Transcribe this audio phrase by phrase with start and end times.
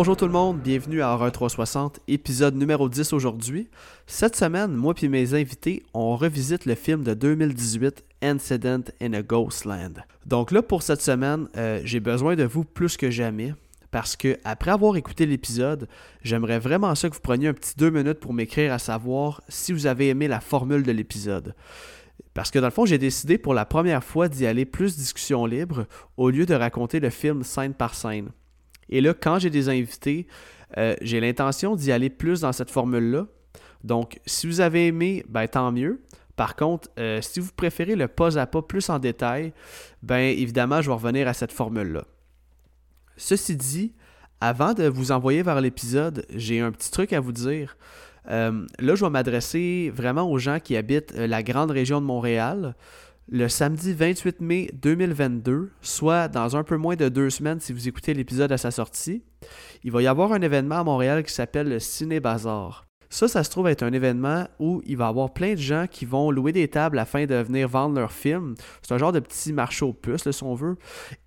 [0.00, 3.68] Bonjour tout le monde, bienvenue à Horror 360, épisode numéro 10 aujourd'hui.
[4.06, 9.20] Cette semaine, moi et mes invités, on revisite le film de 2018 Incident in a
[9.20, 10.02] Ghostland.
[10.24, 13.52] Donc là, pour cette semaine, euh, j'ai besoin de vous plus que jamais
[13.90, 15.86] parce que après avoir écouté l'épisode,
[16.22, 19.74] j'aimerais vraiment ça que vous preniez un petit deux minutes pour m'écrire à savoir si
[19.74, 21.54] vous avez aimé la formule de l'épisode.
[22.32, 25.44] Parce que dans le fond, j'ai décidé pour la première fois d'y aller plus discussion
[25.44, 25.84] libre
[26.16, 28.30] au lieu de raconter le film scène par scène.
[28.90, 30.26] Et là, quand j'ai des invités,
[30.76, 33.26] euh, j'ai l'intention d'y aller plus dans cette formule-là.
[33.82, 36.02] Donc, si vous avez aimé, ben tant mieux.
[36.36, 39.52] Par contre, euh, si vous préférez le pas à pas plus en détail,
[40.02, 42.04] ben évidemment, je vais revenir à cette formule-là.
[43.16, 43.94] Ceci dit,
[44.40, 47.76] avant de vous envoyer vers l'épisode, j'ai un petit truc à vous dire.
[48.30, 52.74] Euh, là, je vais m'adresser vraiment aux gens qui habitent la grande région de Montréal.
[53.28, 57.86] Le samedi 28 mai 2022, soit dans un peu moins de deux semaines si vous
[57.86, 59.22] écoutez l'épisode à sa sortie,
[59.84, 62.86] il va y avoir un événement à Montréal qui s'appelle le Ciné Bazar.
[63.12, 65.86] Ça, ça se trouve être un événement où il va y avoir plein de gens
[65.90, 68.54] qui vont louer des tables afin de venir vendre leurs films.
[68.82, 70.76] C'est un genre de petit marché aux puces, si on veut.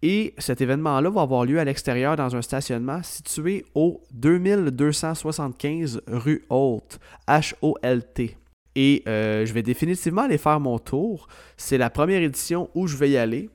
[0.02, 6.46] Et cet événement-là va avoir lieu à l'extérieur dans un stationnement situé au 2275 rue
[6.50, 8.38] Holt, H-O-L-T.
[8.76, 11.28] Et euh, je vais définitivement aller faire mon tour.
[11.58, 13.50] C'est la première édition où je vais y aller.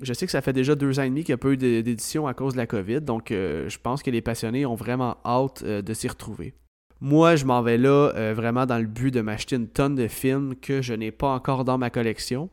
[0.00, 1.56] Je sais que ça fait déjà deux ans et demi qu'il n'y a pas eu
[1.56, 5.18] d'édition à cause de la COVID, donc euh, je pense que les passionnés ont vraiment
[5.24, 6.52] hâte euh, de s'y retrouver.
[7.00, 10.54] Moi, je m'en vais là vraiment dans le but de m'acheter une tonne de films
[10.56, 12.48] que je n'ai pas encore dans ma collection.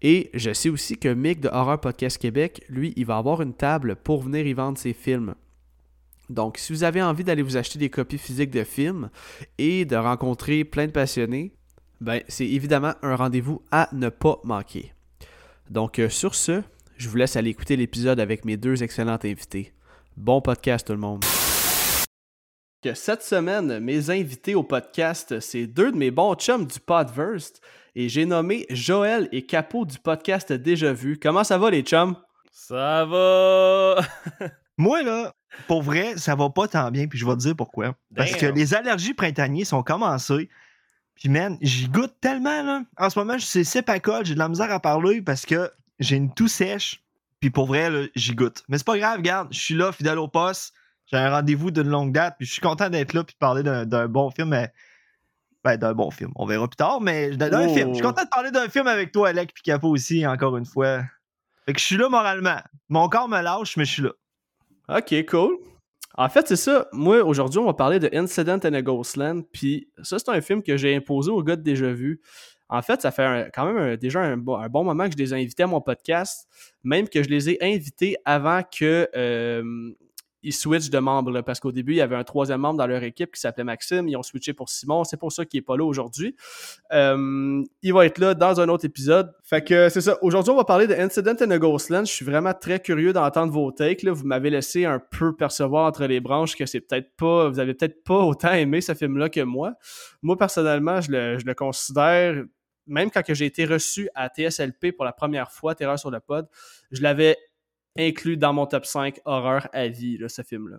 [0.00, 3.52] Et je sais aussi que Mick de Horror Podcast Québec, lui, il va avoir une
[3.52, 5.34] table pour venir y vendre ses films.
[6.30, 9.10] Donc, si vous avez envie d'aller vous acheter des copies physiques de films
[9.58, 11.52] et de rencontrer plein de passionnés,
[12.00, 14.92] ben, c'est évidemment un rendez-vous à ne pas manquer.
[15.70, 16.62] Donc, euh, sur ce,
[16.96, 19.72] je vous laisse aller écouter l'épisode avec mes deux excellents invités.
[20.16, 21.24] Bon podcast tout le monde
[22.92, 27.54] cette semaine, mes invités au podcast, c'est deux de mes bons chums du Podverse
[27.94, 31.18] et j'ai nommé Joël et Capot du podcast Déjà Vu.
[31.18, 32.16] Comment ça va les chums?
[32.52, 34.02] Ça va!
[34.76, 35.34] Moi là,
[35.68, 37.94] pour vrai, ça va pas tant bien, puis je vais te dire pourquoi.
[38.14, 40.48] Parce que les allergies printanières sont commencées.
[41.14, 42.82] Puis man, j'y goûte tellement là.
[42.98, 45.70] En ce moment, je suis sépacole, j'ai de la misère à parler parce que
[46.00, 47.02] j'ai une toux sèche.
[47.40, 48.64] Puis pour vrai, j'y goûte.
[48.68, 50.74] Mais c'est pas grave, regarde, je suis là, fidèle au poste.
[51.06, 53.62] J'ai un rendez-vous d'une longue date, puis je suis content d'être là puis de parler
[53.62, 54.48] d'un bon film.
[54.48, 54.72] Mais...
[55.62, 56.30] Ben, d'un bon film.
[56.34, 57.90] On verra plus tard, mais d'un film.
[57.90, 58.08] Je suis oh.
[58.08, 61.02] content de parler d'un film avec toi, Alec, puis Capo aussi, encore une fois.
[61.64, 62.60] Fait que je suis là moralement.
[62.90, 64.10] Mon corps me lâche, mais je suis là.
[64.88, 65.58] Ok, cool.
[66.16, 66.88] En fait, c'est ça.
[66.92, 69.42] Moi, aujourd'hui, on va parler de Incident in a Ghostland.
[69.52, 72.20] Puis ça, c'est un film que j'ai imposé aux gars de Déjà Vu.
[72.68, 75.64] En fait, ça fait quand même déjà un, bon moment que je les ai invités
[75.64, 76.48] à mon podcast,
[76.82, 79.92] même que je les ai invités avant que euh,
[80.44, 83.02] ils switchent de membres parce qu'au début, il y avait un troisième membre dans leur
[83.02, 84.06] équipe qui s'appelait Maxime.
[84.08, 85.02] Ils ont switché pour Simon.
[85.04, 86.36] C'est pour ça qu'il n'est pas là aujourd'hui.
[86.92, 89.32] Euh, il va être là dans un autre épisode.
[89.42, 90.18] Fait que c'est ça.
[90.22, 92.06] Aujourd'hui, on va parler de Incident in a Ghostland.
[92.06, 94.02] Je suis vraiment très curieux d'entendre vos takes.
[94.02, 94.12] Là.
[94.12, 97.48] Vous m'avez laissé un peu percevoir entre les branches que c'est peut-être pas.
[97.48, 99.72] Vous avez peut-être pas autant aimé ce film-là que moi.
[100.22, 102.44] Moi, personnellement, je le, je le considère
[102.86, 106.46] même quand j'ai été reçu à TSLP pour la première fois, Terreur sur le pod,
[106.90, 107.38] je l'avais
[107.98, 110.78] inclus dans mon top 5 horreur à vie, ce film-là.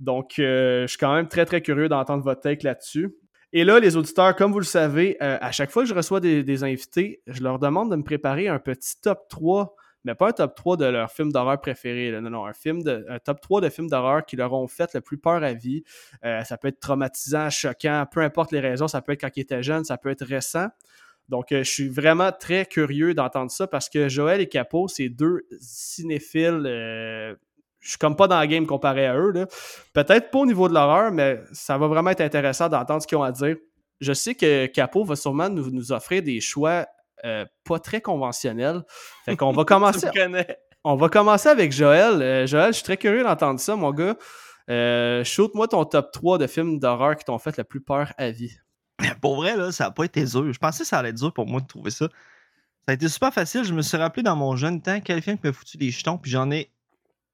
[0.00, 3.14] Donc, euh, je suis quand même très, très curieux d'entendre votre take là-dessus.
[3.52, 6.20] Et là, les auditeurs, comme vous le savez, euh, à chaque fois que je reçois
[6.20, 9.74] des, invités, je leur demande de me préparer un petit top 3,
[10.04, 12.20] mais pas un top 3 de leur film d'horreur préféré.
[12.20, 14.92] Non, non, un, film de, un top 3 de films d'horreur qui leur ont fait
[14.94, 15.84] le plus peur à vie.
[16.24, 18.88] Euh, ça peut être traumatisant, choquant, peu importe les raisons.
[18.88, 20.68] Ça peut être quand ils étaient jeunes, ça peut être récent.
[21.28, 25.08] Donc, euh, je suis vraiment très curieux d'entendre ça parce que Joël et Capot, c'est
[25.08, 26.62] deux cinéphiles.
[26.66, 27.34] Euh,
[27.80, 29.32] je suis comme pas dans la game comparé à eux.
[29.92, 33.18] Peut-être pas au niveau de l'horreur, mais ça va vraiment être intéressant d'entendre ce qu'ils
[33.18, 33.56] ont à dire.
[34.00, 36.86] Je sais que Capot va sûrement nous, offrir des choix
[37.24, 38.82] euh, pas très conventionnels.
[39.24, 40.08] Fait qu'on va commencer.
[40.84, 42.46] on va commencer avec Joël.
[42.46, 44.16] Joël, je suis très curieux d'entendre ça, mon gars.
[45.24, 48.56] Shoot-moi ton top 3 de films d'horreur qui t'ont fait le plus peur à vie.
[49.20, 50.52] Pour vrai, là, ça n'a pas été dur.
[50.52, 52.08] Je pensais que ça allait être dur pour moi de trouver ça.
[52.08, 53.64] Ça a été super facile.
[53.64, 56.30] Je me suis rappelé dans mon jeune temps quel film m'a foutu des jetons, puis
[56.30, 56.70] j'en ai.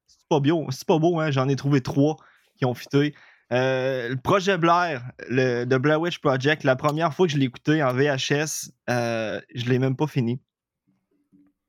[0.07, 1.31] C'est pas, bio, c'est pas beau, hein?
[1.31, 2.17] J'en ai trouvé trois
[2.57, 3.13] qui ont fité.
[3.51, 7.45] Euh, le projet Blair, le The Blair Witch Project, la première fois que je l'ai
[7.45, 10.41] écouté en VHS, euh, je l'ai même pas fini.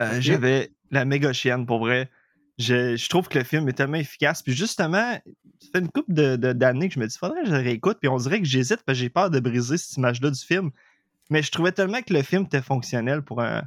[0.03, 2.11] Euh, j'avais la méga chienne, pour vrai
[2.59, 4.43] je, trouve que le film est tellement efficace.
[4.43, 5.19] Puis justement,
[5.61, 7.99] ça fait une couple d'années que je me dis, faudrait que je réécoute.
[8.01, 10.71] Puis on dirait que j'hésite parce que j'ai peur de briser cette image-là du film.
[11.31, 13.63] Mais je trouvais tellement que le film était fonctionnel pour un,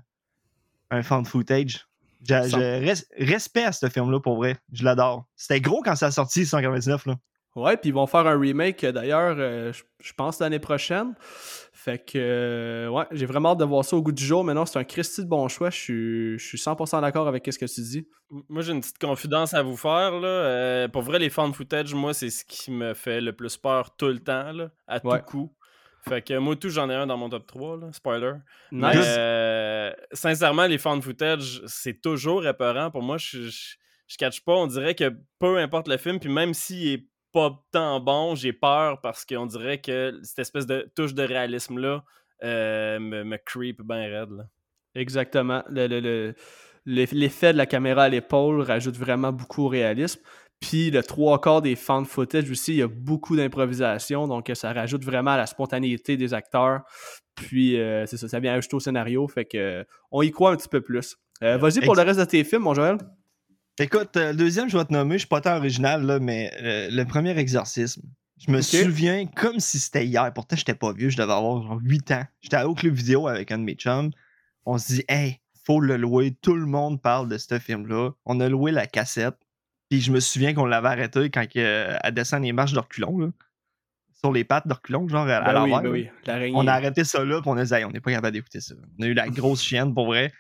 [0.92, 1.88] un fan footage.
[2.24, 4.58] J'ai j'ai res- respect à ce film-là, pour vrai.
[4.72, 5.26] Je l'adore.
[5.36, 7.16] C'était gros quand ça a sorti, 199, là.
[7.58, 11.16] Ouais, puis ils vont faire un remake euh, d'ailleurs, euh, je pense l'année prochaine.
[11.74, 14.44] Fait que, euh, ouais, j'ai vraiment hâte de voir ça au goût du jour.
[14.44, 15.70] Mais non, c'est un Christy de bon choix.
[15.70, 18.08] Je suis, je suis 100% d'accord avec ce que tu dis.
[18.50, 20.12] Moi, j'ai une petite confidence à vous faire.
[20.20, 20.28] Là.
[20.28, 23.96] Euh, pour vrai, les fan footage, moi, c'est ce qui me fait le plus peur
[23.96, 25.20] tout le temps, là, à Ouais.
[25.20, 25.54] tout coup.
[26.10, 28.34] Fait que moi, tout, j'en ai un dans mon top 3, là, spoiler.
[28.72, 28.96] Nice.
[28.96, 32.92] Mais, euh, sincèrement, les fan footage, c'est toujours épeurant.
[32.92, 33.76] Pour moi, je, je,
[34.08, 34.54] je catch pas.
[34.54, 37.06] On dirait que peu importe le film, puis même s'il est
[37.38, 42.04] pas tant bon, j'ai peur parce qu'on dirait que cette espèce de touche de réalisme-là
[42.44, 44.32] euh, me, me creep bien raide.
[44.32, 44.44] là.
[44.96, 45.64] Exactement.
[45.70, 46.36] Le- le- le-
[46.86, 50.22] L'effet de la caméra à l'épaule rajoute vraiment beaucoup au réalisme.
[50.62, 54.72] Puis le trois quarts des fan footage aussi, il y a beaucoup d'improvisation, donc ça
[54.74, 56.82] rajoute vraiment à la spontanéité des acteurs.
[57.36, 60.52] Puis euh, c'est ça, ça vient ajouter au scénario, fait que euh, on y croit
[60.52, 61.18] un petit peu plus.
[61.44, 62.98] Euh, Vas-y pour le reste de tes films, mon Joël.
[63.80, 66.52] Écoute, euh, le deuxième, je vais te nommer, je suis pas tant original, là, mais
[66.62, 68.02] euh, le premier exorcisme.
[68.40, 70.32] Je me souviens comme si c'était hier.
[70.34, 72.24] Pourtant, j'étais pas vieux, je devais avoir genre 8 ans.
[72.42, 74.12] J'étais au club vidéo avec un de mes chums.
[74.66, 76.36] On se dit, hey, faut le louer.
[76.42, 78.12] Tout le monde parle de ce film-là.
[78.26, 79.38] On a loué la cassette.
[79.90, 83.18] Puis je me souviens qu'on l'avait arrêté quand euh, elle descend les marches de reculons,
[83.20, 83.28] là.
[84.20, 85.92] Sur les pattes de reculons, genre à, à Ben oui, l'envers.
[86.26, 86.52] ben oui.
[86.56, 88.62] On a arrêté ça là, puis on a dit, Hey, on n'est pas capable d'écouter
[88.62, 88.74] ça.
[89.00, 90.34] On a eu la grosse chienne, pour vrai.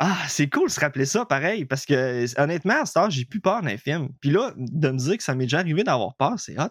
[0.00, 3.24] Ah, c'est cool de se rappeler ça, pareil, parce que honnêtement, à ce temps, j'ai
[3.24, 4.08] plus peur d'un film.
[4.20, 6.68] Puis là, de me dire que ça m'est déjà arrivé d'avoir peur, c'est hot.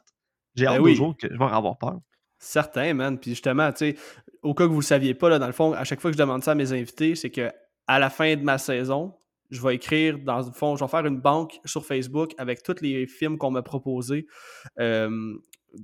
[0.55, 0.95] J'ai Ben hâte oui.
[0.95, 1.99] jour que je vais avoir peur.
[2.37, 3.17] Certain, man.
[3.17, 3.95] Puis justement, tu sais,
[4.41, 6.17] au cas que vous le saviez pas, là, dans le fond, à chaque fois que
[6.17, 7.49] je demande ça à mes invités, c'est que
[7.87, 9.15] à la fin de ma saison,
[9.49, 12.81] je vais écrire, dans le fond, je vais faire une banque sur Facebook avec tous
[12.81, 14.27] les films qu'on m'a proposés.
[14.79, 15.35] Euh,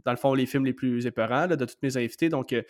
[0.05, 2.29] dans le fond, les films les plus épeurants là, de tous mes invités.
[2.29, 2.61] Donc, euh,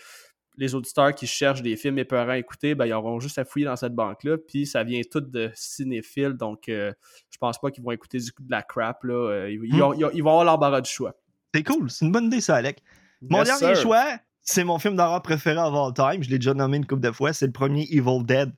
[0.60, 3.66] les auditeurs qui cherchent des films épeurants à écouter, ben, ils auront juste à fouiller
[3.66, 4.38] dans cette banque-là.
[4.38, 6.34] Puis ça vient tout de cinéphiles.
[6.34, 6.92] Donc, euh,
[7.32, 9.04] je pense pas qu'ils vont écouter du, de la crap.
[9.06, 9.14] Là.
[9.14, 11.16] Euh, ils, ils ont- ils ont- ils vont avoir l'embarras du choix.
[11.56, 12.84] C'est cool, c'est une bonne idée, ça, Alec.
[13.22, 13.76] Mon dernier sir.
[13.82, 14.06] choix,
[14.42, 16.22] c'est mon film d'horreur préféré of all time.
[16.24, 17.32] Je l'ai déjà nommé une couple de fois.
[17.34, 18.52] C'est le premier Evil Dead.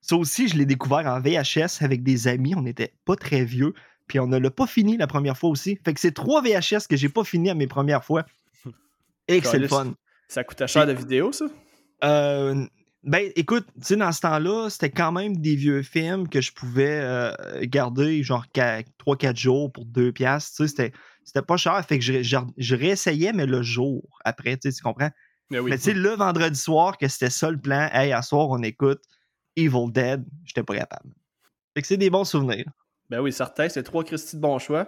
[0.00, 2.54] Ça aussi, je l'ai découvert en VHS avec des amis.
[2.54, 3.74] On n'était pas très vieux.
[4.06, 5.78] Puis on ne l'a pas fini la première fois aussi.
[5.84, 8.24] Fait que c'est trois VHS que j'ai pas fini à mes premières fois.
[9.26, 9.94] Et que c'est le fun.
[10.28, 11.46] Ça coûtait cher de vidéo, ça?
[12.04, 12.66] Euh,
[13.02, 16.52] ben, écoute, tu sais, dans ce temps-là, c'était quand même des vieux films que je
[16.52, 17.32] pouvais euh,
[17.62, 20.56] garder genre 3-4 jours pour 2 piastres.
[20.56, 20.92] Tu sais, c'était,
[21.24, 21.82] c'était pas cher.
[21.86, 25.10] Fait que je, je, je réessayais, mais le jour après, tu sais, tu comprends?
[25.50, 25.70] Mais oui.
[25.70, 28.62] Mais tu sais, le vendredi soir, que c'était ça le plan, hey, à soir, on
[28.62, 29.00] écoute
[29.56, 31.10] Evil Dead, j'étais pas capable.
[31.74, 32.70] Fait que c'est des bons souvenirs.
[33.10, 34.86] Ben oui, certain, c'est trois Christy de bon choix.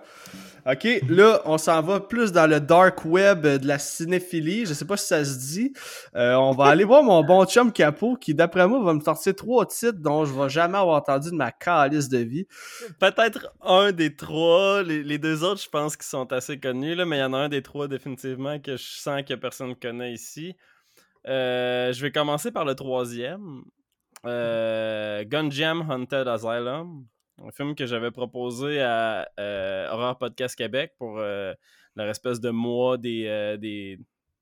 [0.66, 4.66] OK, là, on s'en va plus dans le dark web de la cinéphilie.
[4.66, 5.72] Je sais pas si ça se dit.
[6.14, 9.34] Euh, on va aller voir mon bon chum Capot qui, d'après moi, va me sortir
[9.34, 12.46] trois titres dont je vais jamais avoir entendu de ma calice de vie.
[12.98, 14.82] Peut-être un des trois.
[14.82, 17.32] Les, les deux autres, je pense qu'ils sont assez connus, là, mais il y en
[17.32, 20.54] a un des trois définitivement que je sens que personne ne connaît ici.
[21.26, 23.62] Euh, je vais commencer par le troisième.
[24.26, 27.06] Euh, Gunjam Haunted Asylum.
[27.42, 31.54] Un film que j'avais proposé à euh, Horror Podcast Québec pour euh,
[31.96, 33.98] leur espèce de mois des, euh, des,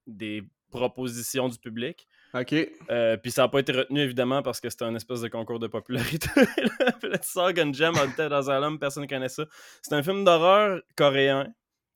[0.06, 2.06] des propositions du public.
[2.34, 2.54] OK.
[2.90, 5.58] Euh, puis ça n'a pas été retenu évidemment parce que c'était un espèce de concours
[5.58, 6.28] de popularité.
[7.00, 9.44] Puis là, tu sors Gunjam Haunted Asylum, personne ne connaît ça.
[9.80, 11.52] C'est un film d'horreur coréen.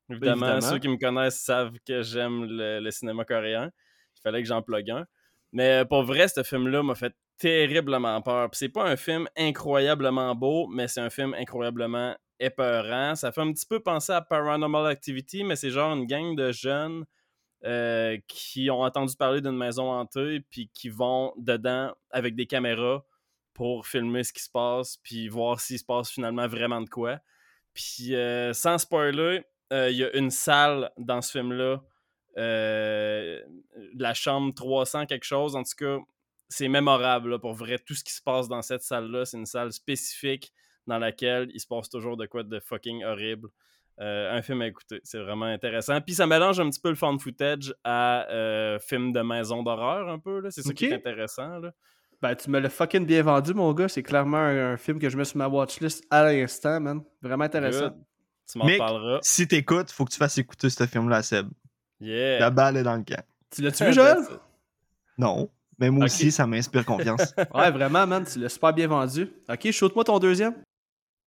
[0.08, 0.60] Évidemment, Évidemment.
[0.72, 3.70] ceux qui me connaissent savent que j'aime le, le cinéma coréen.
[4.16, 5.06] Il fallait que j'en plug un.
[5.52, 8.50] Mais pour vrai, ce film-là m'a fait terriblement peur.
[8.52, 13.16] C'est pas un film incroyablement beau, mais c'est un film incroyablement épeurant.
[13.16, 16.52] Ça fait un petit peu penser à Paranormal Activity, mais c'est genre une gang de
[16.52, 17.04] jeunes
[17.64, 23.04] euh, qui ont entendu parler d'une maison hantée, puis qui vont dedans avec des caméras
[23.54, 27.18] pour filmer ce qui se passe, puis voir s'il se passe finalement vraiment de quoi.
[27.74, 31.82] Puis euh, sans spoiler, euh, il y a une salle dans ce film-là,
[32.36, 35.98] la chambre 300 quelque chose, en tout cas,
[36.52, 37.78] c'est mémorable là, pour vrai.
[37.78, 40.52] Tout ce qui se passe dans cette salle-là, c'est une salle spécifique
[40.86, 43.48] dans laquelle il se passe toujours de quoi de fucking horrible.
[44.00, 46.00] Euh, un film à écouter, c'est vraiment intéressant.
[46.00, 50.08] Puis ça mélange un petit peu le fan footage à euh, film de maison d'horreur
[50.08, 50.40] un peu.
[50.40, 50.50] là.
[50.50, 51.58] C'est ça qui est intéressant.
[51.58, 51.72] Là.
[52.20, 53.88] Ben, tu me l'as fucking bien vendu, mon gars.
[53.88, 57.02] C'est clairement un, un film que je mets sur ma watchlist à l'instant, man.
[57.20, 57.88] Vraiment intéressant.
[57.90, 58.04] Good.
[58.50, 59.18] Tu m'en parleras.
[59.22, 61.48] Si t'écoutes, faut que tu fasses écouter ce film-là à Seb.
[62.00, 62.40] Yeah.
[62.40, 63.22] La balle est dans le camp.
[63.50, 64.18] Tu l'as-tu vu, Joël?
[65.18, 65.48] Non.
[65.82, 67.34] Mais moi aussi, ça m'inspire confiance.
[67.52, 68.24] Ouais, vraiment, man.
[68.24, 69.28] Tu l'as super bien vendu.
[69.48, 70.54] OK, shoot-moi ton deuxième.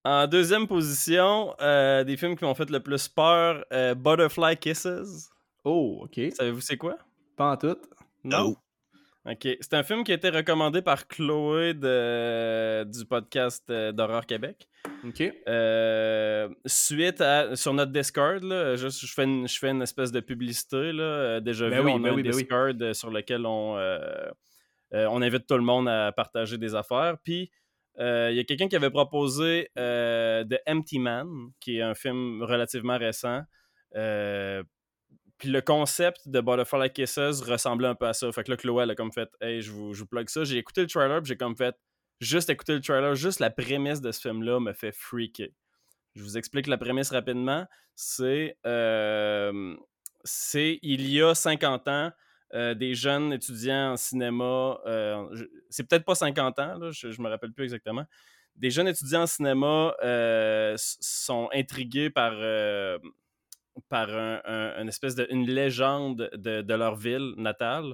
[0.06, 5.30] En deuxième position, euh, des films qui m'ont fait le plus peur, euh, Butterfly Kisses.
[5.66, 6.32] Oh, OK.
[6.38, 6.96] Savez-vous c'est quoi?
[7.36, 7.76] Pas en tout.
[8.24, 8.56] Non?
[9.26, 9.48] Ok.
[9.60, 14.68] C'est un film qui a été recommandé par Chloé de, du podcast euh, d'Horreur Québec.
[15.04, 15.24] Ok.
[15.48, 17.56] Euh, suite à.
[17.56, 20.92] Sur notre Discord, là, je, fais une, je fais une espèce de publicité.
[20.92, 22.32] Là, euh, déjà Ben vu, oui, on ben a oui, un ben.
[22.32, 23.98] Discord sur lequel on, euh,
[24.94, 27.18] euh, on invite tout le monde à partager des affaires.
[27.24, 27.52] Puis.
[27.98, 31.30] Il y a quelqu'un qui avait proposé The Empty Man,
[31.62, 33.44] qui est un film relativement récent.
[35.38, 38.32] Puis le concept de Butterfly Kisses ressemblait un peu à ça.
[38.32, 40.44] Fait que là, Chloé, elle a comme fait Hey, je vous, je plug ça.
[40.46, 41.76] J'ai écouté le trailer, j'ai comme fait
[42.22, 45.50] Juste écouter le trailer, juste la prémisse de ce film-là me fait freaker.
[46.16, 47.66] Je vous explique la prémisse rapidement.
[47.96, 48.58] C'est.
[48.66, 49.76] euh,
[50.24, 52.12] c'est il y a 50 ans,
[52.54, 54.80] euh, des jeunes étudiants en cinéma.
[54.86, 58.06] euh, c'est peut-être pas 50 ans, là, je, je me rappelle plus exactement.
[58.56, 59.94] Des jeunes étudiants en cinéma
[60.78, 62.34] sont intrigués par.
[63.90, 67.94] Par un, un- une espèce de une légende de, de leur ville natale,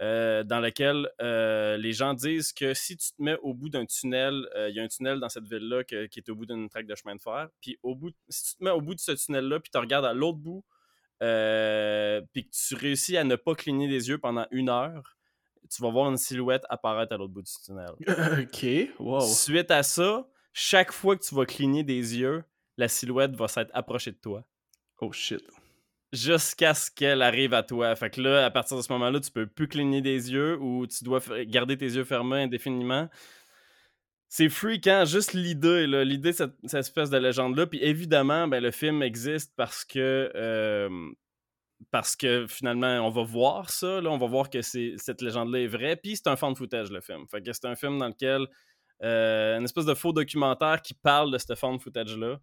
[0.00, 3.84] euh, dans laquelle euh, les gens disent que si tu te mets au bout d'un
[3.84, 6.68] tunnel, euh, il y a un tunnel dans cette ville-là qui est au bout d'une
[6.68, 9.00] traque de chemin de fer, puis au bout, si tu te mets au bout de
[9.00, 10.64] ce tunnel-là, puis tu regardes à l'autre bout,
[12.32, 15.16] puis que tu réussis à ne pas cligner des yeux pendant une heure,
[15.70, 17.90] tu vas voir une silhouette apparaître à l'autre bout du tunnel.
[18.42, 19.00] ok.
[19.00, 19.20] Wow.
[19.20, 22.44] Suite à ça, chaque fois que tu vas cligner des yeux,
[22.76, 24.44] la silhouette va s'être approchée de toi
[25.00, 25.42] Oh shit.
[26.12, 27.94] jusqu'à ce qu'elle arrive à toi.
[27.96, 30.86] Fait que là, à partir de ce moment-là, tu peux plus cligner des yeux ou
[30.86, 33.08] tu dois garder tes yeux fermés indéfiniment.
[34.28, 37.66] C'est freakant, juste l'idée, là, l'idée de cette, cette espèce de légende-là.
[37.66, 40.88] Puis évidemment, ben, le film existe parce que euh,
[41.90, 45.60] parce que finalement, on va voir ça, là, on va voir que c'est, cette légende-là
[45.60, 45.96] est vraie.
[45.96, 47.26] Puis c'est un fan footage, le film.
[47.28, 48.46] Fait que c'est un film dans lequel
[49.02, 52.38] euh, une espèce de faux documentaire qui parle de ce fan footage-là.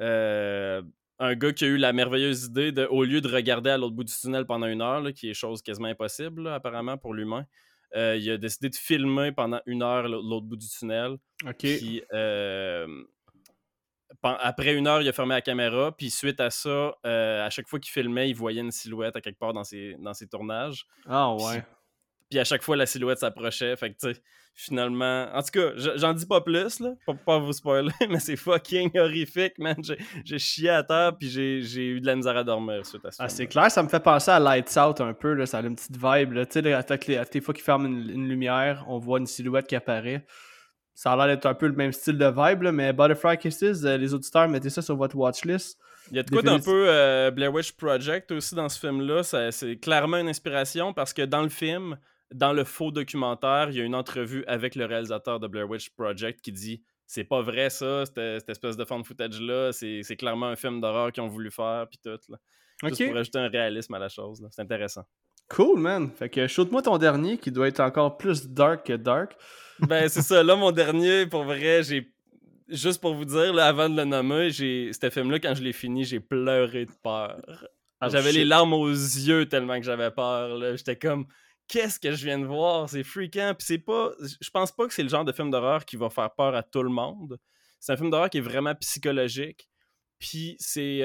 [0.00, 0.82] Euh,
[1.18, 3.94] un gars qui a eu la merveilleuse idée de, au lieu de regarder à l'autre
[3.94, 7.14] bout du tunnel pendant une heure, là, qui est chose quasiment impossible, là, apparemment, pour
[7.14, 7.46] l'humain,
[7.96, 11.16] euh, il a décidé de filmer pendant une heure l'autre bout du tunnel.
[11.46, 11.58] Ok.
[11.58, 12.86] Puis, euh,
[14.22, 15.92] après une heure, il a fermé la caméra.
[15.96, 19.20] Puis, suite à ça, euh, à chaque fois qu'il filmait, il voyait une silhouette à
[19.20, 20.86] quelque part dans ses, dans ses tournages.
[21.06, 21.60] Ah ouais.
[21.60, 21.62] Puis,
[22.34, 23.76] à chaque fois, la silhouette s'approchait.
[23.76, 24.20] Fait que, tu sais,
[24.54, 25.26] finalement.
[25.34, 28.36] En tout cas, je- j'en dis pas plus, là, pour pas vous spoiler, mais c'est
[28.36, 29.76] fucking horrifique, man.
[30.24, 33.24] J'ai- chié à terre, puis j'ai eu de la misère à dormir suite à ça.
[33.24, 35.62] Ah, c'est clair, ça me fait penser à Lights Out un peu, là, ça a
[35.62, 36.32] une petite vibe.
[36.32, 36.46] Là.
[36.46, 36.82] Tu sais, à
[37.24, 40.24] toutes fois qu'ils ferment une, une lumière, on voit une silhouette qui apparaît.
[40.96, 43.84] Ça a l'air d'être un peu le même style de vibe, là, mais Butterfly Kisses,
[43.84, 45.76] euh, les auditeurs, mettez ça sur votre watchlist.
[46.12, 49.22] Il y a de quoi d'un peu euh, Blair Witch Project aussi dans ce film-là.
[49.50, 51.96] C'est clairement une inspiration parce que dans le film,
[52.34, 55.90] dans le faux documentaire, il y a une entrevue avec le réalisateur de Blair Witch
[55.90, 60.16] Project qui dit c'est pas vrai ça, cette, cette espèce de fan footage-là, c'est c'est
[60.16, 62.18] clairement un film d'horreur qu'ils ont voulu faire, puis tout.
[62.28, 62.38] Là.
[62.84, 64.42] Juste Ok, pour ajouter un réalisme à la chose.
[64.42, 64.48] là.
[64.50, 65.04] C'est intéressant.
[65.48, 66.10] cool, man.
[66.10, 69.36] Fait que shoot-moi ton dernier qui doit être encore plus dark que dark.
[69.80, 70.42] Ben, c'est ça.
[70.42, 72.10] Là, mon dernier, pour vrai, j'ai.
[72.68, 74.90] Juste pour vous dire, là, avant de le nommer, j'ai.
[74.92, 77.40] Ce film-là, quand je l'ai fini, j'ai pleuré de peur.
[78.02, 80.56] Oh, j'avais les larmes aux yeux tellement que j'avais peur.
[80.56, 80.74] là.
[80.76, 81.26] J'étais comme.
[81.68, 82.88] Qu'est-ce que je viens de voir?
[82.88, 83.54] C'est freakant.
[83.56, 84.12] Puis c'est pas.
[84.40, 86.62] Je pense pas que c'est le genre de film d'horreur qui va faire peur à
[86.62, 87.38] tout le monde.
[87.80, 89.68] C'est un film d'horreur qui est vraiment psychologique.
[90.18, 91.00] Puis c'est.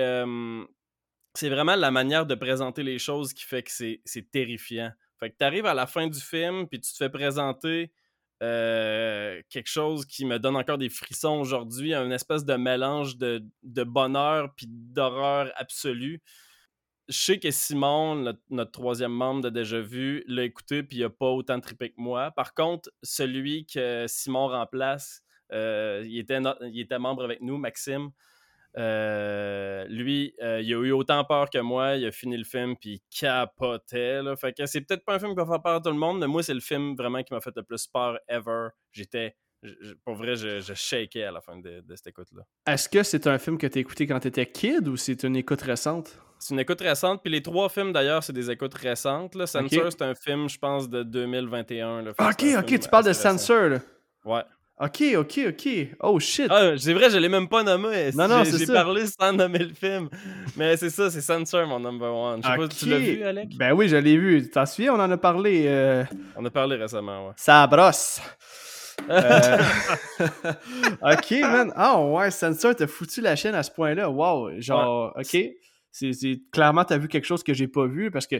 [1.43, 4.91] vraiment la manière de présenter les choses qui fait que c'est terrifiant.
[5.19, 7.91] Fait que t'arrives à la fin du film, puis tu te fais présenter
[8.41, 13.43] euh, quelque chose qui me donne encore des frissons aujourd'hui, un espèce de mélange de,
[13.63, 16.21] de bonheur puis d'horreur absolue.
[17.09, 21.09] Je sais que Simon, notre, troisième membre de Déjà Vu, l'a écouté puis il a
[21.09, 22.29] pas autant trippé que moi.
[22.29, 28.11] Par contre, celui que Simon remplace, euh, il, était il était membre avec nous, Maxime.
[28.77, 31.95] Euh, lui, euh, il a eu autant peur que moi.
[31.95, 34.21] Il a fini le film puis il capotait.
[34.21, 34.35] Là.
[34.35, 36.19] Fait que c'est peut-être pas un film qui va faire peur à tout le monde,
[36.19, 38.67] mais moi, c'est le film vraiment qui m'a fait le plus peur ever.
[38.91, 39.35] J'étais.
[40.05, 42.43] Pour vrai, je, je shakais à la fin de, cette écoute-là.
[42.65, 45.61] Est-ce que c'est un film que t'as écouté quand t'étais kid ou c'est une écoute
[45.61, 46.17] récente?
[46.39, 49.35] C'est une écoute récente, puis les trois films d'ailleurs, c'est des écoutes récentes.
[49.35, 49.45] Là.
[49.45, 52.01] Censor, c'est un film, je pense, de 2021.
[52.01, 52.11] là.
[52.13, 53.13] Fait que Ok, ok, tu parles de.
[53.13, 53.77] Censor, là.
[54.25, 54.41] Ouais.
[54.81, 55.69] Ok, ok, ok.
[55.99, 56.47] Oh shit.
[56.49, 58.11] Ah, c'est vrai, je l'ai même pas nommé.
[58.15, 60.07] Non, non, J'ai- parlé sans nommer le film.
[60.55, 62.41] Mais c'est ça, c'est Censor, mon number one.
[62.41, 63.49] Je sais pas si tu l'as vu, Alec.
[63.57, 64.49] Ben oui, je l'ai vu.
[64.49, 65.65] T'en souviens, on en a parlé.
[65.67, 66.05] euh,
[66.37, 67.33] On a parlé récemment, ouais.
[67.35, 68.21] Ça brosse.
[69.09, 69.57] Euh,
[71.01, 71.71] ok, man.
[71.75, 74.09] Ah ouais, Sensor t'a foutu la chaîne à ce point-là.
[74.09, 74.59] Wow.
[74.59, 75.37] Genre, ok.
[75.91, 76.11] C'est,
[76.51, 78.37] Clairement, t'as vu quelque chose que j'ai pas vu parce que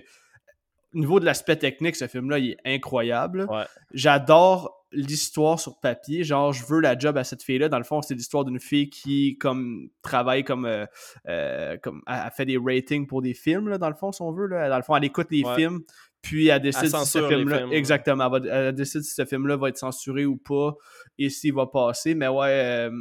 [0.93, 3.45] au niveau de l'aspect technique, ce film-là, il est incroyable.
[3.49, 3.63] Ouais.
[3.93, 6.23] J'adore l'histoire sur papier.
[6.23, 7.69] Genre, je veux la job à cette fille-là.
[7.69, 10.65] Dans le fond, c'est l'histoire d'une fille qui, comme, travaille comme.
[10.65, 10.87] euh,
[11.27, 14.31] euh, comme elle fait des ratings pour des films, là, dans le fond, si on
[14.31, 14.47] veut.
[14.47, 14.67] Là.
[14.67, 15.55] Dans le fond, elle écoute les Ouais.
[15.55, 15.81] films,
[16.23, 17.67] Puis elle décide Elle si ce film-là.
[17.71, 18.35] Exactement.
[18.35, 20.75] Elle, va- elle décide si ce film-là va être censuré ou pas
[21.19, 22.15] et s'il va passer.
[22.15, 22.47] Mais ouais.
[22.49, 22.91] euh,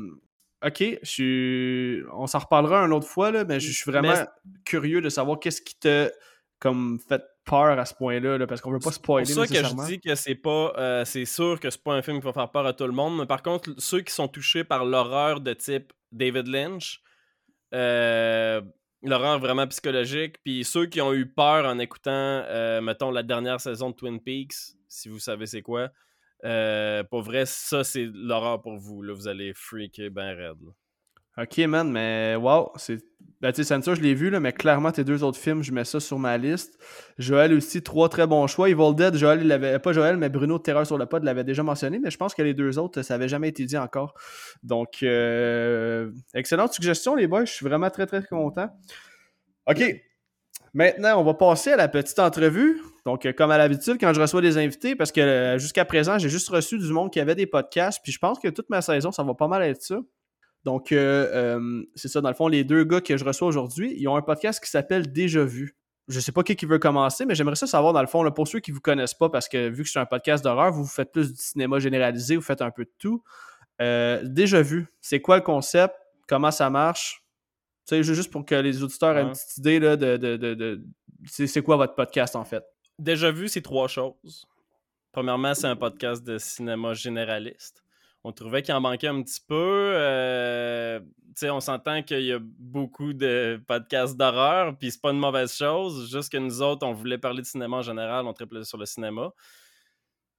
[0.65, 2.03] ok, je suis.
[2.13, 4.27] On s'en reparlera une autre fois, là, mais je suis vraiment Mais-
[4.65, 6.11] curieux de savoir qu'est-ce qui t'a
[6.59, 9.49] comme fait peur à ce point-là, là, parce qu'on veut pas C'est spoiler pour ça
[9.49, 10.73] que je dis que c'est pas.
[10.77, 12.93] euh, c'est sûr que c'est pas un film qui va faire peur à tout le
[12.93, 13.19] monde.
[13.19, 17.01] Mais par contre, ceux qui sont touchés par l'horreur de type David Lynch,
[17.75, 18.61] euh,
[19.03, 23.61] l'horreur vraiment psychologique, puis ceux qui ont eu peur en écoutant, euh, mettons, la dernière
[23.61, 24.55] saison de Twin Peaks,
[24.89, 25.91] si vous savez c'est quoi,
[26.45, 29.03] euh, pour vrai, ça c'est l'horreur pour vous.
[29.03, 30.59] Là, vous allez freaker ben raide.
[30.63, 30.73] là.
[31.39, 32.99] Ok, man, mais wow, c'est.
[33.41, 35.85] Ben, tu sais, je l'ai vu, là, mais clairement, tes deux autres films, je mets
[35.85, 36.77] ça sur ma liste.
[37.19, 38.69] Joël aussi, trois très bons choix.
[38.69, 39.79] Evil Dead, Joël, il l'avait.
[39.79, 42.43] Pas Joël, mais Bruno Terreur sur le pod l'avait déjà mentionné, mais je pense que
[42.43, 44.15] les deux autres, ça avait jamais été dit encore.
[44.65, 47.45] Donc, euh, excellente suggestion, les boys.
[47.45, 48.69] Je suis vraiment très, très content.
[49.69, 50.08] Ok.
[50.75, 52.81] Maintenant, on va passer à la petite entrevue.
[53.05, 56.19] Donc, euh, comme à l'habitude, quand je reçois des invités, parce que euh, jusqu'à présent,
[56.19, 58.83] j'ai juste reçu du monde qui avait des podcasts, puis je pense que toute ma
[58.83, 59.99] saison, ça va pas mal être ça.
[60.65, 64.07] Donc, euh, c'est ça, dans le fond, les deux gars que je reçois aujourd'hui, ils
[64.09, 65.77] ont un podcast qui s'appelle Déjà Vu.
[66.09, 68.49] Je sais pas qui, qui veut commencer, mais j'aimerais ça savoir, dans le fond, pour
[68.49, 71.13] ceux qui vous connaissent pas, parce que vu que c'est un podcast d'horreur, vous, faites
[71.13, 73.23] plus du cinéma généralisé, vous faites un peu de tout.
[73.79, 75.95] Déjà Vu, c'est quoi le concept?
[76.27, 77.23] Comment ça marche?
[77.89, 80.55] Tu sais, juste pour que les auditeurs aient une petite idée là, de, de, de,
[80.55, 80.83] de-
[81.27, 82.63] c'est c'est quoi votre podcast, en fait?
[82.99, 84.45] Déjà vu, c'est trois choses.
[85.11, 87.83] Premièrement, c'est un podcast de cinéma généraliste.
[88.25, 89.55] On trouvait qu'il en manquait un petit peu.
[89.95, 95.13] euh, tu sais, on s'entend qu'il y a beaucoup de podcasts d'horreur, puis c'est pas
[95.13, 96.11] une mauvaise chose.
[96.11, 98.85] Juste que nous autres, on voulait parler de cinéma en général, on triplait sur le
[98.87, 99.31] cinéma.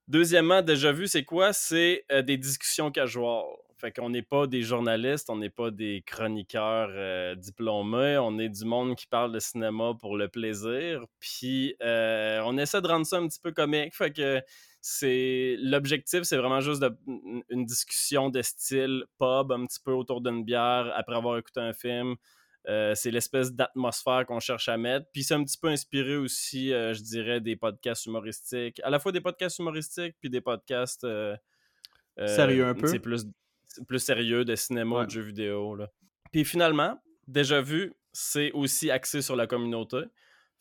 [0.08, 1.54] Deuxièmement, déjà vu, c'est quoi?
[1.54, 3.44] C'est euh, des discussions casual.
[3.80, 8.50] Fait qu'on n'est pas des journalistes, on n'est pas des chroniqueurs euh, diplômés, on est
[8.50, 11.06] du monde qui parle de cinéma pour le plaisir.
[11.22, 13.96] Puis euh, on essaie de rendre ça un petit peu comique.
[13.96, 14.42] Fait que
[14.82, 16.98] c'est l'objectif, c'est vraiment juste de-
[17.50, 21.72] une discussion de style pub, un petit peu autour d'une bière après avoir écouté un
[21.72, 22.16] film.
[22.68, 25.06] Euh, c'est l'espèce d'atmosphère qu'on cherche à mettre.
[25.14, 28.82] Puis c'est un petit peu inspiré aussi, je dirais, des podcasts humoristiques.
[28.84, 31.08] À la fois des podcasts humoristiques, puis des podcasts.
[32.18, 32.88] Sérieux un peu?
[32.88, 33.26] C'est plus,
[33.88, 35.06] plus sérieux de cinéma ou Ouais.
[35.06, 35.76] de jeux vidéo.
[35.76, 35.90] Là.
[36.32, 39.98] Puis finalement, déjà vu, c'est aussi axé sur la communauté.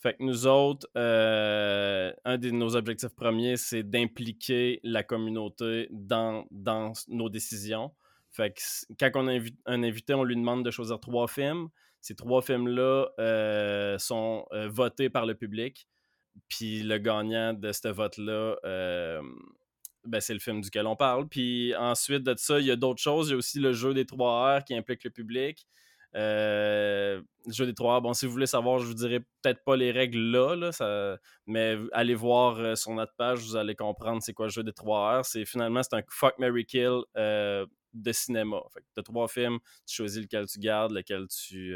[0.00, 6.46] Fait que nous autres, euh, un de nos objectifs premiers, c'est d'impliquer la communauté dans,
[6.52, 7.92] dans nos décisions.
[8.30, 8.60] Fait que
[9.10, 11.68] quand on a invi- un invité, on lui demande de choisir trois films.
[12.00, 15.88] Ces trois films-là euh, sont euh, votés par le public.
[16.48, 18.56] Puis le gagnant de ce vote-là,
[20.04, 21.28] ben, c'est le film duquel on parle.
[21.28, 23.28] Puis ensuite de ça, il y a d'autres choses.
[23.28, 25.66] Il y a aussi le jeu des 3 R qui implique le public.
[26.14, 29.62] Euh, le jeu des 3 R, bon, si vous voulez savoir, je vous dirai peut-être
[29.64, 34.22] pas les règles là, là, mais allez voir euh, sur notre page, vous allez comprendre
[34.22, 35.24] c'est quoi le jeu des 3 R.
[35.24, 38.62] C'est finalement c'est un fuck Mary Kill euh, de cinéma.
[38.72, 41.74] Fait que t'as trois films, tu choisis lequel tu gardes, lequel tu,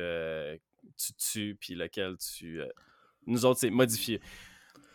[0.97, 2.61] tu tues, puis lequel tu.
[3.27, 4.21] Nous autres, c'est modifié.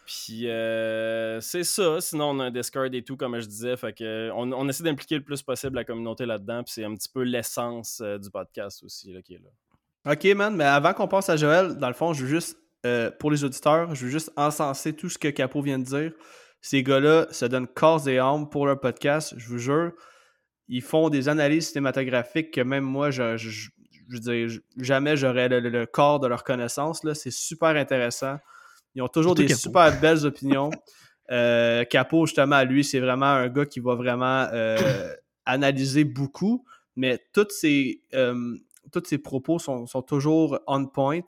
[0.07, 1.99] Puis euh, c'est ça.
[1.99, 3.75] Sinon, on a un Discord et tout, comme je disais.
[3.75, 6.63] Fait que on, on essaie d'impliquer le plus possible la communauté là-dedans.
[6.63, 10.13] Puis c'est un petit peu l'essence euh, du podcast aussi qui est là.
[10.13, 13.11] Ok, man, mais avant qu'on passe à Joël, dans le fond, je veux juste, euh,
[13.19, 16.13] pour les auditeurs, je veux juste encenser tout ce que Capo vient de dire.
[16.61, 19.91] Ces gars-là se donnent corps et âme pour leur podcast, je vous jure.
[20.69, 23.35] Ils font des analyses cinématographiques que même moi, je,
[24.77, 27.01] jamais j'aurais le, le- corps de leur connaissance.
[27.13, 28.37] C'est super intéressant.
[28.97, 30.71] Ils ont toujours des super belles opinions.
[31.29, 35.13] Euh, Capo, justement, lui, c'est vraiment un gars qui va vraiment euh,
[35.45, 38.57] analyser beaucoup, mais toutes ses, euh,
[38.91, 41.21] tous ses propos sont, sont toujours on point.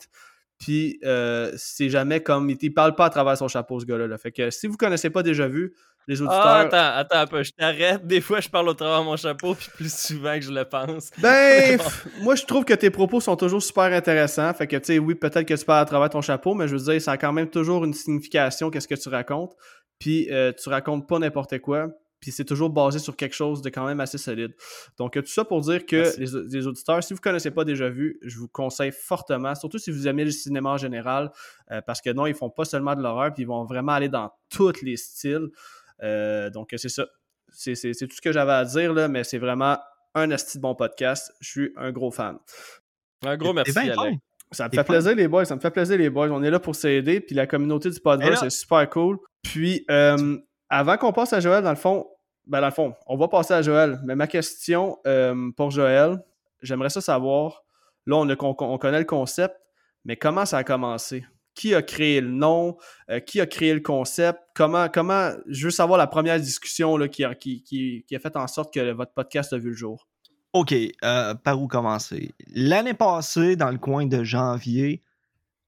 [0.57, 2.49] Puis euh, c'est jamais comme.
[2.49, 4.07] Il, il parle pas à travers son chapeau, ce gars-là.
[4.07, 4.17] là.
[4.17, 5.75] Fait que si vous connaissez pas déjà vu,
[6.09, 6.41] les auditeurs.
[6.43, 7.43] Ah, attends, attends un peu.
[7.43, 8.05] Je t'arrête.
[8.05, 10.65] Des fois, je parle au travers de mon chapeau, puis plus souvent que je le
[10.65, 11.11] pense.
[11.19, 11.79] Ben,
[12.21, 14.51] moi, je trouve que tes propos sont toujours super intéressants.
[14.55, 16.75] Fait que, tu sais, oui, peut-être que tu parles à travers ton chapeau, mais je
[16.75, 19.53] veux dire, ça a quand même toujours une signification, qu'est-ce que tu racontes.
[19.99, 21.89] Puis, euh, tu racontes pas n'importe quoi.
[22.19, 24.53] Puis, c'est toujours basé sur quelque chose de quand même assez solide.
[24.97, 28.17] Donc, tout ça pour dire que les, les auditeurs, si vous connaissez pas déjà vu,
[28.23, 31.31] je vous conseille fortement, surtout si vous aimez le cinéma en général,
[31.71, 34.09] euh, parce que non, ils font pas seulement de l'horreur, puis ils vont vraiment aller
[34.09, 35.49] dans tous les styles.
[36.03, 37.05] Euh, donc, c'est ça.
[37.51, 39.77] C'est c'est- c'est tout ce que j'avais à dire, là, mais c'est vraiment
[40.15, 41.33] un asti de bon podcast.
[41.39, 42.37] Je suis un gros fan.
[43.25, 44.11] Un gros merci, fin.
[44.51, 45.45] Ça me fait plaisir, les boys.
[45.45, 46.29] Ça me fait plaisir, les boys.
[46.29, 47.19] On est là pour s'aider.
[47.21, 49.19] Puis la communauté du là- c'est super cool.
[49.43, 50.37] Puis, euh,
[50.69, 52.07] avant qu'on passe à Joël, dans le fond,
[52.47, 53.99] ben, dans le fond, on va passer à Joël.
[54.05, 56.17] Mais ma question euh, pour Joël,
[56.63, 57.63] j'aimerais ça savoir.
[58.07, 59.55] Là, on, a- on- on connaît le concept,
[60.05, 61.23] mais comment ça a commencé?
[61.55, 62.77] Qui a créé le nom,
[63.09, 67.07] euh, qui a créé le concept, comment, comment, je veux savoir la première discussion là,
[67.07, 70.07] qui, a, fait en sorte que votre podcast a vu le jour.
[70.53, 72.33] OK, euh, par où commencer?
[72.47, 75.03] L'année passée, dans le coin de janvier,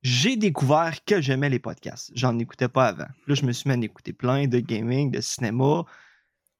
[0.02, 2.12] j'ai découvert que j'aimais les podcasts.
[2.16, 3.08] J'en écoutais pas avant.
[3.28, 5.84] Là, je me suis mis à écouter plein de gaming, de cinéma.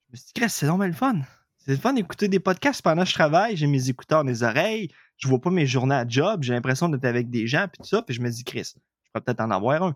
[0.08, 1.22] Je me suis dit, c'est normal le fun.
[1.58, 3.56] C'est le fun d'écouter des podcasts pendant que je travaille.
[3.56, 4.90] J'ai mes écouteurs dans les oreilles.
[5.18, 6.44] Je vois pas mes journées à job.
[6.44, 8.02] J'ai l'impression d'être avec des gens, puis tout ça.
[8.02, 8.74] Puis je me dis, Chris,
[9.12, 9.96] pourrais peut-être en avoir un.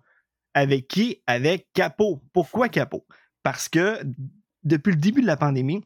[0.53, 1.21] Avec qui?
[1.27, 2.23] Avec Capo.
[2.33, 3.05] Pourquoi Capo?
[3.43, 4.01] Parce que
[4.63, 5.83] depuis le début de la pandémie,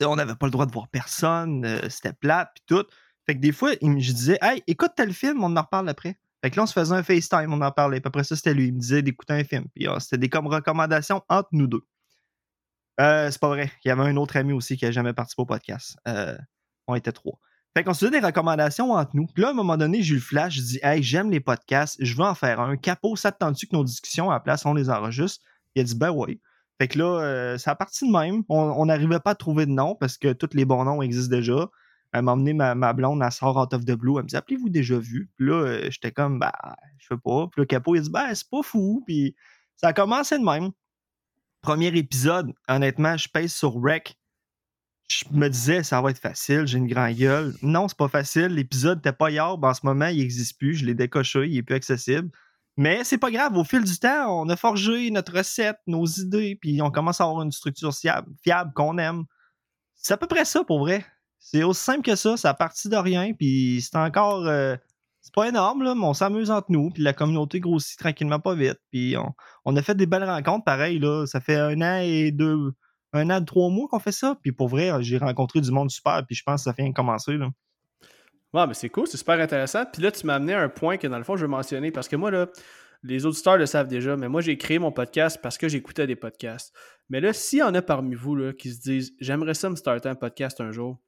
[0.00, 2.86] on n'avait pas le droit de voir personne, euh, c'était plate, puis tout.
[3.24, 6.18] Fait que des fois, je disais, hey, écoute tel film, on en reparle après.
[6.42, 8.00] Fait que là, on se faisait un FaceTime, on en parlait.
[8.00, 8.68] Puis après ça, c'était lui.
[8.68, 9.66] Il me disait d'écouter un film.
[9.74, 11.82] Puis ah, c'était des comme recommandations entre nous deux.
[13.00, 13.72] Euh, c'est pas vrai.
[13.84, 15.96] Il y avait un autre ami aussi qui n'a jamais participé au podcast.
[16.06, 16.36] Euh,
[16.86, 17.38] on était trois.
[17.76, 19.26] Fait qu'on se faisait des recommandations entre nous.
[19.26, 20.54] Puis là, à un moment donné, j'ai eu le flash.
[20.54, 21.98] Je dis, hey, j'aime les podcasts.
[22.00, 22.78] Je veux en faire un.
[22.78, 25.44] Capot, ça te tente-tu que nos discussions à la place, on les enregistre?
[25.74, 26.40] Il a dit, ben oui.
[26.78, 28.44] Fait que là, euh, ça a parti de même.
[28.48, 31.68] On n'arrivait pas à trouver de nom parce que tous les bons noms existent déjà.
[32.14, 34.16] Elle m'a emmené ma, blonde, elle sort Out of the Blue.
[34.16, 35.28] Elle me dit Appelez-vous déjà vu?
[35.36, 36.54] Puis là, euh, j'étais comme Bah,
[36.96, 37.46] je sais pas.
[37.48, 39.02] Puis le capot, il dit Ben, c'est pas fou.
[39.06, 39.36] Puis
[39.76, 40.70] ça a commencé de même.
[41.60, 44.16] Premier épisode, honnêtement, je pèse sur Rec.
[45.08, 47.54] Je me disais, ça va être facile, j'ai une grande gueule.
[47.62, 48.48] Non, c'est pas facile.
[48.48, 49.56] L'épisode n'était pas hier.
[49.62, 50.74] En ce moment, il n'existe plus.
[50.74, 52.30] Je l'ai décoché, il est plus accessible.
[52.76, 56.58] Mais c'est pas grave, au fil du temps, on a forgé notre recette, nos idées,
[56.60, 59.24] puis on commence à avoir une structure fiable, qu'on aime.
[59.94, 61.04] C'est à peu près ça pour vrai.
[61.38, 64.46] C'est aussi simple que ça, ça a parti de rien, puis c'est encore.
[64.46, 64.76] Euh,
[65.22, 68.54] c'est pas énorme, là, mais on s'amuse entre nous, puis la communauté grossit tranquillement pas
[68.54, 68.78] vite.
[68.92, 69.16] Puis
[69.64, 71.26] on, a fait des belles rencontres, pareil, là.
[71.26, 72.74] Ça fait un an et deux.
[73.12, 76.24] Un an, trois mois qu'on fait ça, puis pour vrai, j'ai rencontré du monde super,
[76.26, 77.48] puis je pense que ça vient de commencer, là.
[78.52, 79.84] Ouais, mais c'est cool, c'est super intéressant.
[79.92, 81.90] Puis là, tu m'as amené à un point que dans le fond, je veux mentionner
[81.90, 82.46] parce que moi, là,
[83.02, 86.16] les auditeurs le savent déjà, mais moi, j'ai créé mon podcast parce que j'écoutais des
[86.16, 86.74] podcasts.
[87.08, 89.76] Mais là, s'il y en a parmi vous là, qui se disent J'aimerais ça me
[89.76, 90.98] starter un podcast un jour,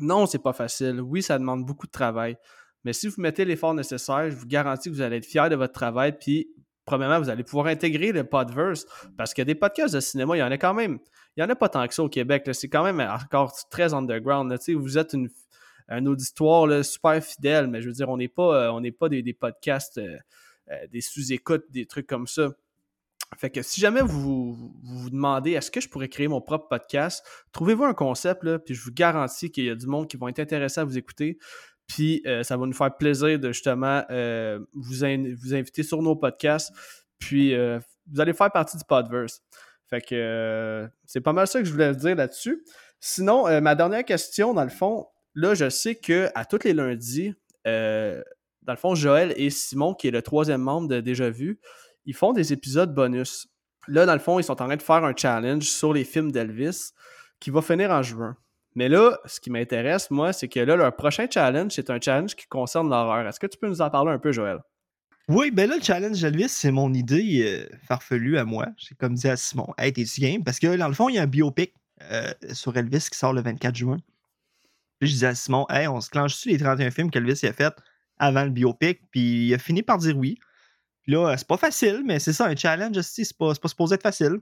[0.00, 1.00] non, c'est pas facile.
[1.00, 2.36] Oui, ça demande beaucoup de travail.
[2.84, 5.56] Mais si vous mettez l'effort nécessaire, je vous garantis que vous allez être fier de
[5.56, 6.16] votre travail.
[6.18, 6.48] Puis,
[6.84, 10.42] premièrement, vous allez pouvoir intégrer le podverse parce que des podcasts de cinéma, il y
[10.42, 10.98] en a quand même.
[11.36, 12.48] Il n'y en a pas tant que ça au Québec.
[12.52, 14.56] C'est quand même encore très underground.
[14.68, 15.16] Vous êtes
[15.88, 20.16] un auditoire super fidèle, mais je veux dire, on n'est pas, euh, des, podcasts, euh,
[20.70, 22.50] euh, des sous-écoutes, des trucs comme ça.
[23.36, 27.24] Fait que si jamais vous vous, demandez est-ce que je pourrais créer mon propre podcast,
[27.52, 30.38] trouvez-vous un concept, puis je vous garantis qu'il y a du monde qui va être
[30.38, 31.38] intéressé à vous écouter.
[31.86, 34.02] Puis ça va nous faire plaisir de justement
[34.72, 36.72] vous, vous inviter sur nos podcasts.
[37.18, 39.42] Puis vous allez faire partie du Podverse.
[39.88, 42.64] Fait que c'est pas mal ça que je voulais dire là-dessus.
[43.00, 47.34] Sinon, ma dernière question, dans le fond, là, je sais que à tous les lundis,
[47.66, 48.22] euh,
[48.62, 51.60] dans le fond, Joël et Simon, qui est le troisième membre de Déjà Vu,
[52.06, 53.48] ils font des épisodes bonus.
[53.88, 56.32] Là, dans le fond, ils sont en train de faire un challenge sur les films
[56.32, 56.92] d'Elvis
[57.40, 58.36] qui va finir en juin.
[58.74, 62.34] Mais là, ce qui m'intéresse, moi, c'est que là, leur prochain challenge, c'est un challenge
[62.34, 63.26] qui concerne l'horreur.
[63.26, 64.58] Est-ce que tu peux nous en parler un peu, Joël?
[65.28, 68.66] Oui, ben là, le challenge d'Elvis, c'est mon idée euh, farfelue à moi.
[68.76, 70.44] J'ai comme dit à Simon, hey, t'es-tu game?
[70.44, 71.72] Parce que dans le fond, il y a un biopic
[72.10, 73.96] euh, sur Elvis qui sort le 24 juin.
[74.98, 77.74] Puis je disais à Simon, hey, on se clenche-tu les 31 films qu'Elvis a fait
[78.18, 79.00] avant le biopic?
[79.10, 80.38] Puis il a fini par dire oui.
[81.02, 83.94] Puis là, c'est pas facile, mais c'est ça, un challenge aussi, c'est pas, pas supposé
[83.94, 84.40] être facile.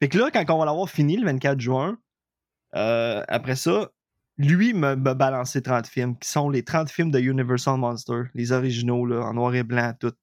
[0.00, 1.98] Puis que là, quand on va l'avoir fini le 24 juin,
[2.74, 3.90] euh, après ça,
[4.36, 9.04] lui m'a balancé 30 films, qui sont les 30 films de Universal Monster, les originaux,
[9.04, 10.14] là, en noir et blanc, tous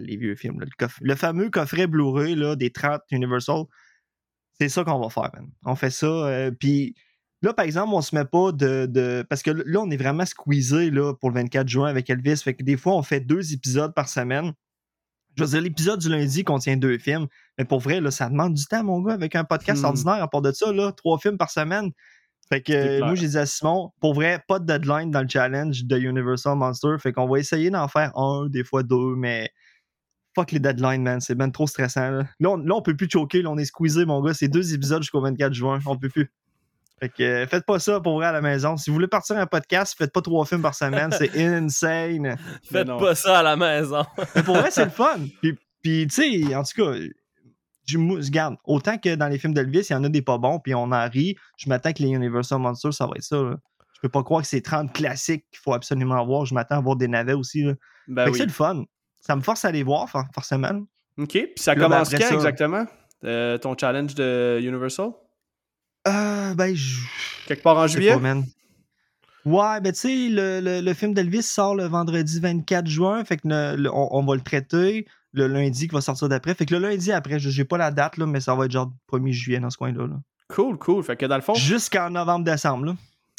[0.00, 0.64] les vieux films.
[1.00, 3.64] le, fameux coffret Blu-ray des 30 Universal,
[4.58, 5.30] c'est ça qu'on va faire.
[5.64, 6.94] On fait ça, euh, puis
[7.42, 10.90] Là, par exemple, on se met pas de, Parce que là, on est vraiment squeezé
[10.90, 12.38] là, pour le 24 juin avec Elvis.
[12.38, 14.52] Fait que des fois, on fait deux épisodes par semaine.
[15.38, 17.28] Je veux dire, l'épisode du lundi contient deux films.
[17.58, 19.86] Mais pour vrai, là, ça demande du temps, mon gars, avec un podcast hmm.
[19.86, 20.22] ordinaire.
[20.22, 21.92] À part de ça, là, trois films par semaine.
[22.48, 25.84] Fait que moi, j'ai dit à Simon, pour vrai, pas de deadline dans le challenge
[25.84, 26.96] de Universal Monster.
[26.98, 29.50] Fait qu'on va essayer d'en faire un, des fois deux, mais
[30.34, 31.20] fuck les deadlines, man.
[31.20, 32.10] C'est même trop stressant.
[32.10, 33.42] Là, là, on, là, peut plus choquer.
[33.42, 34.34] Là, on est squeezé, mon gars.
[34.34, 35.78] C'est deux épisodes jusqu'au 24 juin.
[35.86, 36.32] On peut plus.
[37.00, 38.76] Fait que euh, faites pas ça pour vrai à la maison.
[38.76, 41.10] Si vous voulez partir un podcast, faites pas trois films par semaine.
[41.12, 42.36] C'est insane.
[42.64, 44.04] Faites pas ça à la maison.
[44.34, 45.18] Mais pour vrai, c'est le fun.
[45.42, 46.98] Puis, puis tu sais, en tout cas,
[47.86, 50.58] je regarde, autant que dans les films d'Elvis, il y en a des pas bons,
[50.58, 51.36] puis on en rit.
[51.56, 53.36] Je m'attends que les Universal Monsters, ça va être ça.
[53.36, 56.46] Je peux pas croire que c'est 30 classiques qu'il faut absolument voir.
[56.46, 57.64] Je m'attends à voir des navets aussi.
[58.08, 58.84] Ben fait que c'est le fun.
[59.20, 60.82] Ça me force à les voir, forcément.
[61.16, 61.30] OK.
[61.30, 62.86] Puis ça ben, commence quand exactement?
[63.24, 65.12] Euh, ton challenge de Universal?
[66.08, 66.74] Euh, ben,
[67.46, 68.14] Quelque part en juillet?
[69.44, 73.38] Ouais, ben tu sais, le, le, le film d'Elvis sort le vendredi 24 juin, fait
[73.38, 76.54] que le- on, on va le traiter le lundi qui va sortir d'après.
[76.54, 78.72] Fait que le lundi après, je j'ai pas la date, là, mais ça va être
[78.72, 80.06] genre 1er juillet dans ce coin-là.
[80.06, 80.16] là.
[80.48, 81.02] Cool, cool.
[81.02, 82.96] Fait que dans le fond, Jusqu'en novembre-décembre.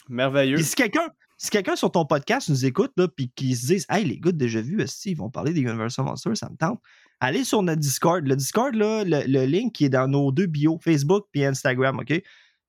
[0.08, 0.56] merveilleux.
[0.56, 1.08] Puis si quelqu'un
[1.42, 4.32] si quelqu'un sur ton podcast nous écoute, là, puis qui se disent Hey, les gars,
[4.32, 6.80] déjà vu, ils vont parler des Universal Monsters, ça me tente.
[7.20, 8.26] Allez sur notre Discord.
[8.26, 12.00] Le Discord, là, le, le link qui est dans nos deux bios, Facebook puis Instagram,
[12.00, 12.22] OK?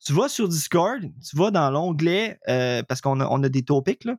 [0.05, 3.63] Tu vas sur Discord, tu vas dans l'onglet, euh, parce qu'on a, on a des
[3.63, 4.17] topics, là.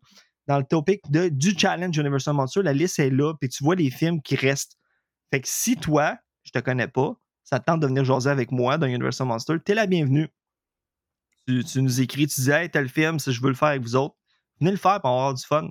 [0.47, 3.75] Dans le topic de, du Challenge Universal Monsters, la liste est là, puis tu vois
[3.75, 4.77] les films qui restent.
[5.31, 8.51] Fait que si toi, je te connais pas, ça te tente de venir jaser avec
[8.51, 10.29] moi dans Universal Monsters, t'es la bienvenue.
[11.47, 13.81] Tu, tu nous écris, tu dis Hey, tel film, si je veux le faire avec
[13.81, 14.15] vous autres,
[14.59, 15.69] venez le faire pour avoir du fun.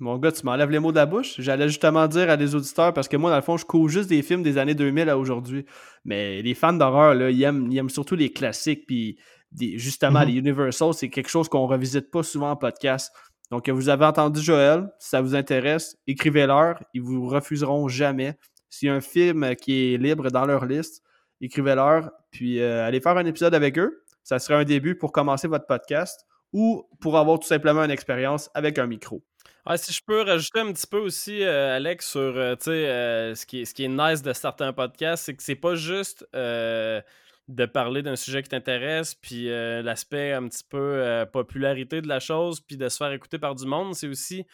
[0.00, 1.34] Mon gars, tu m'enlèves les mots de la bouche.
[1.40, 4.08] J'allais justement dire à des auditeurs, parce que moi, dans le fond, je couvre juste
[4.08, 5.64] des films des années 2000 à aujourd'hui.
[6.04, 8.86] Mais les fans d'horreur, là, ils aiment, ils aiment surtout les classiques.
[8.86, 9.18] Puis
[9.50, 10.26] des- justement, Mhm.
[10.28, 13.12] les Universal, c'est quelque chose qu'on revisite pas souvent en podcast.
[13.50, 14.88] Donc, vous avez entendu Joël.
[14.98, 16.82] Si ça vous intéresse, écrivez-leur.
[16.94, 18.34] Ils vous refuseront jamais.
[18.70, 21.02] S'il y a un film qui est libre dans leur liste,
[21.40, 22.10] écrivez-leur.
[22.30, 24.02] Puis euh, allez faire un épisode avec eux.
[24.22, 28.50] Ça serait un début pour commencer votre podcast ou pour avoir tout simplement une expérience
[28.54, 29.22] avec un micro.
[29.66, 33.44] Ouais, si je peux rajouter un petit peu aussi, euh, Alex, sur euh, euh, ce,
[33.46, 37.64] qui est, ce qui est nice de certains podcasts, c'est que c'est pas juste de
[37.64, 42.76] parler d'un sujet qui t'intéresse, puis l'aspect un petit peu popularité de la chose, puis
[42.76, 43.94] de se faire écouter par du monde.
[43.94, 44.46] C'est aussi,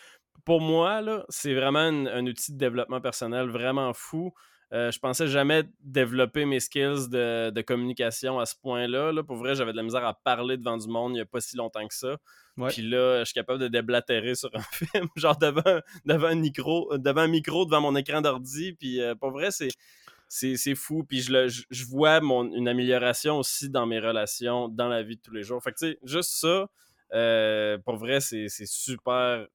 [0.45, 4.33] pour moi, c'est vraiment un outil de développement personnel vraiment fou.
[4.75, 9.13] Euh, je pensais jamais développer mes skills de, de communication à ce point-là.
[9.13, 9.23] Là.
[9.23, 11.41] Pour vrai, j'avais de la misère à parler devant du monde il n'y a pas
[11.41, 12.17] si longtemps que ça.
[12.57, 12.71] Ouais.
[12.71, 16.99] Puis là, je suis capable de déblatérer sur un film, genre devant, devant, un, micro,
[16.99, 18.73] devant un micro, devant mon écran d'ordi.
[18.73, 19.69] Puis euh, pour vrai, c'est,
[20.29, 21.05] c'est, fou.
[21.05, 25.05] Puis je, le, je, je vois mon, une amélioration aussi dans mes relations, dans la
[25.05, 25.63] vie de tous les jours.
[25.63, 26.69] Fait que tu sais, juste ça,
[27.13, 29.47] euh, pour vrai, c'est super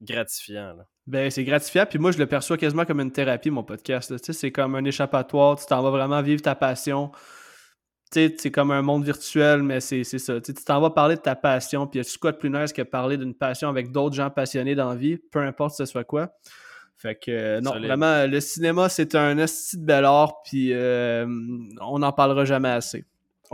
[0.00, 0.74] gratifiant.
[0.76, 0.86] Là.
[1.06, 4.14] Ben, c'est gratifiant, puis moi, je le perçois quasiment comme une thérapie, mon podcast.
[4.32, 7.10] c'est comme un échappatoire, tu t'en vas vraiment vivre ta passion.
[8.10, 10.40] Tu sais, c'est comme un monde virtuel, mais c'est ça.
[10.40, 12.82] Tu t'en vas parler de ta passion, puis y a-tu quoi de plus nice que
[12.82, 16.32] parler d'une passion avec d'autres gens passionnés dans la vie, peu importe ce soit quoi.
[16.96, 17.86] Fait que, euh, non, Solide.
[17.88, 21.26] vraiment, le cinéma, c'est un esti de bel art, puis euh,
[21.80, 23.04] on n'en parlera jamais assez.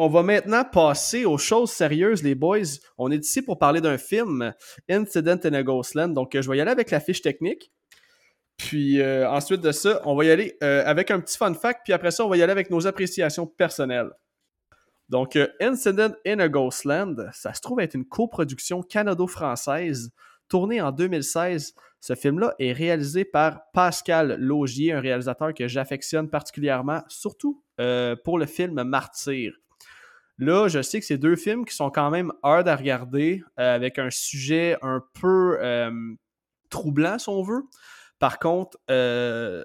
[0.03, 2.79] On va maintenant passer aux choses sérieuses, les boys.
[2.97, 4.55] On est ici pour parler d'un film,
[4.89, 6.15] Incident in a Ghostland.
[6.15, 7.71] Donc, euh, je vais y aller avec la fiche technique.
[8.57, 11.83] Puis euh, ensuite de ça, on va y aller euh, avec un petit fun fact.
[11.85, 14.11] Puis après ça, on va y aller avec nos appréciations personnelles.
[15.11, 20.13] Donc, Incident in a Ghostland, ça se trouve être une coproduction canado-française
[20.49, 21.75] tournée en 2016.
[22.01, 27.63] Ce film-là est réalisé par Pascal Laugier, un réalisateur que j'affectionne particulièrement, surtout
[28.25, 29.53] pour le film Martyr.
[30.41, 33.75] Là, je sais que c'est deux films qui sont quand même hard à regarder, euh,
[33.75, 35.93] avec un sujet un peu euh,
[36.71, 37.65] troublant, si on veut.
[38.19, 39.63] Par contre, euh,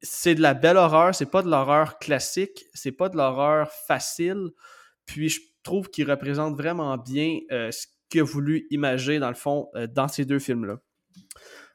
[0.00, 4.50] c'est de la belle horreur, c'est pas de l'horreur classique, c'est pas de l'horreur facile.
[5.04, 9.68] Puis je trouve qu'il représente vraiment bien ce qu'il a voulu imager, dans le fond,
[9.90, 10.78] dans ces deux films-là.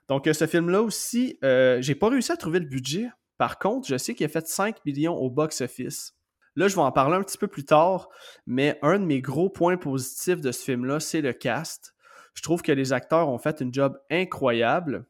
[0.08, 3.10] Donc, ce film-là aussi, j'ai pas réussi à trouver le budget.
[3.38, 6.16] Par contre, je sais qu'il a fait 5 millions au box-office.
[6.56, 8.10] Là, je vais en parler un petit peu plus tard,
[8.46, 11.96] mais un de mes gros points positifs de ce film-là, c'est le cast.
[12.34, 15.06] Je trouve que les acteurs ont fait une job incroyable.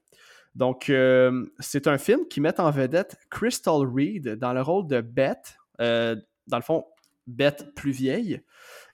[0.56, 5.02] Donc, euh, c'est un film qui met en vedette Crystal Reed dans le rôle de
[5.02, 5.58] Beth.
[5.82, 6.16] Euh,
[6.48, 6.86] dans le fond,
[7.28, 8.42] Beth plus vieille.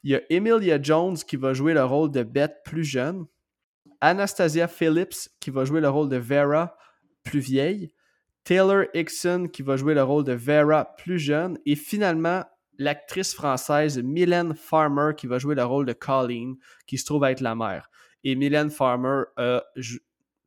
[0.03, 3.25] Il y a Emilia Jones qui va jouer le rôle de Beth plus jeune.
[4.01, 6.77] Anastasia Phillips qui va jouer le rôle de Vera
[7.23, 7.91] plus vieille.
[8.49, 11.59] Taylor Hickson qui va jouer le rôle de Vera plus jeune.
[11.67, 12.43] Et finalement,
[12.79, 16.55] l'actrice française Mylène Farmer qui va jouer le rôle de Colleen,
[16.87, 17.91] qui se trouve être la mère.
[18.23, 19.61] Et Mylène Farmer a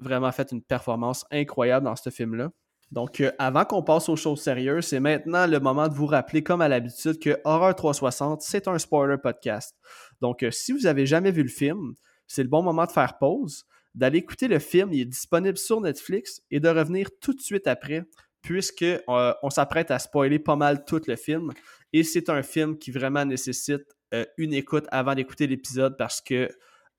[0.00, 2.50] vraiment fait une performance incroyable dans ce film-là.
[2.90, 6.42] Donc, euh, avant qu'on passe aux choses sérieuses, c'est maintenant le moment de vous rappeler,
[6.42, 9.76] comme à l'habitude, que Horror 360, c'est un spoiler podcast.
[10.20, 11.94] Donc, euh, si vous avez jamais vu le film,
[12.26, 14.92] c'est le bon moment de faire pause, d'aller écouter le film.
[14.92, 18.04] Il est disponible sur Netflix et de revenir tout de suite après,
[18.42, 21.50] puisque euh, on s'apprête à spoiler pas mal tout le film.
[21.92, 26.48] Et c'est un film qui vraiment nécessite euh, une écoute avant d'écouter l'épisode parce que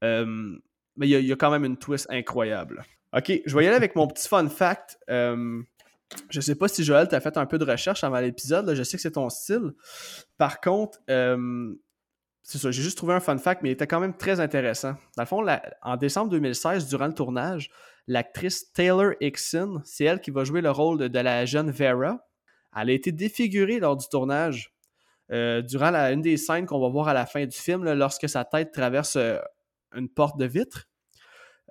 [0.03, 0.55] euh,
[1.01, 2.83] il y, a- quand même une twist incroyable.
[3.15, 4.97] Ok, je vais y aller avec mon petit fun fact.
[6.29, 8.97] Je sais pas si Joël t'a fait un peu de recherche avant l'épisode, je sais
[8.97, 9.71] que c'est ton style.
[10.37, 10.99] Par contre,
[12.43, 14.95] c'est ça, j'ai juste trouvé un fun fact, mais il était quand même très intéressant.
[15.15, 15.45] Dans le fond,
[15.81, 17.69] en décembre 2016, durant le tournage,
[18.05, 22.19] l'actrice Taylor Hickson, c'est elle qui va jouer le rôle de, la jeune Vera.
[22.75, 24.73] Elle a été défigurée lors du tournage.
[25.31, 28.43] Euh, durant une des scènes qu'on va voir à la fin du film, lorsque sa
[28.43, 29.37] tête traverse euh,
[29.95, 30.89] une porte de vitre.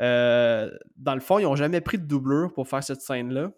[0.01, 3.53] Euh, dans le fond, ils n'ont jamais pris de doublure pour faire cette scène-là.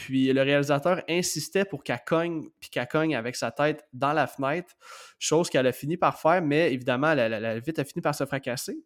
[0.00, 4.26] Puis le réalisateur insistait pour qu'elle cogne, puis qu'elle cogne avec sa tête dans la
[4.26, 4.74] fenêtre,
[5.18, 8.78] chose qu'elle a fini par faire, mais évidemment, la, vitre a fini par se fracasser.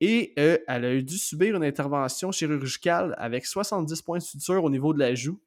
[0.00, 4.70] Et euh, elle a dû subir une intervention chirurgicale avec 70 points de suture au
[4.70, 5.40] niveau de la joue.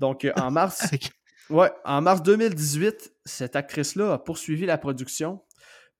[0.00, 0.84] Donc, euh, en mars,
[1.50, 5.44] ouais, en mars 2018, cette actrice-là a poursuivi la production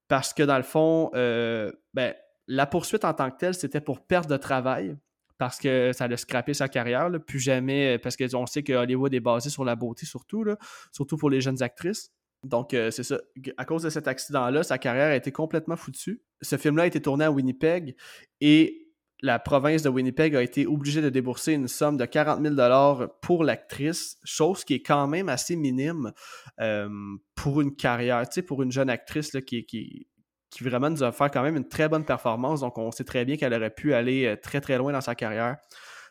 [0.08, 2.14] parce que, dans le fond, ben,
[2.48, 4.96] la poursuite en tant que telle, c'était pour perte de travail
[5.44, 7.10] parce que ça a scrappé sa carrière.
[7.26, 10.46] Plus jamais, parce qu'on sait que Hollywood est basé sur la beauté surtout,
[10.90, 12.10] surtout pour les jeunes actrices.
[12.44, 13.20] Donc, euh, c'est ça.
[13.58, 16.22] À cause de cet accident-là, sa carrière a été complètement foutue.
[16.40, 17.94] Ce film-là a été tourné à Winnipeg
[18.40, 18.88] et
[19.20, 23.44] la province de Winnipeg a été obligée de débourser une somme de 40 000 pour
[23.44, 26.12] l'actrice, chose qui est quand même assez minime
[26.58, 26.88] euh,
[27.34, 30.06] pour une carrière, tu sais, pour une jeune actrice qui,
[30.54, 32.60] qui vraiment nous a fait quand même une très bonne performance.
[32.60, 35.16] Donc, on sait très bien qu'elle aurait pu aller euh, très, très loin dans sa
[35.16, 35.56] carrière.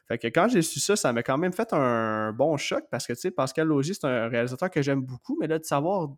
[0.09, 3.07] Fait que quand j'ai su ça, ça m'a quand même fait un bon choc parce
[3.07, 6.09] que, tu sais, Pascal Logier, c'est un réalisateur que j'aime beaucoup, mais là, de savoir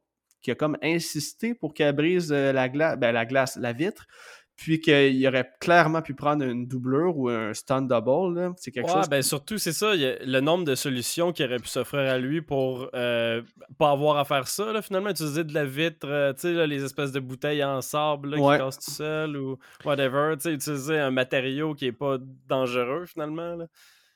[0.41, 4.07] qu'il a comme insisté pour qu'elle brise euh, la glace, ben, la glace, la vitre,
[4.55, 8.53] puis qu'il aurait clairement pu prendre une doublure ou un stand double.
[8.57, 9.09] C'est quelque chose.
[9.09, 9.93] Ben surtout, c'est ça.
[9.95, 13.41] le nombre de solutions qui aurait pu s'offrir à lui pour euh,
[13.77, 14.71] pas avoir à faire ça.
[14.71, 18.35] Là, finalement, utiliser de la vitre, euh, tu sais, les espèces de bouteilles en sable
[18.35, 20.35] qui cassent tout seul ou whatever.
[20.45, 23.55] Utiliser un matériau qui est pas dangereux finalement.
[23.55, 23.65] Là.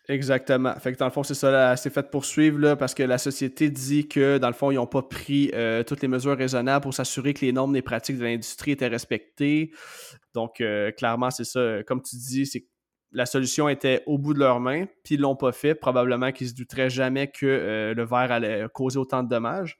[0.09, 0.73] Exactement.
[0.79, 3.69] Fait que dans le fond, c'est ça, c'est fait poursuivre là, parce que la société
[3.69, 6.95] dit que dans le fond, ils n'ont pas pris euh, toutes les mesures raisonnables pour
[6.95, 9.71] s'assurer que les normes et pratiques de l'industrie étaient respectées.
[10.33, 11.83] Donc, euh, clairement, c'est ça.
[11.83, 12.65] Comme tu dis, c'est
[13.11, 15.75] la solution était au bout de leurs mains, puis ils l'ont pas fait.
[15.75, 19.79] Probablement qu'ils se douteraient jamais que euh, le verre allait causer autant de dommages.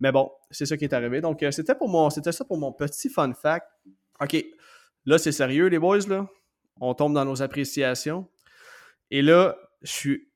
[0.00, 1.20] Mais bon, c'est ça qui est arrivé.
[1.20, 3.66] Donc, c'était pour mon, c'était ça pour mon petit fun fact.
[4.22, 4.42] OK,
[5.04, 6.26] là, c'est sérieux, les boys, là?
[6.80, 8.26] On tombe dans nos appréciations.
[9.10, 10.28] Et là, je suis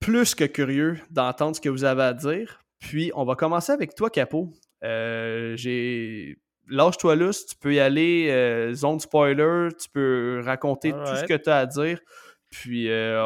[0.00, 2.60] plus que curieux d'entendre ce que vous avez à dire.
[2.78, 4.50] Puis, on va commencer avec toi, Capot.
[4.82, 6.38] Euh, j'ai.
[6.68, 11.34] Lâche-toi là, tu peux y aller, euh, zone spoiler, tu peux raconter tout ce que
[11.34, 12.00] tu as à dire.
[12.48, 13.22] Puis, euh,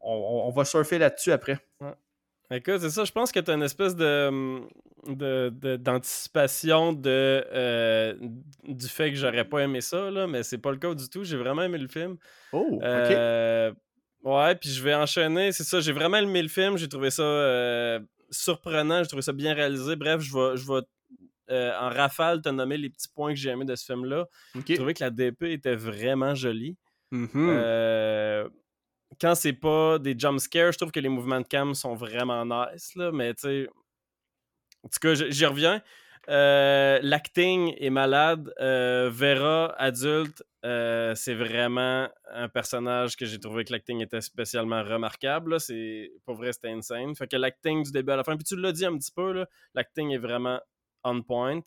[0.00, 1.58] on, va surfer là-dessus après.
[2.52, 4.62] Écoute, c'est ça, je pense que tu as une espèce de,
[5.76, 8.14] d'anticipation de,
[8.68, 11.24] du fait que j'aurais pas aimé ça, là, mais c'est pas le cas du tout.
[11.24, 12.16] J'ai vraiment aimé le film.
[12.52, 13.74] Oh, ok.
[14.26, 15.52] Ouais, puis je vais enchaîner.
[15.52, 16.76] C'est ça, j'ai vraiment aimé le film.
[16.76, 19.00] J'ai trouvé ça euh, surprenant.
[19.04, 19.94] J'ai trouvé ça bien réalisé.
[19.94, 20.80] Bref, je vais, je vais
[21.52, 24.26] euh, en rafale te nommer les petits points que j'ai aimés de ce film-là.
[24.66, 26.76] J'ai trouvé que la DP était vraiment jolie.
[27.12, 27.28] Mm-hmm.
[27.36, 28.48] Euh,
[29.20, 32.44] quand c'est pas des jump scares, je trouve que les mouvements de cam sont vraiment
[32.44, 32.96] nice.
[32.96, 33.68] Là, mais tu sais.
[34.82, 35.80] En tout cas, j'y reviens.
[36.28, 38.52] L'acting est malade.
[38.58, 45.60] Vera, adulte, euh, c'est vraiment un personnage que j'ai trouvé que l'acting était spécialement remarquable.
[45.60, 47.14] C'est pour vrai, c'était insane.
[47.14, 49.46] Fait que l'acting du début à la fin, puis tu l'as dit un petit peu,
[49.74, 50.58] l'acting est vraiment
[51.04, 51.60] on point.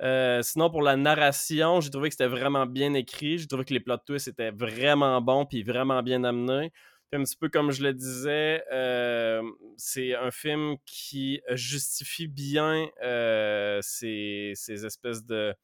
[0.00, 3.38] Euh, sinon, pour la narration, j'ai trouvé que c'était vraiment bien écrit.
[3.38, 6.70] J'ai trouvé que les plot twists étaient vraiment bons puis vraiment bien amenés.
[7.12, 9.42] Un petit peu comme je le disais, euh,
[9.76, 12.88] c'est un film qui justifie bien
[13.80, 15.54] ces, espèces de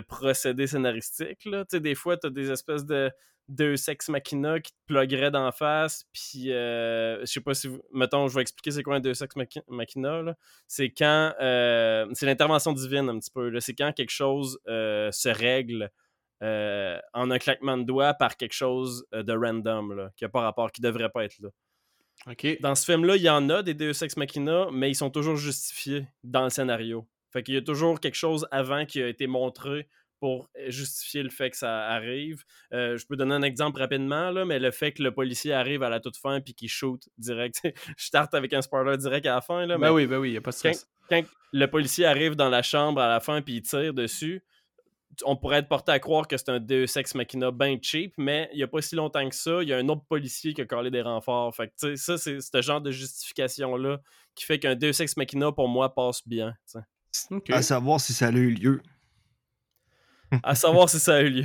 [0.00, 1.44] procédés scénaristiques.
[1.44, 1.64] Là.
[1.64, 3.10] Tu sais, des fois, tu as des espèces de
[3.48, 6.04] deux sex machina qui te plugueraient d'en face.
[6.12, 7.82] Puis, euh, je sais pas si vous.
[7.92, 9.34] Mettons, je vais expliquer c'est quoi un deux sex
[9.68, 10.36] machina.
[10.66, 11.34] C'est quand.
[11.40, 13.58] Euh, c'est l'intervention divine un petit peu.
[13.60, 15.90] C'est quand quelque chose euh, se règle
[16.40, 20.70] en un claquement de doigts par quelque chose de random, là, qui n'a pas rapport,
[20.72, 21.48] qui devrait pas être là.
[22.60, 25.36] Dans ce film-là, il y en a des deux sex machina, mais ils sont toujours
[25.36, 27.06] justifiés dans le scénario.
[27.32, 29.88] Fait qu'il y a toujours quelque chose avant qui a été montré
[30.20, 32.42] pour euh, justifier le fait que ça arrive.
[32.72, 35.82] Euh, je peux donner un exemple rapidement, là, mais le fait que le policier arrive
[35.82, 37.60] à la toute fin puis qu'il shoot direct.
[37.96, 39.66] je starte avec un spoiler direct à la fin.
[39.66, 40.88] Là, ben oui, ben oui, il n'y a pas de stress.
[41.08, 44.42] Quand, le policier arrive dans la chambre à la fin puis il tire dessus,
[45.24, 48.48] on pourrait être porté à croire que c'est un Deus Ex Machina bien cheap, mais
[48.52, 50.60] il n'y a pas si longtemps que ça, il y a un autre policier qui
[50.60, 51.54] a collé des renforts.
[51.54, 53.98] Fait que, ça, c'est ce genre de justification-là
[54.34, 56.54] qui fait qu'un Deus Ex Machina, pour moi, passe bien.
[57.50, 58.82] À savoir si ça a eu lieu.
[60.42, 61.44] À savoir si ça a eu lieu.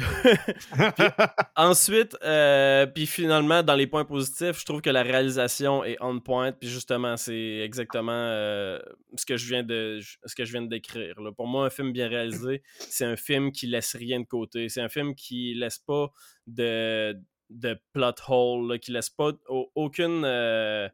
[1.55, 6.19] ensuite, euh, puis finalement, dans les points positifs, je trouve que la réalisation est on
[6.19, 6.51] point.
[6.51, 8.79] Puis justement, c'est exactement euh,
[9.15, 11.15] ce que je viens de ce que je viens de décrire.
[11.35, 14.69] Pour moi, un film bien réalisé, c'est un film qui laisse rien de côté.
[14.69, 16.11] C'est un film qui laisse pas
[16.47, 17.17] de,
[17.49, 19.31] de plot hole, qui laisse pas
[19.75, 20.23] aucune.
[20.25, 20.89] Euh,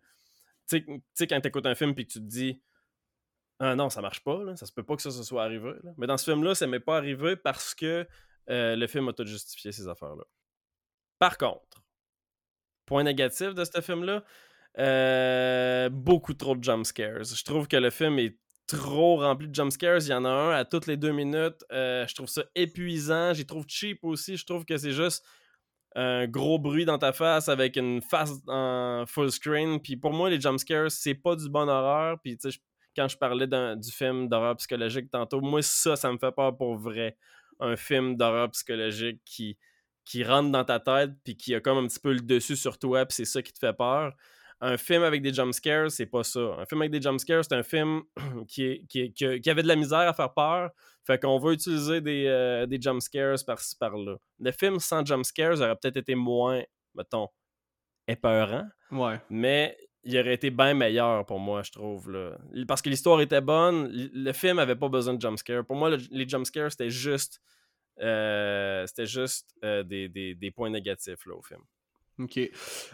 [0.69, 0.85] tu
[1.15, 2.61] sais, quand tu écoutes un film puis que tu te dis
[3.59, 4.41] ah non, ça marche pas.
[4.43, 4.55] Là.
[4.55, 5.73] Ça se peut pas que ça se soit arrivé.
[5.97, 8.07] Mais dans ce film-là, ça m'est pas arrivé parce que
[8.49, 10.23] euh, le film a tout justifié ces affaires-là.
[11.19, 11.83] Par contre,
[12.85, 14.23] point négatif de ce film-là,
[14.77, 17.23] euh, beaucoup trop de jumpscares.
[17.23, 20.03] Je trouve que le film est trop rempli de jumpscares.
[20.03, 21.65] Il y en a un à toutes les deux minutes.
[21.71, 23.33] Euh, je trouve ça épuisant.
[23.33, 24.37] J'y trouve cheap aussi.
[24.37, 25.25] Je trouve que c'est juste
[25.95, 29.81] un gros bruit dans ta face avec une face en full screen.
[29.81, 32.21] Puis pour moi, les jumpscares, c'est pas du bon horreur.
[32.21, 32.59] Puis tu sais,
[32.95, 36.75] quand je parlais du film d'horreur psychologique tantôt, moi, ça, ça me fait peur pour
[36.75, 37.17] vrai.
[37.59, 39.57] Un film d'horreur psychologique qui,
[40.05, 42.79] qui rentre dans ta tête, puis qui a comme un petit peu le dessus sur
[42.79, 44.13] toi, puis c'est ça qui te fait peur.
[44.61, 46.39] Un film avec des jumpscares, c'est pas ça.
[46.57, 48.01] Un film avec des jumpscares, c'est un film
[48.47, 50.71] qui, qui, qui, avait de la misère à faire peur.
[51.05, 54.17] Fait qu'on va utiliser des, euh, des jumpscares par-ci par-là.
[54.39, 56.61] Le film sans jumpscares aurait peut-être été moins,
[56.93, 57.29] mettons,
[58.07, 58.67] épeurant.
[58.91, 59.21] Ouais.
[59.29, 62.11] Mais il aurait été bien meilleur pour moi, je trouve.
[62.11, 62.37] Là.
[62.67, 65.65] Parce que l'histoire était bonne, le film avait pas besoin de jumpscares.
[65.65, 67.41] Pour moi, les jumpscares, c'était juste,
[67.99, 71.61] euh, c'était juste euh, des, des, des, points négatifs là, au film.
[72.19, 72.39] OK.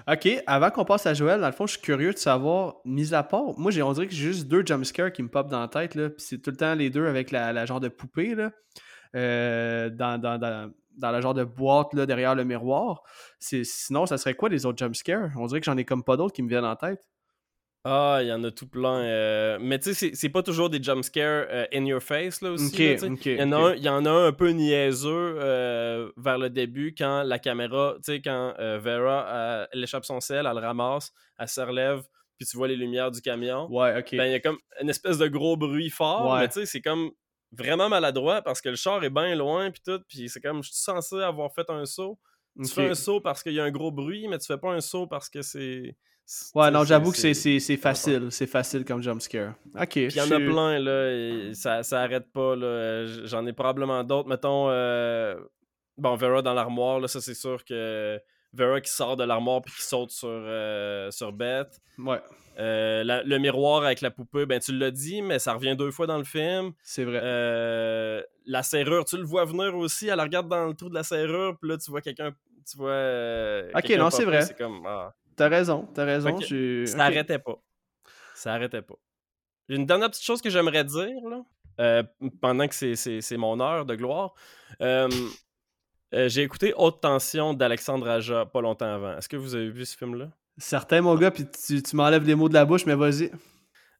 [0.07, 3.13] OK, avant qu'on passe à Joël, dans le fond, je suis curieux de savoir, mis
[3.13, 5.67] à part, moi, on dirait que j'ai juste deux jumpscares qui me popent dans la
[5.67, 8.51] tête, puis c'est tout le temps les deux avec la, la genre de poupée, là,
[9.15, 13.03] euh, dans, dans, dans, dans, la genre de boîte, là, derrière le miroir.
[13.39, 15.31] Sinon, ça serait quoi les autres jumpscares?
[15.37, 17.01] On dirait que j'en ai comme pas d'autres qui me viennent en tête.
[17.87, 19.01] Ah, il y en a tout plein.
[19.01, 22.75] Euh, mais tu sais, c'est pas toujours des jumpscares euh, in your face, là, aussi.
[22.75, 26.39] il, y en a un, il y en a un un peu niaiseux euh, vers
[26.39, 30.65] le début quand la caméra, tu sais, quand Vera, elle échappe son sel, elle le
[30.65, 32.01] ramasse, elle se relève,
[32.39, 33.67] puis tu vois les lumières du camion.
[33.69, 34.15] Ouais, ok.
[34.17, 36.81] Ben, il y a comme une espèce de gros bruit fort, mais tu sais, c'est
[36.81, 37.11] comme
[37.57, 40.69] vraiment maladroit parce que le char est bien loin, puis tout, puis c'est comme, je
[40.69, 42.19] suis censé avoir fait un saut.
[42.57, 44.71] Tu fais un saut parce qu'il y a un gros bruit, mais tu fais pas
[44.71, 45.95] un saut parce que c'est
[46.55, 48.27] Ouais, non, j'avoue que c'est facile.
[48.31, 49.53] C'est facile comme jumpscare.
[49.79, 49.95] Ok.
[49.97, 51.53] il y en a plein, là.
[51.53, 53.05] ça, ça arrête pas, là.
[53.25, 54.27] J'en ai probablement d'autres.
[54.27, 55.35] Mettons, euh...
[55.97, 58.19] bon, Vera dans l'armoire, là, ça, c'est sûr que
[58.55, 61.81] Vera qui sort de l'armoire puis qui saute sur, euh, sur Beth.
[61.97, 62.21] Ouais.
[62.57, 66.07] Euh, le miroir avec la poupée, ben tu l'as dit, mais ça revient deux fois
[66.07, 66.71] dans le film.
[66.83, 67.19] C'est vrai.
[67.21, 70.07] Euh, la serrure, tu le vois venir aussi.
[70.07, 72.33] Elle regarde dans le trou de la serrure, puis là, tu vois quelqu'un.
[72.69, 73.61] Tu vois.
[73.75, 74.41] ok, non, c'est vrai.
[74.43, 74.85] C'est comme.
[74.85, 75.13] Ah.
[75.35, 76.39] T'as raison, t'as raison.
[76.39, 77.61] Ça n'arrêtait pas.
[78.33, 78.95] Ça arrêtait pas.
[79.67, 81.19] Une dernière petite chose que j'aimerais dire,
[81.77, 82.03] là,
[82.41, 84.33] pendant que c'est mon heure de gloire.
[86.15, 89.17] Euh, j'ai écouté Haute Tension d'Alexandre Aja pas longtemps avant.
[89.17, 90.29] Est-ce que vous avez vu ce film-là?
[90.57, 93.31] Certain, mon gars, puis tu, tu m'enlèves des mots de la bouche, mais vas-y.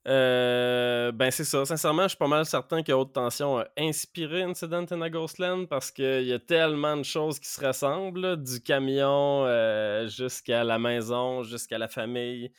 [0.08, 1.66] Euh, ben c'est ça.
[1.66, 5.68] Sincèrement, je suis pas mal certain que Haute Tension a inspiré Incident in a Ghostland
[5.68, 10.80] parce qu'il y a tellement de choses qui se ressemblent, du camion euh, jusqu'à la
[10.80, 12.52] maison, jusqu'à la famille.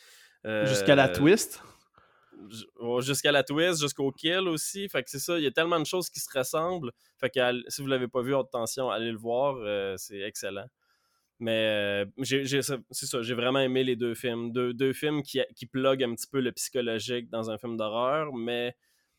[0.45, 1.63] jusqu'à la twist.
[3.01, 4.89] Jusqu'à la twist, jusqu'au kill aussi.
[4.89, 6.93] Fait que c'est ça, il y a tellement de choses qui se ressemblent.
[7.19, 9.57] Fait que si vous l'avez pas vu, Haute Tension, allez le voir,
[9.99, 10.67] c'est excellent.
[11.39, 14.53] Mais euh, c'est ça, j'ai vraiment aimé les deux films.
[14.53, 18.33] Deux, deux films qui, qui pluguent un petit peu le psychologique dans un film d'horreur,
[18.33, 18.75] mais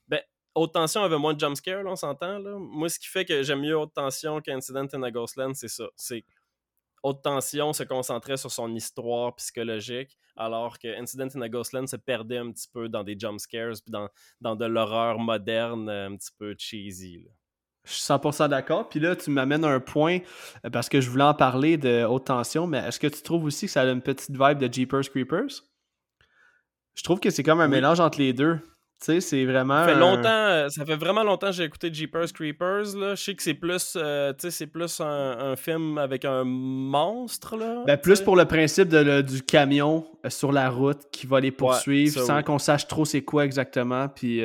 [0.08, 0.22] ben,
[0.56, 2.40] Haute Tension avait moins de jumpscare, on s'entend.
[2.60, 5.88] Moi, ce qui fait que j'aime mieux Haute Tension qu'Incident in a Ghostland, c'est ça.
[5.96, 6.26] C'est
[7.04, 11.96] Haute Tension se concentrait sur son histoire psychologique, alors que Incident in a Ghostland se
[11.96, 14.10] perdait un petit peu dans des jumpscares, puis dans,
[14.42, 17.24] dans de l'horreur moderne, un petit peu cheesy.
[17.24, 17.32] Là.
[17.88, 18.90] Je suis 100% d'accord.
[18.90, 20.20] Puis là, tu m'amènes un point
[20.66, 23.46] euh, parce que je voulais en parler de haute tension, mais est-ce que tu trouves
[23.46, 25.64] aussi que ça a une petite vibe de Jeepers Creepers?
[26.96, 28.60] Je trouve que c'est comme un mélange entre les deux.
[29.00, 29.86] Tu sais, c'est vraiment.
[29.86, 32.96] Ça fait, longtemps, euh, ça fait vraiment longtemps que j'ai écouté Jeepers Creepers.
[32.96, 33.14] Là.
[33.14, 37.58] Je sais que c'est plus, euh, c'est plus un, film avec un monstre.
[37.58, 41.52] Là, ben, plus pour le principe de, du camion sur la route qui va les
[41.52, 44.10] poursuivre sans qu'on sache trop c'est quoi exactement.
[44.10, 44.42] Puis,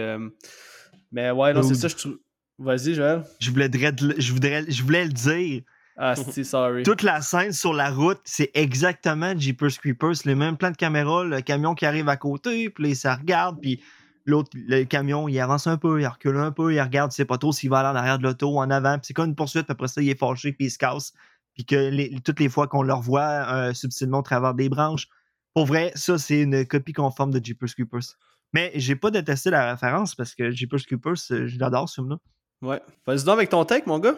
[1.12, 2.18] mais ouais, non, c'est ça, je trouve.
[2.59, 3.22] Vas-y, Joël.
[3.40, 5.62] Je voulais, je, voudrais, je voulais le dire.
[5.96, 6.82] Ah, c'est sorry.
[6.84, 10.14] Toute la scène sur la route, c'est exactement Jeepers Creepers.
[10.24, 13.82] Les mêmes plans de caméra, le camion qui arrive à côté, puis ça regarde, puis
[14.24, 17.24] l'autre, le camion, il avance un peu, il recule un peu, il regarde, il sait
[17.24, 19.30] pas trop s'il va aller en arrière de l'auto ou en avant, puis c'est comme
[19.30, 21.12] une poursuite, puis après ça, il est fâché, puis il se casse.
[21.54, 25.08] Puis que toutes les fois qu'on le revoit euh, subtilement au travers des branches,
[25.54, 28.16] pour vrai, ça, c'est une copie conforme de Jeepers Creepers.
[28.52, 32.18] Mais j'ai pas détesté la référence parce que Jeepers Creepers, euh, je l'adore ce film-là.
[32.62, 32.80] Ouais.
[33.06, 34.14] Vas-y donc avec ton take, mon gars.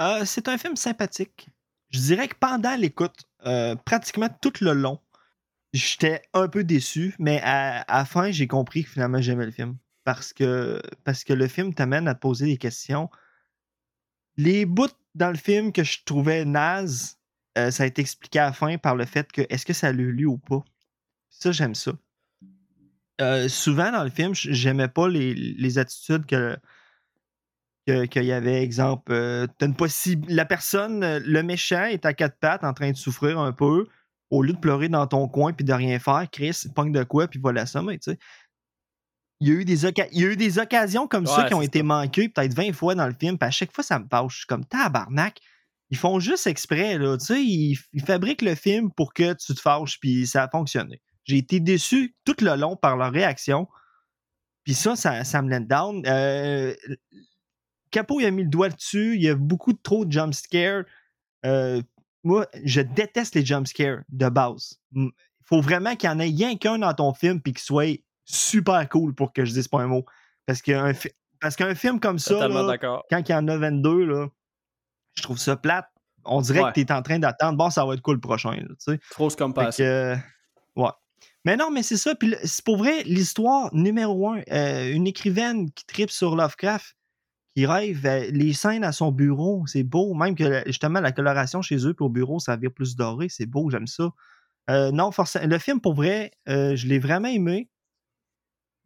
[0.00, 1.48] Euh, c'est un film sympathique.
[1.90, 4.98] Je dirais que pendant l'écoute, euh, pratiquement tout le long,
[5.74, 9.76] j'étais un peu déçu, mais à, la fin, j'ai compris que finalement j'aimais le film.
[10.04, 13.10] Parce que, parce que le film t'amène à te poser des questions.
[14.36, 17.18] Les bouts dans le film que je trouvais naze,
[17.58, 19.92] euh, ça a été expliqué à la fin par le fait que est-ce que ça
[19.92, 20.64] l'a lu ou pas?
[21.28, 21.92] Ça, j'aime ça.
[23.48, 26.56] souvent dans le film, j'aimais pas les, les attitudes que
[27.86, 29.46] qu'il y avait, exemple, euh,
[29.76, 30.26] possible.
[30.30, 33.86] La personne, euh, le méchant est à quatre pattes en train de souffrir un peu.
[34.34, 37.28] Au lieu de pleurer dans ton coin puis de rien faire, Chris, pogne de quoi
[37.28, 38.18] puis va l'assommer, tu sais.
[39.40, 41.54] Il y, a eu des oca- il y a eu des occasions comme ça qui
[41.54, 41.84] ont été ça.
[41.84, 44.32] manquées peut-être 20 fois dans le film, puis à chaque fois ça me fâche.
[44.32, 45.38] Je suis comme tabarnak.
[45.90, 47.18] Ils font juste exprès, là.
[47.18, 50.48] Tu sais, ils, ils fabriquent le film pour que tu te fâches, puis ça a
[50.48, 51.02] fonctionné.
[51.24, 53.68] J'ai été déçu tout le long par leur réaction.
[54.64, 56.02] Puis ça, ça, ça me let down.
[56.06, 56.74] Euh,
[57.90, 59.14] Capo, il a mis le doigt dessus.
[59.16, 60.84] Il y a beaucoup trop de jump scares.
[61.44, 61.82] Euh,
[62.24, 64.80] moi, je déteste les jump scares de base.
[64.94, 65.10] Il
[65.44, 68.88] faut vraiment qu'il y en ait rien qu'un dans ton film puis qu'il soit super
[68.88, 70.04] cool pour que je dise pas un mot.
[70.46, 70.92] Parce qu'un
[71.40, 74.28] parce qu'un film comme ça, là, quand il y en a 22, là,
[75.14, 75.86] je trouve ça plate.
[76.24, 76.70] On dirait Ouais.
[76.70, 77.58] que tu es en train d'attendre.
[77.58, 78.56] Bon, ça va être cool le prochain.
[79.12, 80.16] Fausse que, euh,
[80.76, 80.88] ouais.
[81.44, 82.14] Mais non, mais c'est ça.
[82.14, 86.96] Puis pour vrai, l'histoire numéro un, euh, une écrivaine qui tripe sur Lovecraft,
[87.54, 90.14] qui rêve, euh, les scènes à son bureau, c'est beau.
[90.14, 93.70] Même que justement, la coloration chez eux, au bureau, ça vire plus doré, c'est beau,
[93.70, 94.10] j'aime ça.
[94.70, 97.70] Euh, non, forcément, le film, pour vrai, euh, je l'ai vraiment aimé,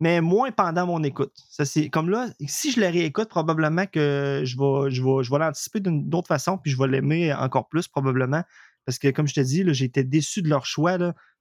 [0.01, 1.33] mais moins pendant mon écoute.
[1.49, 5.31] Ça, c'est comme là, si je le réécoute, probablement que je vais, je vais, je
[5.31, 8.43] vais l'anticiper d'une autre façon, puis je vais l'aimer encore plus, probablement.
[8.85, 10.99] Parce que, comme je te dis, été déçu de leur choix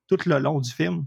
[0.07, 1.05] tout le long du film.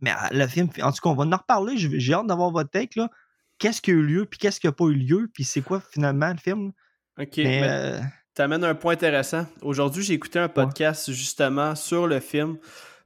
[0.00, 1.76] Mais euh, le film, en tout cas, on va en reparler.
[1.76, 2.98] J'ai hâte d'avoir votre take.
[2.98, 3.10] là.
[3.58, 5.80] Qu'est-ce qui a eu lieu, puis qu'est-ce qui n'a pas eu lieu, puis c'est quoi
[5.80, 6.72] finalement le film?
[7.18, 8.00] Ok, Mais, mais euh,
[8.34, 9.46] t'amènes un point intéressant.
[9.62, 12.58] Aujourd'hui, j'ai écouté un podcast justement sur le film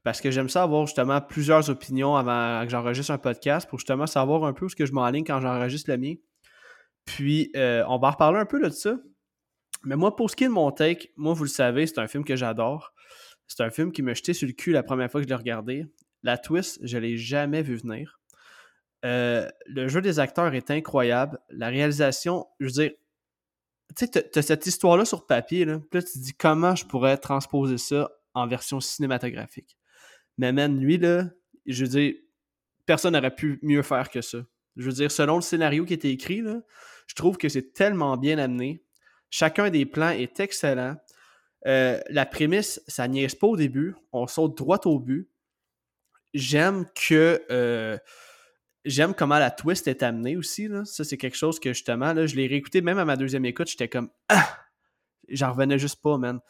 [0.04, 4.06] parce que j'aime ça avoir justement plusieurs opinions avant que j'enregistre un podcast pour justement
[4.06, 6.14] savoir un peu où ce que je m'enligne quand j'enregistre le mien.
[7.04, 8.96] Puis, euh, on va en reparler un peu de ça.
[9.84, 12.06] Mais moi, pour ce qui est de mon take, moi, vous le savez, c'est un
[12.06, 12.92] film que j'adore.
[13.48, 15.36] C'est un film qui m'a jeté sur le cul la première fois que je l'ai
[15.36, 15.86] regardé.
[16.22, 18.20] La twist, je l'ai jamais vu venir.
[19.04, 21.38] Euh, le jeu des acteurs est incroyable.
[21.50, 22.90] La réalisation, je veux dire,
[23.96, 25.78] tu sais, t'as- t'as cette histoire-là sur papier, là.
[25.90, 29.76] Puis là, tu te dis comment je pourrais transposer ça en version cinématographique?
[30.38, 31.26] Mais man, lui, là,
[31.66, 32.14] je veux dire,
[32.86, 34.38] personne n'aurait pu mieux faire que ça.
[34.76, 36.62] Je veux dire, selon le scénario qui était écrit, là,
[37.06, 38.82] je trouve que c'est tellement bien amené.
[39.30, 40.96] Chacun des plans est excellent.
[41.66, 43.94] Euh, la prémisse, ça niaise pas au début.
[44.12, 45.28] On saute droit au but.
[46.34, 47.42] J'aime que.
[47.50, 47.98] euh,
[48.84, 50.68] J'aime comment la twist est amenée aussi.
[50.68, 50.84] Là.
[50.84, 53.68] Ça, c'est quelque chose que justement, là, je l'ai réécouté même à ma deuxième écoute.
[53.68, 54.58] J'étais comme Ah!
[55.28, 56.40] J'en revenais juste pas, man.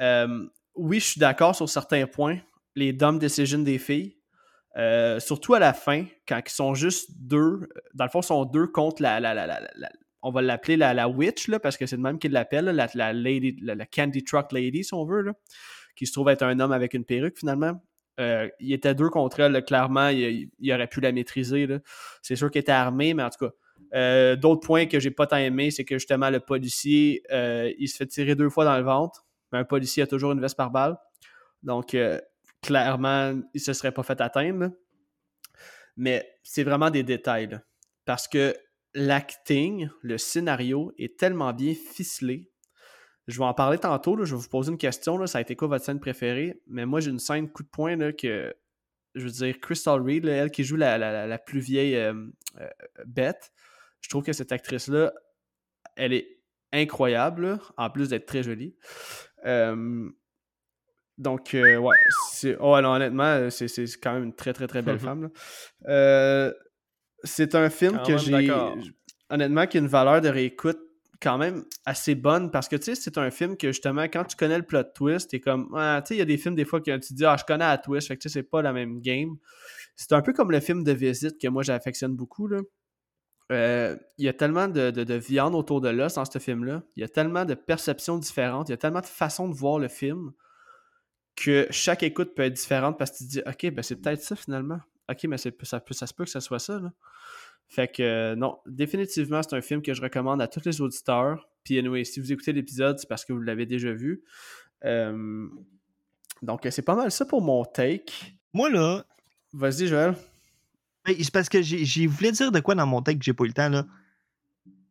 [0.00, 2.38] Euh, oui, je suis d'accord sur certains points.
[2.74, 4.16] Les dumb decisions des filles.
[4.76, 7.68] Euh, surtout à la fin, quand ils sont juste deux.
[7.94, 9.20] Dans le fond, ils sont deux contre la.
[9.20, 9.90] la, la, la-
[10.22, 12.88] on va l'appeler la, witch, là, parce que c'est le même qu'ils l'appellent, là, la,
[12.94, 15.34] la, lady, la, la Candy Truck Lady, si on veut, là,
[15.94, 17.80] qui se trouve être un homme avec une perruque finalement.
[18.18, 21.68] Euh, il était deux contre elle, clairement, il, aurait pu la maîtriser.
[22.22, 23.52] C'est sûr qu'il était armé, mais en tout cas.
[23.94, 27.88] euh, D'autres points que j'ai pas tant aimé, c'est que justement le policier, euh, il
[27.88, 29.26] se fait tirer deux fois dans le ventre.
[29.52, 30.96] Mais un policier a toujours une veste par balle.
[31.62, 31.96] Donc,
[32.62, 34.70] clairement, il se serait pas fait atteindre.
[35.96, 37.58] Mais c'est vraiment des détails.
[38.04, 38.54] Parce que
[38.94, 42.50] l'acting, le scénario est tellement bien ficelé.
[43.28, 44.14] Je vais en parler tantôt.
[44.16, 44.24] là.
[44.24, 45.18] Je vais vous poser une question.
[45.18, 45.26] là.
[45.26, 46.60] Ça a été quoi votre scène préférée?
[46.66, 48.54] Mais moi, j'ai une scène coup de poing là, que,
[49.14, 52.14] je veux dire, Crystal Reed, là, elle qui joue la, la- la- plus vieille euh,
[52.60, 52.68] euh,
[53.06, 53.50] bête,
[54.00, 55.12] je trouve que cette actrice-là,
[55.96, 56.38] elle est
[56.72, 58.76] incroyable, là, en plus d'être très jolie.
[59.44, 60.08] Euh,
[61.18, 61.96] donc, ouais,
[62.32, 65.30] c'est, oh, non, honnêtement, c'est, c'est quand même une très, très, très belle femme.
[65.86, 66.52] là.
[67.24, 68.52] C'est un film Quand que j'ai,
[69.30, 70.78] honnêtement, qui a une valeur de réécoute
[71.20, 74.36] quand même assez bonne parce que, tu sais, c'est un film que, justement, quand tu
[74.36, 76.64] connais le plot twist, t'es comme, ah, tu sais, il y a des films, des
[76.64, 78.42] fois, que tu te dis, ah, je connais la twist, fait que, tu sais, c'est
[78.42, 79.36] pas la même game.
[79.96, 82.48] C'est un peu comme le film de visite que moi, j'affectionne beaucoup.
[83.52, 86.82] Euh, il y a tellement de, de- de viande autour de l'os dans ce film-là.
[86.96, 88.68] Il y a tellement de perceptions différentes.
[88.68, 90.32] Il y a tellement de façons de voir le film
[91.36, 94.22] que chaque écoute peut être différente parce que tu te dis, OK, ben c'est peut-être
[94.22, 94.80] ça finalement.
[95.08, 96.80] OK, mais ça, ça se peut que ça soit ça.
[97.68, 101.48] Fait que euh, non, définitivement, c'est un film que je recommande à tous les auditeurs.
[101.64, 104.22] Puis anyway, si vous écoutez l'épisode, c'est parce que vous l'avez déjà vu.
[104.84, 105.48] Euh,
[106.42, 108.12] donc, c'est pas mal ça pour mon take.
[108.52, 109.04] moi, là,
[109.52, 110.14] Vas-y, Joël.
[111.04, 113.44] Ben, c'est parce que j'ai voulu dire de quoi dans mon texte que j'ai pas
[113.44, 113.86] eu le temps, là.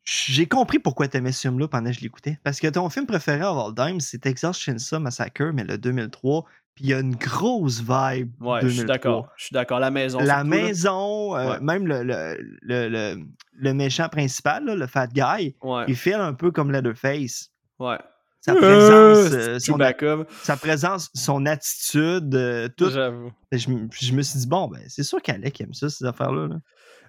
[0.06, 2.40] J'ai compris pourquoi t'aimais ce film-là pendant que je l'écoutais.
[2.44, 6.46] Parce que ton film préféré of all time, c'est Texas Chainsaw Massacre, mais le 2003.
[6.76, 8.32] Puis il y a une grosse vibe.
[8.42, 8.70] Ouais, je 2003.
[8.70, 9.30] suis d'accord.
[9.38, 9.80] Je suis d'accord.
[9.80, 10.20] La maison.
[10.20, 11.60] La surtout, maison, euh, Ouais.
[11.62, 13.18] même le, le, le,
[13.58, 15.86] le- méchant principal, là, le fat guy, Ouais.
[15.88, 17.50] il fait un peu comme Leatherface.
[17.80, 17.98] Ouais.
[18.42, 22.92] Sa présence, Euh, euh, c'est son, sa présence, son attitude, euh, tout.
[22.92, 23.32] J'avoue.
[23.52, 26.48] Je, me- je me suis dit, bon, ben, c'est sûr qu'Alec aime ça, ces affaires-là.
[26.50, 26.56] là.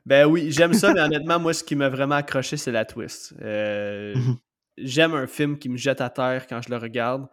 [0.07, 3.35] Ben oui, j'aime ça, mais honnêtement, moi, ce qui m'a vraiment accroché, c'est la twist.
[3.43, 4.37] Euh, Mhm.
[4.79, 7.27] j'aime un film qui me jette à terre quand je le regarde,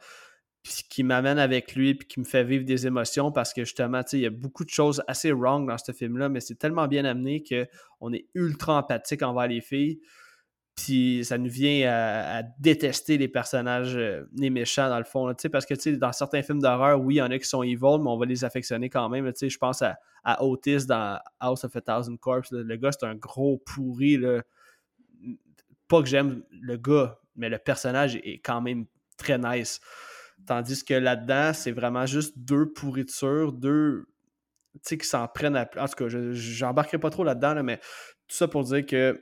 [0.63, 4.01] puis qui m'amène avec lui, puis qui me fait vivre des émotions parce que justement,
[4.03, 6.55] tu sais, il y a beaucoup de choses assez wrong dans ce film-là, mais c'est
[6.55, 9.99] tellement bien amené qu'on est ultra empathique envers les filles.
[10.75, 15.31] Puis ça nous vient à, détester les personnages, euh, les méchants dans le fond.
[15.51, 18.09] parce que dans certains films d'horreur, oui, il y en a qui sont evil, mais
[18.09, 19.31] on va les affectionner quand même.
[19.39, 22.51] Je pense à, à Otis dans House of a Thousand Corpses.
[22.51, 22.63] là.
[22.63, 24.17] Le gars, c'est un gros pourri.
[24.17, 24.41] Là.
[25.87, 28.85] Pas que j'aime le gars, mais le personnage est quand même
[29.17, 29.79] très nice.
[30.47, 34.07] Tandis que là-dedans, c'est vraiment juste deux pourritures, deux
[34.83, 35.69] qui s'en prennent à.
[35.77, 37.77] En tout cas, je pas trop là-dedans, là, mais
[38.27, 39.21] tout ça pour dire que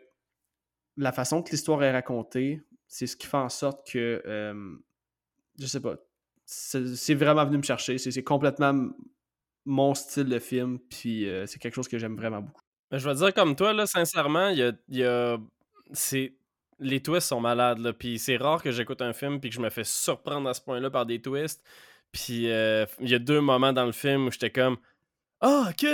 [0.97, 4.21] la façon que l'histoire est racontée, c'est ce qui fait en sorte que.
[5.59, 5.95] je sais pas.
[6.45, 7.97] C'est vraiment venu me chercher.
[7.97, 8.89] C'est complètement
[9.65, 12.61] mon style de film, puis c'est quelque chose que j'aime vraiment beaucoup.
[12.91, 15.05] Mais je vais dire comme toi, là, sincèrement, il y
[15.93, 16.35] c'est...
[16.83, 17.93] Les twists sont malades, là.
[17.93, 20.61] Puis c'est rare que j'écoute un film puis que je me fais surprendre à ce
[20.61, 21.63] point-là par des twists.
[22.11, 24.77] Puis il y a deux moments dans le film où j'étais comme
[25.41, 25.85] Ah, ok!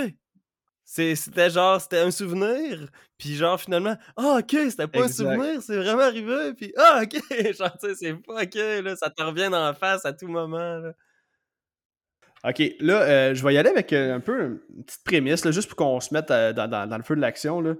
[0.90, 2.88] C'était genre, c'était un souvenir.
[3.18, 5.26] Puis genre, finalement, ah, ok, c'était pas Exact.
[5.26, 6.54] un souvenir, c'est vraiment arrivé.
[6.54, 7.20] Puis ah, ok!
[7.58, 8.96] Genre, tu sais, c'est pas ok, là.
[8.96, 10.92] Ça te revient la face à tout moment, là.
[12.44, 15.50] Ok, là, euh, je vais y aller avec euh, un peu une petite prémisse, là,
[15.50, 17.60] juste pour qu'on se mette euh, dans, dans- dans le feu de l'action.
[17.60, 17.74] là.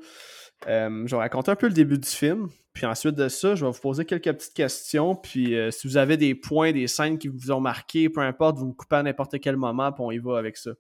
[0.67, 3.71] Je vais raconter un peu le début du film, puis ensuite de ça, je vais
[3.71, 7.53] vous poser quelques petites questions, puis si vous avez des points, des scènes qui vous
[7.53, 10.37] ont marqué, peu importe, vous me coupez à n'importe quel moment, puis on y va
[10.37, 10.73] avec ça.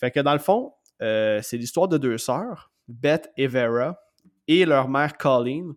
[0.00, 0.72] Fait que dans le fond,
[1.02, 3.98] euh, c'est l'histoire de deux sœurs, Beth et Vera,
[4.46, 5.74] et leur mère Colleen,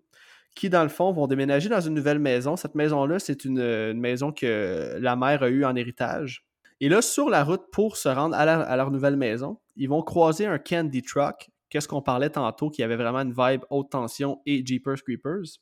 [0.55, 2.55] qui dans le fond vont déménager dans une nouvelle maison.
[2.55, 6.45] Cette maison-là, c'est une, maison que la mère a eue en héritage.
[6.79, 10.47] Et là, sur la route pour se rendre à leur nouvelle maison, ils vont croiser
[10.47, 14.65] un candy truck, qu'est-ce qu'on parlait tantôt, qui avait vraiment une vibe haute tension et
[14.65, 15.59] Jeepers Creepers.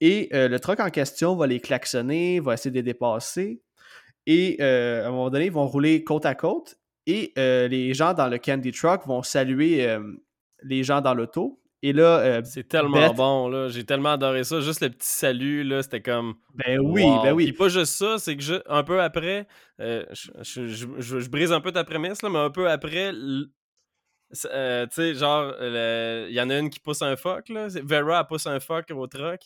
[0.00, 3.62] Et euh, le truck en question va les klaxonner, va essayer de les dépasser.
[4.26, 6.78] Et euh, à un moment donné, ils vont rouler côte à côte.
[7.10, 9.98] Et euh, les gens dans le candy truck vont saluer euh,
[10.62, 11.60] les gens dans l'auto.
[11.82, 13.68] Et là, euh, C'est tellement Beth- bon, là.
[13.68, 14.60] J'ai tellement adoré ça.
[14.60, 16.34] Juste le petit salut, là, c'était comme.
[16.54, 17.22] ben oui, Wow.
[17.22, 17.44] ben oui.
[17.44, 19.46] Puis pas juste ça, c'est que je- un peu après,
[19.78, 23.46] je, je- je- brise un peu ta prémisse, là, mais un peu après, l-
[24.52, 27.68] euh, tu sais, genre, il y en a une qui pousse un fuck, là.
[27.82, 29.40] Vera, elle pousse un fuck au truck.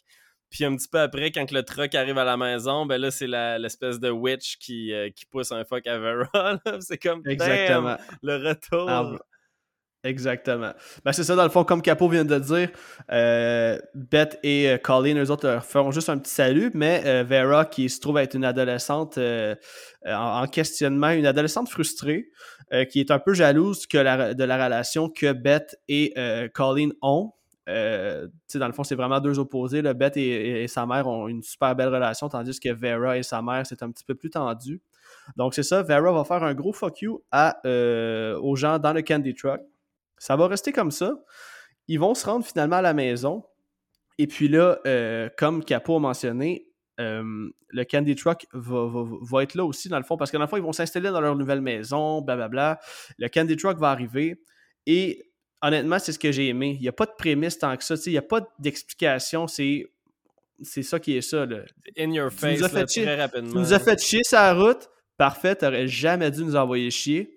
[0.53, 3.27] Puis un petit peu après, quand le truck arrive à la maison, ben là, c'est
[3.27, 6.29] la- l'espèce de witch qui, euh, qui pousse un fuck à Vera.
[6.81, 7.97] C'est comme, Exactement.
[8.23, 8.87] Le retour.
[8.89, 9.13] Ah,
[10.05, 10.73] Exactement.
[11.05, 12.71] Ben, c'est ça, dans le fond, comme Capo vient de le dire,
[13.13, 17.65] euh, Beth et euh, Colleen, eux autres, leur feront juste un petit salut, mais Vera,
[17.67, 22.31] qui se trouve être une adolescente en, en questionnement, une adolescente frustrée,
[22.91, 26.13] qui est un peu jalouse que la- de la relation que Beth et
[26.53, 27.33] Colleen ont.
[27.69, 29.83] Euh, dans le fond, c'est vraiment deux opposés.
[29.83, 29.95] Là.
[29.95, 33.67] Beth et, sa mère ont une super belle relation, tandis que Vera et sa mère,
[33.67, 34.81] c'est un petit peu plus tendu.
[35.37, 38.93] Donc, c'est ça, Vera va faire un gros fuck you à, euh, aux gens dans
[38.93, 39.61] le Candy Truck.
[40.19, 41.15] Ça va rester comme ça.
[41.89, 43.45] Ils vont se rendre finalement à la maison.
[44.19, 46.67] Et puis là, euh, comme Capo a mentionné,
[47.01, 50.37] euh, le Candy Truck va, va- va être là aussi, dans le fond, parce que
[50.37, 52.79] dans le ils vont s'installer dans leur nouvelle maison, blablabla.
[53.19, 54.41] Le Candy Truck va arriver.
[54.87, 55.32] Et
[55.63, 56.77] honnêtement, c'est ce que j'ai aimé.
[56.79, 57.95] Il n'y a pas de prémisse tant que ça.
[58.07, 59.47] Il n'y a pas d'explication.
[59.47, 59.87] C'est
[60.63, 61.45] c'est ça qui est ça.
[61.47, 61.61] Là.
[61.99, 63.03] In your Tu face, nous as fait chier.
[63.05, 63.51] très rapidement.
[63.51, 64.89] Tu nous as fait chier la route.
[65.17, 67.37] Parfait, t'aurais jamais dû nous envoyer chier.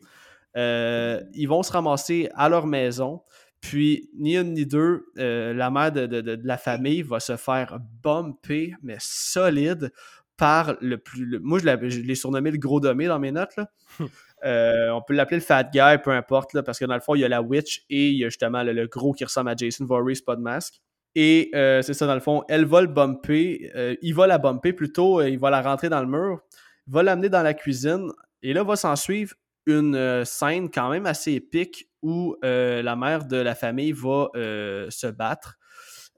[0.58, 3.22] Euh, ils vont se ramasser à leur maison.
[3.62, 7.20] Puis, ni une ni deux, euh, la mère de, de- de- de la famille va
[7.20, 9.92] se faire bumper, mais solide,
[10.38, 11.26] par le plus.
[11.26, 13.56] le- moi, je l'ai- je l'ai surnommé le gros domé dans mes notes.
[13.58, 13.70] Là.
[14.44, 17.22] Euh, on peut l'appeler le fat guy, peu importe, parce que dans le fond, il
[17.22, 19.86] y a la witch et il y a justement le, gros qui ressemble à Jason
[19.86, 20.82] Voorhees, pas de masque.
[21.16, 23.72] Et euh, c'est ça, dans le fond, elle va le bumper.
[23.76, 26.42] euh, il va la bumper plutôt, il va la rentrer dans le mur,
[26.88, 28.12] va l'amener dans la cuisine.
[28.42, 29.34] Et là, va s'en suivre
[29.66, 35.58] une scène quand même assez épique où la mère de la famille va se battre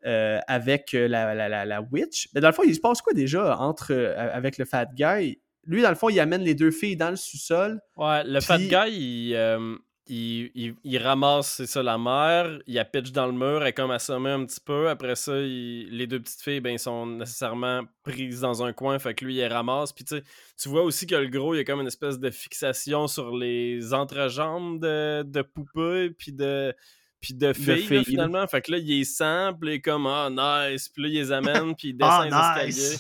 [0.04, 2.28] avec la, witch.
[2.34, 5.40] Mais dans le fond, il se passe quoi déjà entre avec le fat guy?
[5.68, 7.80] Lui, dans le fond, il amène les deux filles dans le sous-sol.
[7.96, 9.76] Ouais, le fat guy, il, euh,
[10.10, 13.68] il, il- il ramasse, c'est ça, la mère, il la pitch dans le mur, elle
[13.68, 14.88] est comme assommée un petit peu.
[14.90, 18.98] Après ça, il- les deux petites filles, ben, ils sont nécessairement prises dans un coin,
[19.00, 19.92] fait que lui, il les ramasse.
[19.92, 23.08] Puis tu vois aussi que le gros, il y a comme une espèce de fixation
[23.08, 26.74] sur les entrejambes de, de poupée, puis de
[27.20, 27.66] puis de filles,
[27.98, 28.48] là, finalement.
[28.48, 30.30] Fait que là, il est simple, est comme «Ah,
[30.70, 32.78] nice!» Puis là, il les amène, puis il descend Ah, les nice!
[32.78, 32.98] escaliers.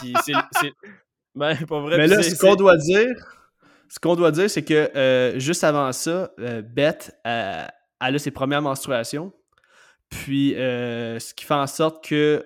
[0.00, 0.14] Puis
[1.38, 1.96] Ben, pas vrai.
[1.98, 3.14] Mais là, ce qu'on doit dire,
[3.88, 7.64] ce qu'on doit dire, c'est que euh, juste avant ça, euh, Beth, euh,
[8.00, 9.32] elle a ses premières menstruations.
[10.10, 12.44] Puis, euh, ce qui fait en sorte que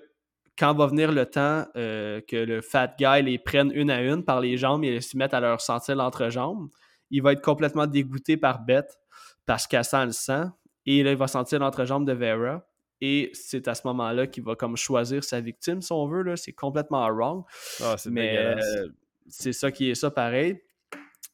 [0.59, 4.41] quand va venir le temps que le fat guy les prenne une à une par
[4.41, 6.69] les jambes et se mettent à leur sentir l'entrejambe,
[7.11, 8.99] il va être complètement dégoûté par Beth
[9.47, 10.51] parce qu'elle sent le sang.
[10.85, 12.63] Et là, il va sentir l'entrejambe de Vera.
[13.05, 16.37] Et c'est à ce moment-là qu'il va comme choisir sa victime, si on veut.
[16.37, 17.43] C'est complètement wrong.
[17.83, 18.87] Ah, Mais euh,
[19.29, 20.63] c'est ça qui est ça pareil.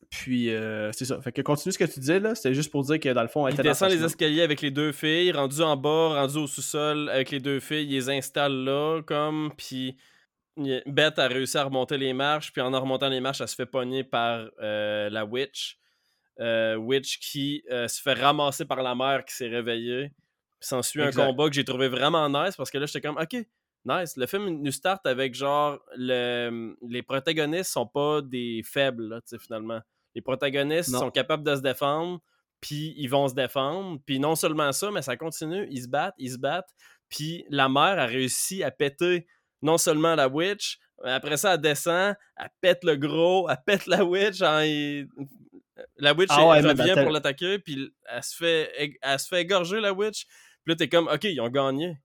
[0.08, 1.20] Puis euh, c'est ça.
[1.20, 2.34] Fait que continue ce que tu disais là.
[2.34, 4.70] C'était juste pour dire que dans le fond, elle Il descend les escaliers avec les
[4.70, 8.64] deux filles, rendu en bas, rendu au sous-sol avec les deux filles, il les installe
[8.64, 9.98] là, comme, puis
[10.56, 13.66] Beth a réussi à remonter les marches, puis en remontant les marches, elle se fait
[13.66, 15.78] pogner par euh, la witch.
[16.40, 20.12] Euh, witch qui se fait ramasser par la mère qui s'est réveillée.
[20.60, 23.46] Puis s'ensuit un combat que j'ai trouvé vraiment nice parce que là, j'étais comme, ok,
[23.84, 24.16] nice.
[24.16, 29.80] Le film nous start avec genre, le, les protagonistes sont pas des faibles, là, finalement.
[30.14, 31.00] Les protagonistes Non.
[31.00, 32.20] sont capables de se défendre,
[32.60, 34.00] puis ils vont se défendre.
[34.04, 35.66] Puis non seulement ça, mais ça continue.
[35.70, 36.74] Ils se battent, ils se battent.
[37.08, 39.26] Puis la mère a réussi à péter
[39.62, 43.86] non seulement la witch, mais après ça, elle descend, elle pète le gros, elle pète
[43.86, 44.40] la witch.
[45.96, 49.28] La witch Ah ouais, elle mais revient pour l'attaquer, puis elle se, fait, elle se
[49.28, 50.26] fait égorger, la witch.
[50.68, 51.96] Puis là, t'es comme, OK, ils ont gagné.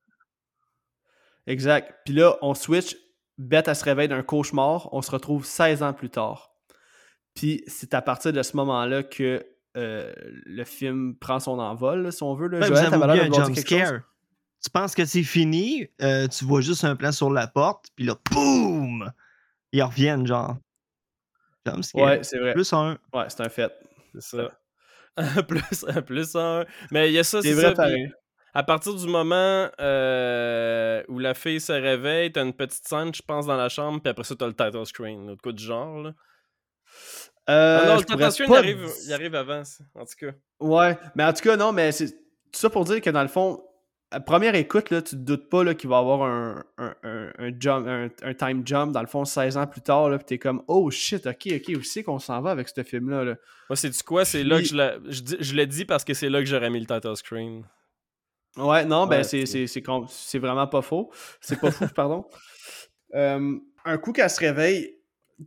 [1.48, 1.94] Exact.
[2.06, 2.96] Puis là, on switch.
[3.38, 4.88] Beth, elle se réveille d'un cauchemar.
[4.94, 6.54] On se retrouve 16 ans plus tard.
[7.36, 9.46] Puis c'est à partir de ce moment-là que
[9.76, 12.48] euh, le film prend son envol, là, si on veut.
[12.48, 12.62] Là.
[12.62, 14.02] Ben, vous avez un jump chose?
[14.64, 18.06] Tu penses que c'est fini, euh, tu vois juste un plan sur la porte, puis
[18.06, 19.12] là, boum!
[19.74, 20.56] Ils reviennent, genre.
[21.66, 22.02] Jump scare.
[22.02, 22.54] Ouais, c'est vrai.
[22.54, 22.98] Plus un.
[23.14, 23.74] Ouais, c'est un fait.
[24.14, 24.58] C'est ça.
[25.50, 26.66] plus, plus un.
[26.92, 27.70] Mais il y a ça, C'est c'est vrai ça.
[27.72, 28.14] puis pareil.
[28.54, 33.22] À partir du moment euh, où la fille se réveille, t'as une petite scène, je
[33.22, 36.00] pense, dans la chambre, puis après ça, t'as le title screen, de quoi du genre.
[36.00, 36.14] Là.
[37.50, 40.34] Euh, ah non, le title screen, il arrive, il arrive avant, ça, en tout cas.
[40.60, 43.28] Ouais, mais en tout cas, non, mais c'est tout ça pour dire que dans le
[43.28, 43.62] fond,
[44.12, 47.32] à première écoute, là, tu te doutes pas qu'il va y avoir un, un, un,
[47.40, 47.88] un jump,
[48.22, 50.92] un, time jump, dans le fond, 16 ans plus tard, là, pis t'es comme, oh
[50.92, 53.24] shit, ok, ok, où c'est qu'on s'en va avec ce film-là?
[53.24, 53.36] Là?
[53.70, 54.24] Moi, c'est du quoi?
[54.24, 54.78] C'est là que Puis-
[55.12, 55.12] je.
[55.12, 57.64] Je, je l'ai dit parce que c'est là que j'aurais mis le title screen.
[58.58, 59.68] Ouais, non, ben Ouais,
[60.08, 61.12] c'est, vraiment pas faux.
[61.42, 62.26] C'est pas fou, pardon.
[63.16, 64.96] Euh, un coup qu'elle se réveille,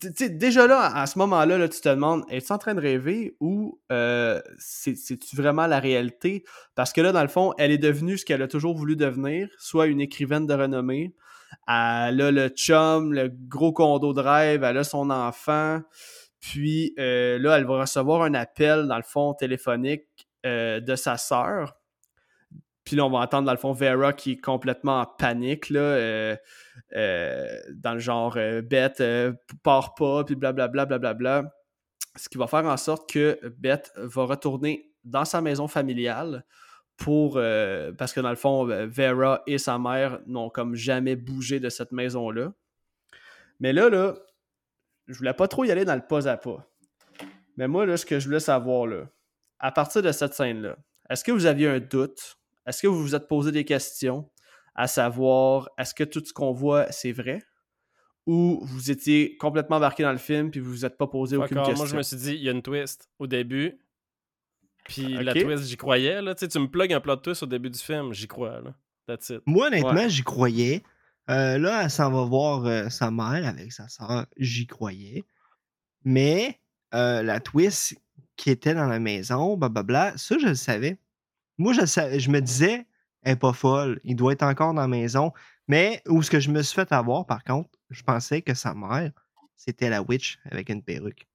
[0.01, 2.81] tu sais, déjà là, à ce moment-là, là, tu te demandes, es-tu en train de
[2.81, 6.45] rêver ou euh, c'est, c'est-tu vraiment la réalité?
[6.75, 9.49] Parce que là, dans le fond, elle est devenue ce qu'elle a toujours voulu devenir,
[9.59, 11.15] soit une écrivaine de renommée.
[11.69, 15.81] Elle a le chum, le gros condo de rêve, elle a son enfant.
[16.41, 20.05] Puis euh, là, elle va recevoir un appel, dans le fond, téléphonique
[20.45, 21.77] euh, de sa sœur.
[22.87, 25.81] Puis là, on va entendre, dans le fond, Vera qui est complètement en panique, là,
[25.81, 26.37] euh,
[26.95, 29.03] euh, dans le genre euh, Beth,
[29.65, 31.53] part pas, puis blablabla, blablabla.
[32.15, 36.47] Ce qui va faire en sorte que Beth va retourner dans sa maison familiale
[36.97, 37.35] pour.
[37.99, 41.93] parce que dans le fond, Vera et sa mère n'ont comme jamais bougé de cette
[41.93, 42.53] maison-là.
[43.61, 44.15] Mais là, là,
[45.09, 46.67] je voulais pas trop y aller dans le pas à pas.
[47.57, 49.09] Mais moi, là, ce que je voulais savoir, là,
[49.59, 50.77] à partir de cette scène-là,
[51.11, 52.36] est-ce que vous aviez un doute?
[52.67, 54.29] Est-ce que vous vous êtes posé des questions
[54.75, 57.43] à savoir est-ce que tout ce qu'on voit, c'est vrai?
[58.27, 61.59] Ou vous étiez complètement embarqué dans le film puis vous vous êtes pas posé aucune
[61.59, 61.77] question?
[61.77, 63.79] moi, je me suis dit, il y a une twist au début.
[64.85, 66.21] Puis la twist, j'y croyais.
[66.23, 66.35] Là.
[66.35, 68.61] Tu sais, tu me plugues un plot twist au début du film, j'y crois.
[68.61, 68.75] Là.
[69.07, 69.41] That's it.
[69.47, 70.11] Moi, honnêtement, Ouais.
[70.11, 70.83] j'y croyais.
[71.31, 74.27] Euh, là, elle s'en va voir euh, sa mère avec sa soeur.
[74.37, 75.25] J'y croyais.
[76.05, 76.61] Mais
[76.95, 77.97] euh, la twist
[78.37, 80.99] qui était dans la maison, blablabla, ça, je le savais.
[81.59, 81.81] Moi, je,
[82.19, 82.87] je me disais,
[83.23, 84.01] elle est pas folle.
[84.05, 85.33] Il doit être encore dans la maison.
[85.69, 88.75] Mais où ce que je me suis fait avoir, par contre, je pensais que sa
[88.75, 89.11] mère,
[89.57, 91.27] c'était la witch avec une perruque.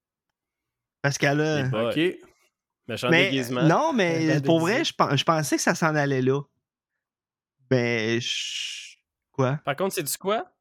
[1.02, 1.90] Parce qu'elle a.
[1.90, 2.00] Ok.
[2.88, 3.64] Méchant Mais, déguisement.
[3.64, 6.42] non, mais pour vrai, je, pen- je pensais que ça s'en allait là.
[7.70, 8.96] Ben, je-
[9.32, 9.60] quoi?
[9.64, 10.52] Par contre, c'est du quoi?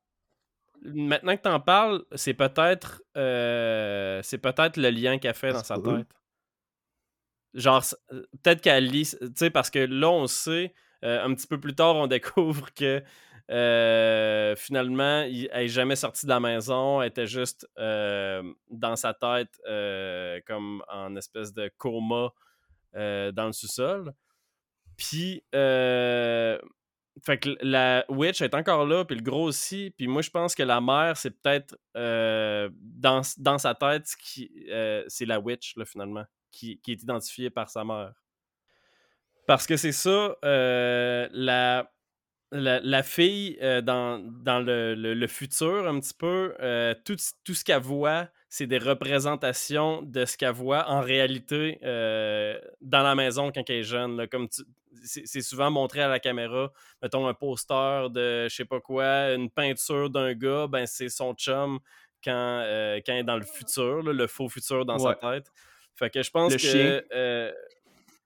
[0.83, 5.77] Maintenant que t'en parles, c'est peut-être euh, c'est peut-être le lien qu'elle fait dans sa
[5.79, 6.09] tête.
[7.55, 7.83] Genre,
[8.13, 9.11] euh, peut-être qu'elle lit.
[9.21, 10.73] Tu sais, parce que là, on sait,
[11.05, 13.03] euh, un petit peu plus tard, on découvre que
[13.51, 17.03] euh, finalement, il- elle n'est jamais sortie de la maison.
[17.03, 19.61] Elle était juste dans sa tête,
[20.47, 22.31] comme en espèce de coma
[22.95, 24.13] dans le sous-sol.
[24.97, 25.43] Puis,
[27.23, 29.93] fait que la witch est encore là, puis le gros aussi.
[29.97, 34.49] Puis moi, je pense que la mère, c'est peut-être dans, dans sa tête, qui,
[35.09, 38.15] c'est la witch, là, finalement, qui, qui est identifiée par sa mère.
[39.47, 41.93] Parce que c'est ça, euh, la,
[42.53, 47.17] la, la fille, euh, dans, dans le, le- le futur, un petit peu, euh, tout,
[47.45, 53.03] tout ce qu'elle voit, c'est des représentations de ce qu'elle voit en réalité euh, dans
[53.03, 54.27] la maison quand elle est jeune.
[54.29, 54.49] Comme
[55.03, 56.73] c'est souvent montré à la caméra,
[57.03, 61.33] mettons un poster de je sais pas quoi, une peinture d'un gars, ben c'est son
[61.35, 61.79] chum
[62.23, 62.63] quand,
[63.07, 65.51] quand il est dans le futur, le faux futur dans sa tête.
[65.95, 67.53] Fait que je pense que euh,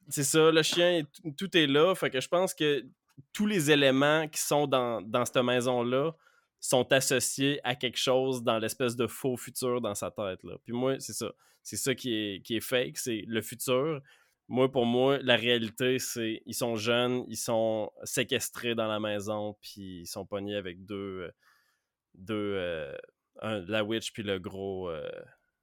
[0.09, 1.03] c'est ça, le chien,
[1.37, 1.95] tout est là.
[1.95, 2.85] Fait que je pense que
[3.33, 6.13] tous les éléments qui sont dans, dans cette maison-là
[6.61, 10.43] sont associés à quelque chose dans l'espèce de faux futur dans sa tête.
[10.45, 10.55] Là.
[10.65, 11.33] Puis moi, c'est ça.
[11.63, 14.03] C'est ça qui est, qui est fake, c'est le futur.
[14.49, 19.57] Moi, pour moi, la réalité, c'est ils sont jeunes, ils sont séquestrés dans la maison,
[19.63, 21.31] puis ils sont pognés avec deux,
[22.15, 22.97] deux euh,
[23.43, 25.09] la witch puis le gros euh,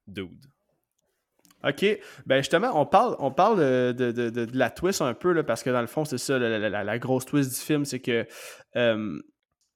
[0.08, 0.46] dude.
[1.64, 1.86] OK.
[2.26, 5.64] Ben justement, on parle, on parle de, de, de, la twist un peu, là, parce
[5.64, 8.26] que dans le fond, c'est ça, la, la, grosse twist du film, c'est que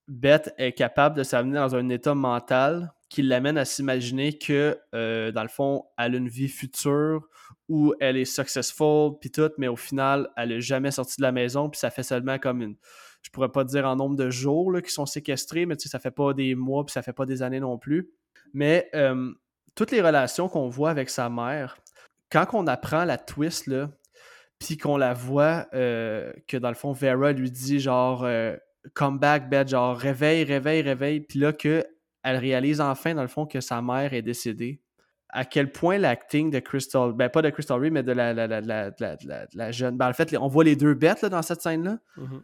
[0.07, 5.31] Beth est capable de s'amener dans un état mental qui l'amène à s'imaginer que, euh,
[5.31, 7.21] dans le fond, elle a une vie future
[7.67, 11.31] où elle est successful, puis tout, mais au final, elle n'est jamais sortie de la
[11.31, 12.75] maison, puis ça fait seulement comme une.
[13.23, 15.97] Je pourrais pas dire en nombre de jours qui sont séquestrés, mais tu sais, ça
[15.97, 18.11] fait pas des mois, puis ça fait pas des années non plus.
[18.53, 19.33] Mais euh,
[19.75, 21.77] toutes les relations qu'on voit avec sa mère,
[22.31, 23.89] quand on apprend la twist, là,
[24.59, 28.25] puis qu'on la voit, euh, que dans le fond, Vera lui dit genre
[28.93, 31.85] comeback bed, genre réveil, réveil, réveil, puis là qu'elle
[32.23, 34.81] réalise enfin, dans le fond, que sa mère est décédée.
[35.29, 39.71] À quel point l'acting de Crystal, ben pas de Crystal Reed, mais de la, la,
[39.71, 39.97] jeune.
[39.97, 41.99] Ben en fait, on voit les deux bêtes là, dans cette scène-là.
[42.17, 42.41] Mm-hmm.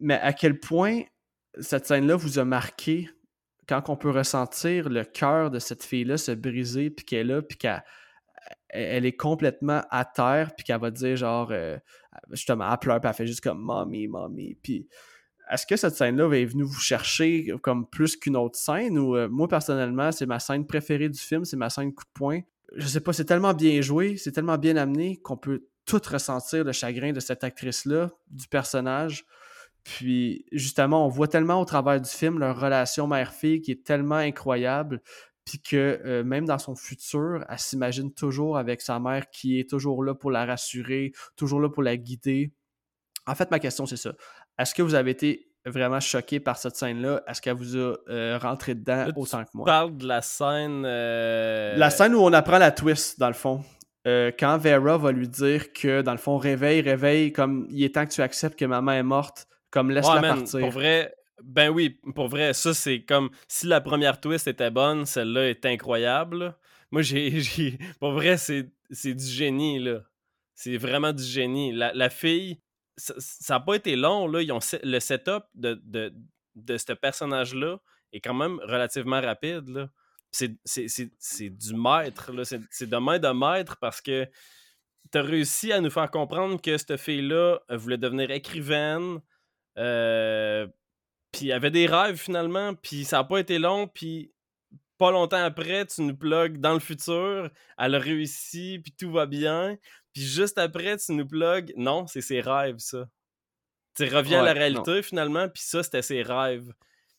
[0.00, 1.02] Mais à quel point
[1.58, 3.08] cette scène-là vous a marqué
[3.68, 7.42] quand on peut ressentir le cœur de cette fille-là se briser, puis qu'elle est là,
[7.42, 7.82] puis qu'elle
[8.68, 11.78] elle est complètement à terre, puis qu'elle va dire genre, euh,
[12.32, 14.56] justement, elle pleure, puis elle fait juste comme mommy, mommy.
[14.62, 14.88] Puis
[15.50, 18.98] est-ce que cette scène-là est venue vous chercher comme plus qu'une autre scène?
[18.98, 22.12] Ou euh, moi personnellement c'est ma scène préférée du film, c'est ma scène coup de
[22.14, 22.40] poing.
[22.76, 26.64] Je sais pas, c'est tellement bien joué, c'est tellement bien amené qu'on peut tout ressentir
[26.64, 29.24] le chagrin de cette actrice-là, du personnage.
[29.84, 34.16] Puis justement, on voit tellement au travers du film leur relation mère-fille qui est tellement
[34.16, 35.02] incroyable,
[35.44, 39.68] puis que euh, même dans son futur, elle s'imagine toujours avec sa mère qui est
[39.68, 42.52] toujours là pour la rassurer, toujours là pour la guider.
[43.26, 44.14] En fait, ma question, c'est ça.
[44.58, 47.22] Est-ce que vous avez été vraiment choqué par cette scène-là?
[47.26, 49.64] Est-ce qu'elle vous a euh, rentré dedans autant que moi?
[49.64, 50.84] Tu parles de la scène.
[50.86, 53.62] Euh, la scène où on apprend la twist, dans le fond.
[54.06, 57.94] Euh, quand Vera va lui dire que, dans le fond, réveille, réveille, comme il est
[57.94, 60.60] temps que tu acceptes que maman est morte, comme laisse-la partir.
[60.60, 61.12] Pour vrai,
[61.42, 65.66] ben oui, pour vrai, ça c'est comme si la première twist était bonne, celle-là est
[65.66, 66.56] incroyable.
[66.92, 67.76] Moi, j'ai.
[67.98, 70.02] Pour vrai, c'est du génie, là.
[70.54, 71.72] C'est vraiment du génie.
[71.72, 72.60] La, la fille,
[72.96, 74.28] ça n'a pas été long.
[74.28, 74.42] Là.
[74.42, 76.14] Ils ont, le setup de, de,
[76.54, 77.78] de ce personnage-là
[78.12, 79.68] est quand même relativement rapide.
[79.70, 79.90] Là.
[80.30, 80.50] C'est,
[81.50, 82.32] du maître.
[82.32, 82.44] Là.
[82.44, 84.28] C'est, de main de maître parce que
[85.10, 89.20] tu as réussi à nous faire comprendre que cette fille-là voulait devenir écrivaine.
[89.78, 90.66] Euh,
[91.32, 92.74] puis avait des rêves finalement.
[92.74, 93.88] Puis ça n'a pas été long.
[93.88, 94.32] Puis
[94.98, 97.50] pas longtemps après, tu nous plugues dans le futur.
[97.78, 98.80] Elle a réussi.
[98.82, 99.76] Puis tout va bien.
[100.12, 101.72] Puis juste après, tu nous plugues.
[101.76, 103.08] Non, c'est ses rêves, ça.
[103.96, 106.72] Tu reviens à la réalité finalement, puis ça, c'était ses rêves.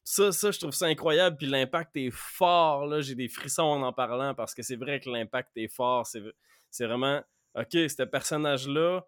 [0.04, 1.38] Ça, ça, je trouve ça incroyable.
[1.38, 2.86] Puis l'impact est fort.
[2.86, 6.06] Là, j'ai des frissons en en parlant parce que c'est vrai que l'impact est fort.
[6.06, 6.22] C'est,
[6.72, 7.22] c'est vraiment,
[7.56, 9.06] ok, ce personnage-là,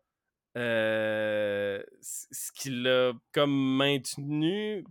[0.58, 4.84] euh, ce qu'il a comme maintenu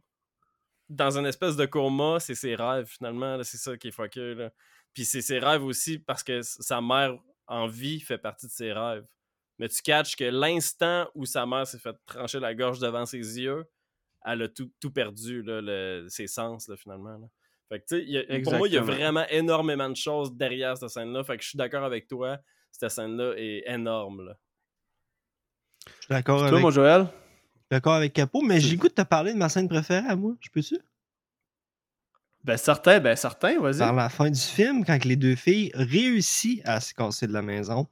[0.88, 3.42] dans une espèce de coma, c'est ses rêves finalement.
[3.42, 4.34] c'est ça qui est fucké.
[4.34, 4.52] Là.
[4.94, 8.72] Puis c'est ses rêves aussi parce que sa mère en vie fait partie de ses
[8.72, 9.06] rêves.
[9.58, 13.40] Mais tu catches que l'instant où sa mère s'est fait trancher la gorge devant ses
[13.40, 13.64] yeux,
[14.24, 15.44] elle a tout, perdu,
[16.08, 17.30] ses sens, finalement.
[17.68, 21.24] Fait que, pour moi, il y a vraiment énormément de choses derrière cette scène-là.
[21.24, 22.38] Fait que je suis d'accord avec toi.
[22.70, 24.34] Cette scène-là est énorme.
[25.86, 26.50] Je suis d'accord avec...
[26.50, 27.06] Toi, mon Joël?
[27.70, 30.34] D'accord avec Capot, mais j'ai goût de te parler de ma scène préférée à moi.
[30.40, 30.78] Je peux-tu?
[32.44, 33.78] Ben certain, ben certain, vas-y.
[33.78, 37.42] Par la fin du film, quand les deux filles réussissent à se casser de la
[37.42, 37.88] maison,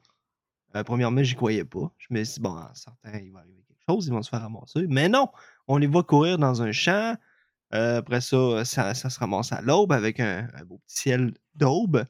[0.77, 1.91] euh, premièrement, j'y croyais pas.
[1.99, 4.43] Je me suis dit, bon, certain, il va arriver quelque chose, ils vont se faire
[4.43, 4.87] ramasser.
[4.89, 5.29] Mais non,
[5.67, 7.17] on les voit courir dans un champ.
[7.75, 12.05] Euh, après ça, ça, se ramasse à l'aube avec un, beau petit ciel d'aube,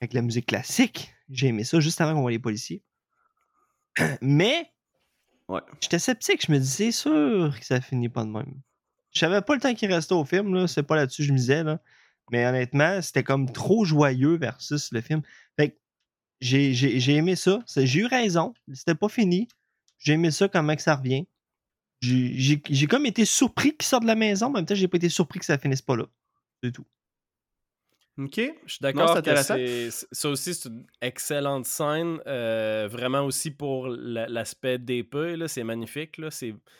[0.00, 1.12] avec la musique classique.
[1.28, 2.82] J'ai aimé ça juste avant qu'on voit les policiers.
[4.22, 4.70] Mais,
[5.80, 6.46] j'étais sceptique.
[6.46, 8.60] Je me disais, sûr que ça finit pas de même.
[9.12, 10.66] Je savais pas le temps qu'il restait au film, là.
[10.66, 11.80] C'est pas là-dessus que je misais, là.
[12.30, 15.22] Mais honnêtement, c'était comme trop joyeux versus le film.
[15.58, 15.76] Fait que
[16.40, 17.58] j'ai aimé ça.
[17.76, 18.54] J'ai eu raison.
[18.72, 19.48] C'était pas fini.
[19.98, 21.26] J'ai aimé ça comment que ça revient.
[22.00, 24.96] J'ai comme été surpris qu'il sorte de la maison, mais en même temps, j'ai pas
[24.96, 26.06] été surpris que ça finisse pas là.
[26.62, 26.86] C'est tout.
[28.22, 28.34] Ok.
[28.36, 29.08] Je suis d'accord
[30.12, 32.20] ça aussi, c'est une excellente scène.
[32.26, 36.20] euh, vraiment aussi pour la- l'aspect d'épée, c'est magnifique.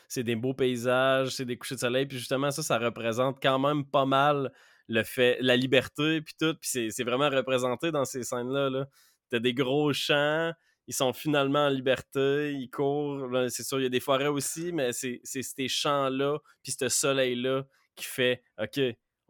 [0.08, 2.06] C'est des beaux paysages, c'est des couchers de soleil.
[2.06, 4.52] Puis justement, ça, ça représente quand même pas mal
[4.88, 6.54] le fait, la liberté, puis tout.
[6.60, 8.68] Puis c'est- vraiment représenté dans ces scènes-là.
[8.70, 8.86] Là.
[9.30, 10.52] T'as des gros champs,
[10.88, 13.28] ils sont finalement en liberté, ils courent.
[13.28, 16.72] Là, C'est sûr, il y a des forêts aussi, mais c'est c'est ces champs-là, puis
[16.78, 17.64] ce soleil-là
[17.94, 18.80] qui fait OK,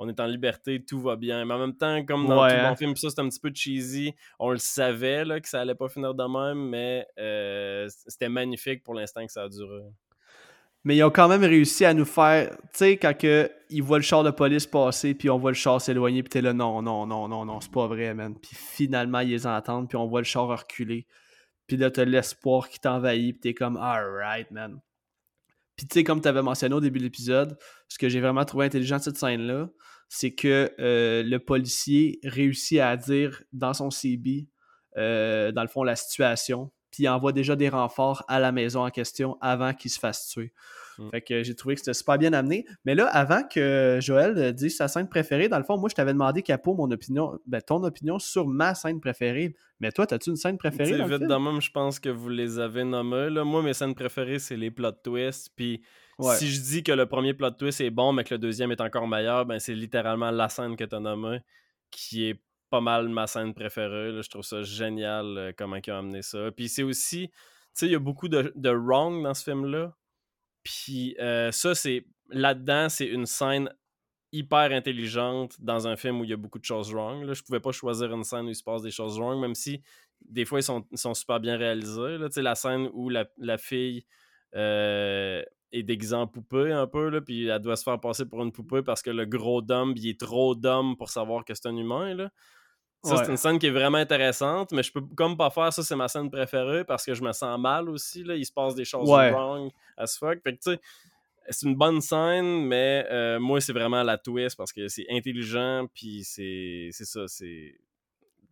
[0.02, 1.44] on est en liberté, tout va bien.
[1.44, 3.52] Mais en même temps, comme dans Ouais, tout bon film, ça c'est un petit peu
[3.54, 4.14] cheesy.
[4.38, 8.82] On le savait là, que ça allait pas finir de même, mais euh, c'était magnifique
[8.82, 9.82] pour l'instant que ça a duré.
[10.84, 12.48] Mais ils ont quand même réussi à nous faire.
[12.50, 15.54] Tu sais, quand que, ils voient le char de police passer, puis on voit le
[15.56, 18.34] char s'éloigner, puis t'es là, non, non, non, non, non, c'est pas vrai, man.
[18.40, 21.06] Puis finalement, ils les entendent, puis on voit le char reculer.
[21.66, 24.80] Puis là, t'as l'espoir qui t'envahit, puis t'es comme, alright, man.
[25.76, 28.64] Puis tu sais, comme t'avais mentionné au début de l'épisode, ce que j'ai vraiment trouvé
[28.64, 29.68] intelligent de cette scène-là,
[30.12, 34.48] c'est que euh, le policier réussit à dire dans son CB,
[34.98, 38.84] euh, dans le fond, la situation, puis il envoie déjà des renforts à la maison
[38.84, 40.52] en question avant qu'il se fasse tuer.
[40.98, 41.10] Mm.
[41.10, 42.66] Fait que j'ai trouvé que c'était super bien amené.
[42.84, 45.94] Mais là, avant que Joël euh, dise sa scène préférée, dans le fond, moi, je
[45.94, 49.54] t'avais demandé, Capo, mon opinion, ben, ton opinion sur ma scène préférée.
[49.78, 50.98] Mais toi, as-tu une scène préférée?
[50.98, 51.44] Dans le vite film?
[51.44, 53.30] même, je pense que vous les avez nommés.
[53.30, 53.44] Là.
[53.44, 55.50] Moi, mes scènes préférées, c'est les plot twists.
[55.54, 55.82] Puis
[56.36, 58.80] Si je dis que le premier plot twist est bon, mais que le deuxième est
[58.80, 61.40] encore meilleur, ben c'est littéralement la scène que tu as nommée
[61.90, 62.40] qui est
[62.70, 64.22] pas mal ma scène préférée.
[64.22, 66.50] Je trouve ça génial euh, comment ils ont amené ça.
[66.52, 67.36] Puis c'est aussi, tu
[67.74, 69.94] sais, il y a beaucoup de, wrong dans ce film-là.
[70.62, 73.70] Puis euh, ça, c'est là-dedans, c'est une scène
[74.32, 77.24] hyper intelligente dans un film où il y a beaucoup de choses wrong.
[77.24, 77.32] Là.
[77.34, 79.82] Je pouvais pas choisir une scène où il se passe des choses wrong, même si
[80.20, 82.18] des fois ils sont, super bien réalisés.
[82.18, 82.28] Là.
[82.28, 84.04] Tu sais, La scène où la, la fille
[84.54, 85.42] euh,
[85.72, 88.52] est déguisée en poupée un peu, là, puis elle doit se faire passer pour une
[88.52, 91.76] poupée parce que le gros d'homme, il est trop d'homme pour savoir que c'est un
[91.76, 92.14] humain.
[92.14, 92.30] Là.
[93.02, 93.24] Ça, Ouais.
[93.24, 95.96] c'est une scène qui est vraiment intéressante, mais je peux comme pas faire ça, c'est
[95.96, 98.22] ma scène préférée parce que je me sens mal aussi.
[98.24, 98.36] Là.
[98.36, 99.30] Il se passe des choses Ouais.
[99.30, 100.42] wrong as fuck.
[100.42, 100.80] Fait que tu sais,
[101.48, 105.86] c'est une bonne scène, mais euh, moi, c'est vraiment la twist parce que c'est intelligent,
[105.94, 107.74] puis c'est c'est ça, c'est.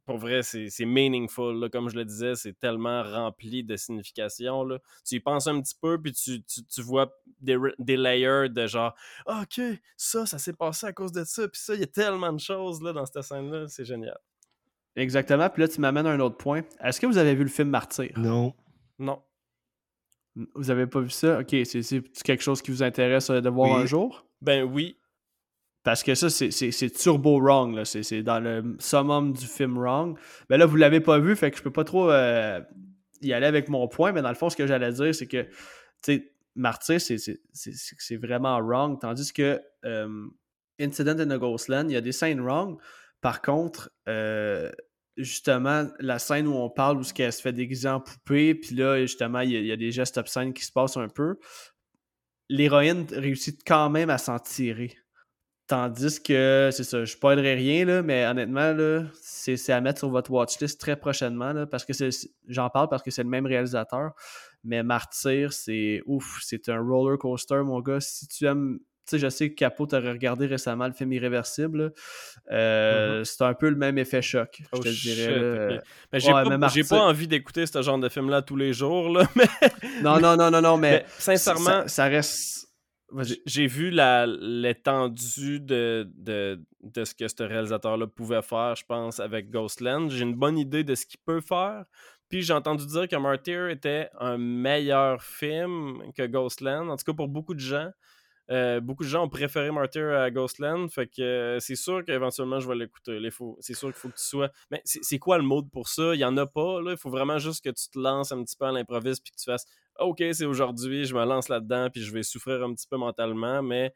[0.09, 1.61] Pour vrai, c'est c'est meaningful.
[1.61, 4.65] Là, comme je le disais, c'est tellement rempli de signification.
[4.65, 4.79] Là.
[5.07, 8.67] Tu y penses un petit peu, puis tu, tu, tu vois des, des layers de
[8.67, 8.95] genre,
[9.27, 9.63] Ah, ok,
[9.99, 12.41] ça, ça s'est passé à cause de ça, puis ça, il y a tellement de
[12.41, 14.19] choses là, dans cette scène-là, c'est génial.
[14.97, 15.49] Exactement.
[15.51, 16.63] Puis là, tu m'amènes à un autre point.
[16.83, 18.11] Est-ce que vous avez vu le film Martyr?
[18.17, 18.55] Non.
[18.99, 19.23] Non.
[20.55, 21.41] Vous avez pas vu ça?
[21.41, 23.83] Ok, c'est c'est quelque chose qui vous intéresse euh, de voir Oui.
[23.83, 24.25] un jour?
[24.41, 24.97] Ben oui,
[25.89, 27.83] Parce que ça, c'est- turbo wrong.
[27.85, 30.19] C'est dans le summum du film wrong.
[30.51, 32.61] Ben là, vous l'avez pas vu, fait que je peux pas trop euh,
[33.23, 34.13] y aller avec mon point.
[34.13, 35.49] Mais dans le fond, ce que j'allais dire, c'est que,
[36.55, 39.01] Martyr, c'est- vraiment wrong.
[39.01, 40.27] Tandis que euh,
[40.79, 42.77] Incident in a Ghostland, il y a des scènes wrong.
[43.23, 44.71] Par contre, euh,
[45.17, 48.75] justement, la scène où on parle où ce qu'elle se fait déguiser en poupée, puis
[48.77, 51.09] là, justement, il y, a- il y a des gestes obscènes qui se passent un
[51.09, 51.37] peu.
[52.51, 54.95] L'héroïne réussit quand même à s'en tirer.
[55.69, 58.75] Tandis que, c'est ça, je spoilerai rien, là, mais honnêtement,
[59.21, 61.93] c'est à mettre sur votre watchlist très prochainement, là, parce que
[62.49, 64.13] j'en parle parce que c'est le même réalisateur.
[64.65, 68.01] Mais Martyr, c'est ouf, c'est un roller coaster, mon gars.
[68.01, 71.93] Si tu aimes, tu sais, je sais que Capo t'aurait regardé récemment le film Irréversible.
[72.51, 75.81] Euh, C'est un peu le même effet choc, je Oh te shit, dirais.
[76.13, 79.11] Mais j'ai Ouais, pas, Martyr- pas envie d'écouter ce genre de film-là tous les jours,
[79.11, 79.45] là, mais,
[80.03, 82.68] Non, non, non, non, non, mais, mais sincèrement, ça, ça reste.
[83.47, 86.07] J'ai vu l'étendue de
[86.95, 90.11] ce que ce réalisateur-là pouvait faire, je pense, avec Ghostland.
[90.11, 91.85] J'ai une bonne idée de ce qu'il peut faire.
[92.29, 96.91] Puis j'ai entendu dire que Martyr était un meilleur film que Ghostland.
[96.91, 97.91] En tout cas, pour beaucoup de gens.
[98.51, 100.91] Euh, beaucoup de gens ont préféré Martyr à Ghostland.
[100.91, 103.19] Fait que euh, c'est sûr qu'éventuellement, je vais l'écouter.
[103.61, 104.51] C'est sûr qu'il faut que tu sois.
[104.71, 106.15] Mais c'est quoi le mode pour ça?
[106.15, 106.81] Il y en a pas.
[106.81, 106.93] Là.
[106.93, 109.37] Il faut vraiment juste que tu te lances un petit peu à l'improviste puis que
[109.37, 109.67] tu fasses
[109.99, 113.63] OK, c'est aujourd'hui, je me lance là-dedans, puis je vais souffrir un petit peu mentalement,
[113.65, 113.93] mais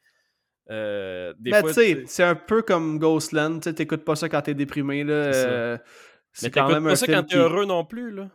[0.70, 1.68] euh, des fois.
[1.68, 3.60] tu sais, c'est un peu comme Ghostland.
[3.60, 5.04] Tu sais, t'écoutes pas ça quand t'es déprimé.
[5.04, 5.78] là.
[6.42, 8.30] Mais t'écoutes pas ça quand t'es qui- heureux non plus, là.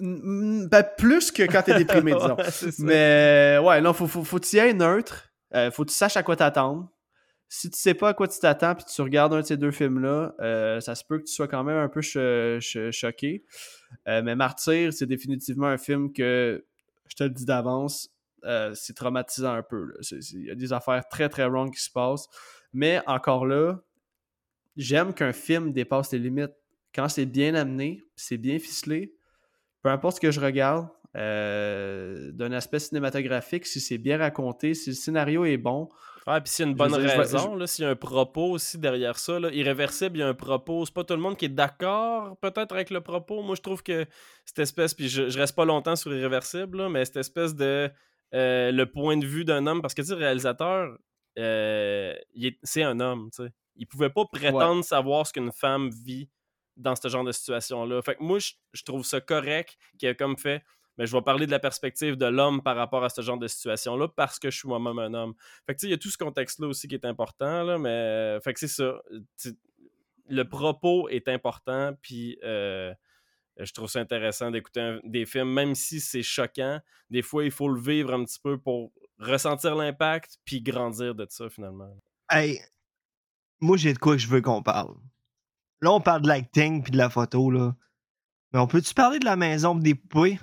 [0.00, 2.36] Ben, plus que quand t'es déprimé, disons.
[2.36, 2.70] Ouais.
[2.78, 5.30] Mais ouais, non, faut, faut, faut que tu y ailles neutre.
[5.54, 6.88] Euh, faut que tu saches à quoi t'attendre.
[7.48, 9.72] Si tu sais pas à quoi tu t'attends puis tu regardes un de ces deux
[9.72, 13.44] films-là, euh, ça se peut que tu sois quand même un peu cho- cho- choqué.
[14.06, 16.64] Euh, mais Martyr, c'est définitivement un film que,
[17.08, 18.08] je te le dis d'avance,
[18.44, 19.92] euh, c'est traumatisant un peu.
[20.32, 22.28] Il y a des affaires très très wrong qui se passent.
[22.72, 23.80] Mais encore là,
[24.76, 26.54] j'aime qu'un film dépasse les limites.
[26.94, 29.12] Quand c'est bien amené, c'est bien ficelé,
[29.82, 34.90] peu importe ce que je regarde, euh, d'un aspect cinématographique, si c'est bien raconté, si
[34.90, 35.88] le scénario est bon,
[36.26, 38.78] Ouais, puis s'il y a une bonne dire, raison, s'il y a un propos aussi
[38.78, 40.84] derrière ça, là, irréversible, il y a un propos.
[40.84, 43.42] C'est pas tout le monde qui est d'accord, peut-être, avec le propos.
[43.42, 44.06] Moi, je trouve que
[44.44, 47.90] cette espèce, puis je, je reste pas longtemps sur irréversible, là, mais cette espèce de.
[48.34, 50.96] euh, le point de vue d'un homme, parce que, tu sais, réalisateur,
[51.38, 52.14] euh,
[52.62, 53.50] c'est un homme, tu sais.
[53.76, 56.28] Il pouvait pas prétendre savoir ce qu'une femme vit
[56.80, 58.02] dans ce genre de situation-là.
[58.02, 60.62] Fait que moi, je, trouve ça correct qu'il a comme fait.
[60.98, 63.48] Mais je vais parler de la perspective de l'homme par rapport à ce genre de
[63.48, 65.34] situation-là parce que je suis moi-même un homme.
[65.66, 68.54] Fait que il y a tout ce contexte-là aussi qui est important, là, mais fait
[68.58, 69.00] c'est ça.
[70.28, 72.92] Le propos est important, puis euh,
[73.56, 76.80] je trouve ça intéressant d'écouter des films, même si c'est choquant.
[77.08, 81.26] Des fois, il faut le vivre un petit peu pour ressentir l'impact, puis grandir de
[81.30, 81.96] ça finalement.
[82.28, 82.60] Hey,
[83.60, 84.94] moi, j'ai de quoi que je veux qu'on parle.
[85.82, 87.74] Là, on parle de l'acting puis de la photo, là.
[88.52, 90.38] Mais on peut-tu parler de la maison des poupées?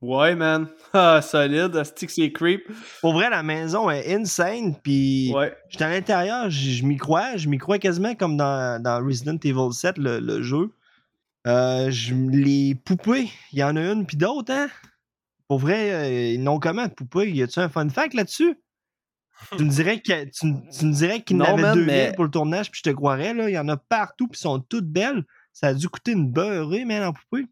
[0.00, 0.68] Ouais, man.
[0.92, 1.72] Ah, solide.
[1.72, 2.62] Que c'est creep.
[3.00, 5.54] Pour vrai, la maison est insane, puis Ouais.
[5.68, 9.72] j'étais à l'intérieur, je m'y crois, je m'y crois quasiment comme dans, dans Resident Evil
[9.72, 10.70] 7, le, le jeu.
[11.46, 11.90] Euh,
[12.30, 14.68] les poupées, il y en a une puis d'autres, hein?
[15.48, 17.30] Pour vrai, euh, ils n'ont comment de poupées?
[17.30, 18.54] Y a-tu un fun fact là-dessus?
[19.56, 21.74] Tu me dirais que tu, me- tu me dirais qu'il y en Non, avait man,
[21.74, 23.48] 2000 mais- pour le tournage, puis je te croirais, là.
[23.48, 25.24] Il y en a partout, puis sont toutes belles.
[25.52, 27.46] Ça a dû coûter une beurrée, man, en poupée.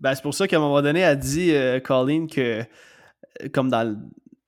[0.00, 3.68] Ben, c'est pour ça qu'à un moment donné, elle dit, euh, Colleen, que euh, comme
[3.70, 3.96] dans,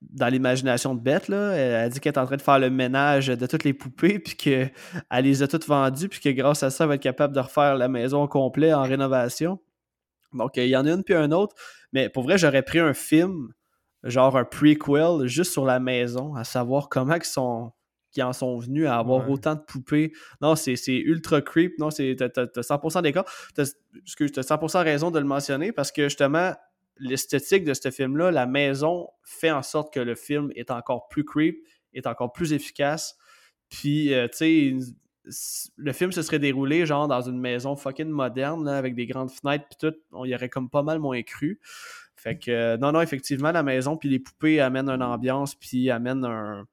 [0.02, 2.70] dans l'imagination de Beth, là, elle a dit qu'elle est en train de faire le
[2.70, 4.72] ménage de toutes les poupées, puis qu'elle
[5.22, 7.76] les a toutes vendues, puis que grâce à ça, elle va être capable de refaire
[7.76, 9.60] la maison au complet en rénovation.
[10.32, 11.54] Donc, il y en a une puis un autre.
[11.92, 13.52] Mais pour vrai, j'aurais pris un film,
[14.04, 17.72] genre un prequel, juste sur la maison, à savoir comment ils sont
[18.10, 19.32] qui en sont venus à avoir Ouais.
[19.32, 20.12] autant de poupées.
[20.40, 21.76] Non, c'est ultra creep.
[21.80, 23.24] Non, c'est t'as- t'as t'as 100% d'écart.
[23.56, 23.64] T'as
[24.00, 26.54] excuse, t'as 100% raison de le mentionner parce que justement,
[26.98, 31.24] l'esthétique de ce film-là, la maison fait en sorte que le film est encore plus
[31.24, 31.58] creep,
[31.92, 33.16] est encore plus efficace.
[33.68, 38.64] Puis, euh, tu sais, le film se serait déroulé genre dans une maison fucking moderne,
[38.64, 39.96] là, avec des grandes fenêtres, puis tout.
[40.12, 41.58] On y aurait comme pas mal moins cru.
[42.24, 45.90] Fait que, euh, non, non, effectivement, la maison, puis les poupées amènent une ambiance, puis
[45.90, 46.66] amènent un,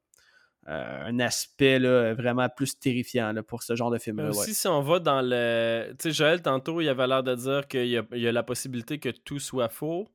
[0.70, 4.30] euh, un aspect là, vraiment plus terrifiant là, pour ce genre de Mais film-là.
[4.30, 4.54] aussi, ouais.
[4.54, 5.93] si on va dans le.
[5.99, 8.97] Tu sais, Joël, tantôt, il avait l'air de dire qu'il y y a la possibilité
[8.97, 10.08] que tout soit faux.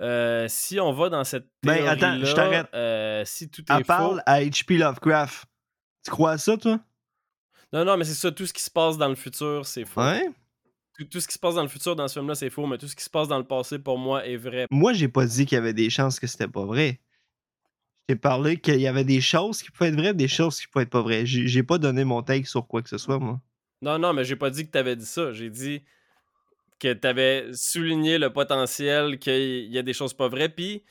[0.00, 3.26] Euh, si on va dans cette Ben, attends, je t'arrête.
[3.26, 3.84] si tout Elle est faux.
[3.86, 4.78] parle à H.P.
[4.78, 5.44] Lovecraft.
[6.04, 6.78] Tu crois à ça, toi?
[7.72, 10.00] Non, non, mais c'est ça, tout ce qui se passe dans le futur, c'est faux.
[10.02, 10.28] Ouais?
[10.98, 12.78] Tout, tout ce qui se passe dans le futur dans ce film-là, c'est faux, mais
[12.78, 14.66] tout ce qui se passe dans le passé, pour moi, est vrai.
[14.70, 17.00] Moi, j'ai pas dit qu'il y avait des chances que c'était pas vrai.
[18.08, 20.82] J'ai parlé qu'il y avait des choses qui pouvaient être vraies, des choses qui pouvaient
[20.82, 21.24] être pas vraies.
[21.24, 23.40] J'ai j'ai pas donné mon take sur quoi que ce soit, moi.
[23.80, 25.32] Non, non, mais j'ai pas dit que t'avais dit ça.
[25.32, 25.82] J'ai dit
[26.78, 30.48] que t'avais souligné le potentiel qu'il y a des choses pas vraies.
[30.48, 30.82] Puis,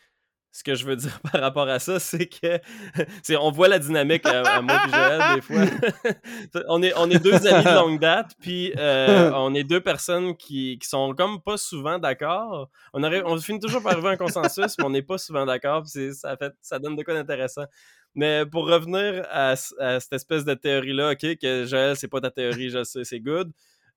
[0.51, 2.59] ce que je veux dire par rapport à ça, c'est que
[3.23, 6.61] c'est, on voit la dynamique à, à moi et Joël des fois.
[6.67, 10.35] on, est, on est deux amis de longue date, puis euh, on est deux personnes
[10.35, 12.69] qui, qui sont comme pas souvent d'accord.
[12.93, 15.45] On, arrive, on finit toujours par arriver à un consensus, mais on n'est pas souvent
[15.45, 15.83] d'accord.
[15.83, 17.65] puis Ça, fait, ça donne de quoi d'intéressant.
[18.13, 22.69] Mais pour revenir à cette espèce de théorie-là, OK, que Joël, c'est pas ta théorie,
[22.69, 23.51] je sais, c'est good.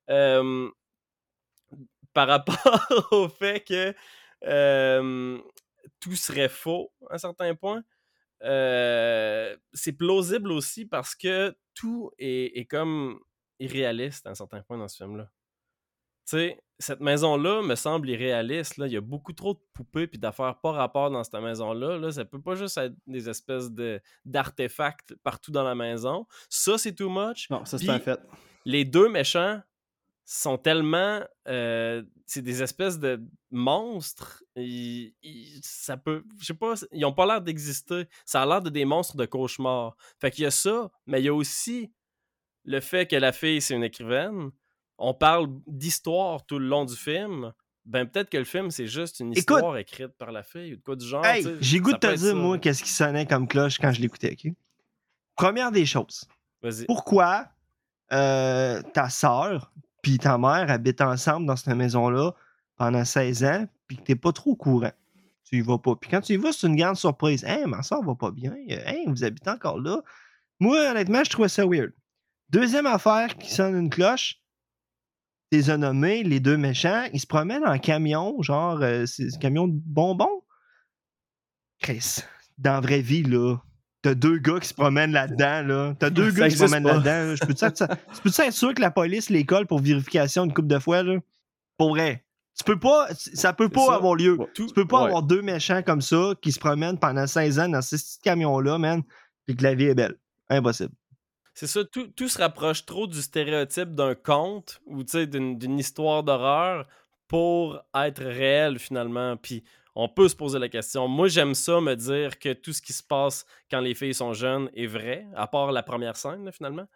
[0.08, 0.68] Euh,
[2.12, 3.92] par rapport au fait que
[4.46, 5.38] euh,
[6.04, 7.82] tout serait faux à un certain point,
[8.42, 13.18] euh, c'est plausible aussi parce que tout est, est comme
[13.58, 15.30] irréaliste à un certain point dans ce film-là.
[16.26, 18.76] Tu sais, cette maison-là me semble irréaliste.
[18.76, 18.86] Là.
[18.86, 21.98] Il y a beaucoup trop de poupées puis d'affaires pas rapport dans cette maison-là.
[21.98, 22.10] Là.
[22.12, 26.26] Ça peut pas juste être des espèces de, d'artefacts partout dans la maison.
[26.50, 27.48] Ça, c'est too much.
[27.48, 28.20] Non, ça c'est un fait.
[28.66, 29.60] Les deux méchants
[30.24, 31.20] sont tellement...
[31.48, 34.42] euh, c'est des espèces de monstres.
[34.56, 36.24] Ils- ils- ça peut...
[36.40, 38.06] Je sais pas, ils ont pas l'air d'exister.
[38.24, 39.96] Ça a l'air de des monstres de cauchemar.
[40.18, 41.92] Fait qu'il y a ça, mais il y a aussi
[42.64, 44.50] le fait que la fille, c'est une écrivaine.
[44.96, 47.52] On parle d'histoire tout le long du film.
[47.84, 49.38] Ben, peut-être que le film, c'est juste une Écoute.
[49.56, 51.26] histoire écrite par la fille ou de quoi du genre.
[51.26, 54.00] Hey, j'ai goût de te dire, ça, moi, qu'est-ce qui sonnait comme cloche quand je
[54.00, 54.52] l'écoutais, OK?
[55.36, 56.26] Première des choses.
[56.86, 57.48] Pourquoi
[58.12, 59.70] euh, ta sœur
[60.04, 62.32] puis ta mère habitent ensemble dans cette maison-là
[62.76, 64.92] pendant 16 ans puis que t'es pas trop au courant?
[65.44, 65.96] Tu y vas pas.
[65.96, 67.42] Puis quand tu y vas, c'est une grande surprise.
[67.48, 68.54] Hein, ma soeur va pas bien.
[68.86, 70.02] Hein, vous habitez encore là.
[70.60, 71.92] Moi, honnêtement, je trouvais ça weird.
[72.50, 74.40] Deuxième affaire qui sonne une cloche,
[75.52, 79.68] as nommé, les deux méchants, ils se promènent en camion, genre, euh, c'est un camion
[79.68, 80.42] de bonbons.
[81.78, 82.18] Chris,
[82.58, 83.56] dans la vraie vie, là,
[84.04, 85.94] t'as deux gars qui se promènent là-dedans, là.
[85.98, 87.04] T'as deux Ça gars qui se promènent là-dedans.
[87.30, 87.34] là.
[87.34, 90.52] Je peux-tu être, je peux-tu être sûr que la police les colle pour vérification une
[90.52, 91.18] coupe de fois, là?
[91.78, 92.24] Pour vrai.
[92.56, 93.94] Tu peux pas, ça peut pas ça.
[93.94, 94.38] avoir lieu.
[94.54, 95.06] Tout- Tu peux pas Ouais.
[95.06, 98.78] avoir deux méchants comme ça qui se promènent pendant 16 ans dans ces petits camions-là,
[98.78, 99.02] man,
[99.48, 100.14] et que la vie est belle.
[100.50, 100.92] Impossible.
[101.54, 105.56] C'est ça, tout, tout se rapproche trop du stéréotype d'un conte ou tu sais, d'une
[105.58, 106.86] d'une histoire d'horreur
[107.28, 109.36] pour être réel finalement.
[109.36, 109.64] Puis
[109.94, 111.06] on peut se poser la question.
[111.08, 114.32] Moi, j'aime ça me dire que tout ce qui se passe quand les filles sont
[114.32, 116.88] jeunes est vrai, à part la première scène finalement.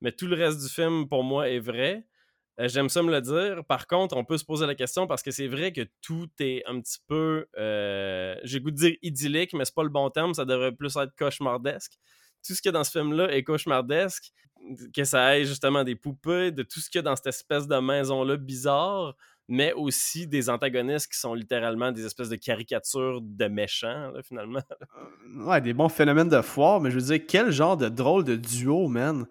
[0.00, 2.06] Mais tout le reste du film, pour moi, est vrai.
[2.60, 3.64] Euh, J'aime ça me le dire.
[3.64, 6.62] Par contre, on peut se poser la question parce que c'est vrai que tout est
[6.66, 10.34] un petit peu, euh, j'ai goût de dire idyllique, mais c'est pas le bon terme.
[10.34, 11.92] Ça devrait plus être cauchemardesque.
[12.46, 14.32] Tout ce qu'il y a dans ce film-là est cauchemardesque.
[14.94, 17.68] Que ça ait justement des poupées, de tout ce qu'il y a dans cette espèce
[17.68, 19.14] de maison-là bizarre,
[19.48, 24.62] mais aussi des antagonistes qui sont littéralement des espèces de caricatures de méchants, finalement.
[25.38, 28.36] Ouais, des bons phénomènes de foire, mais je veux dire, quel genre de drôle de
[28.36, 29.26] duo, man.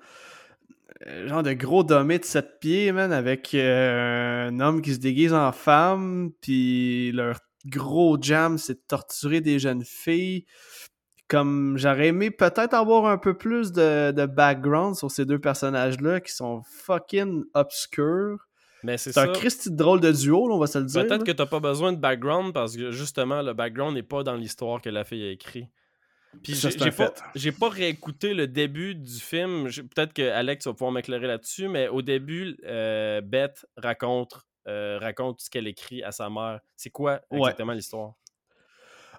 [1.07, 4.99] Euh, Genre de gros dommé de 7 pieds, man, avec euh, un homme qui se
[4.99, 10.45] déguise en femme, puis leur gros jam, c'est de torturer des jeunes filles.
[11.27, 16.31] Comme j'aurais aimé peut-être avoir un peu plus de background sur ces deux personnages-là qui
[16.31, 18.44] sont fucking obscurs.
[18.85, 21.05] Mais c'est un Christy drôle de duo, là, on va se le dire.
[21.07, 24.35] Peut-être que t'as pas besoin de background parce que justement, le background n'est pas dans
[24.35, 25.67] l'histoire que la fille a écrit.
[26.43, 27.13] Puis j'ai pas,
[27.59, 29.69] pas réécouté le début du film.
[29.95, 34.33] Peut-être que Alex va pouvoir m'éclairer là-dessus, mais au début, euh, Beth raconte,
[34.67, 36.59] euh, raconte ce qu'elle écrit à sa mère.
[36.75, 37.39] C'est quoi Ouais.
[37.39, 38.13] exactement l'histoire?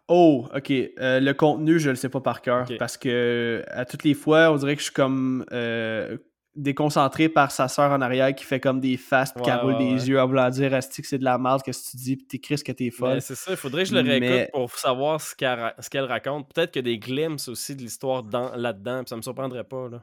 [0.08, 0.70] Oh, ok.
[0.70, 2.66] Euh, le contenu, je le sais pas par cœur.
[2.78, 6.16] Parce que à toutes les fois, on dirait que je suis comme euh,
[6.56, 9.72] déconcentré par sa sœur en arrière qui fait comme des faces puis qui Ouais, roule
[9.74, 10.08] ouais, des ouais.
[10.08, 12.26] yeux en voulant dire Asti que c'est de la merde, qu'est-ce que tu dis, puis
[12.26, 13.14] t'écris ce que t'es folle.
[13.14, 15.74] Ben, c'est ça, il faudrait que je le réécoute Mais- pour savoir ce qu'elle ra-
[15.78, 16.52] ce qu'elle raconte.
[16.52, 19.64] Peut-être qu'il y a des glimpses aussi de l'histoire dans- là-dedans, puis ça me surprendrait
[19.64, 19.88] pas.
[19.88, 20.02] Là.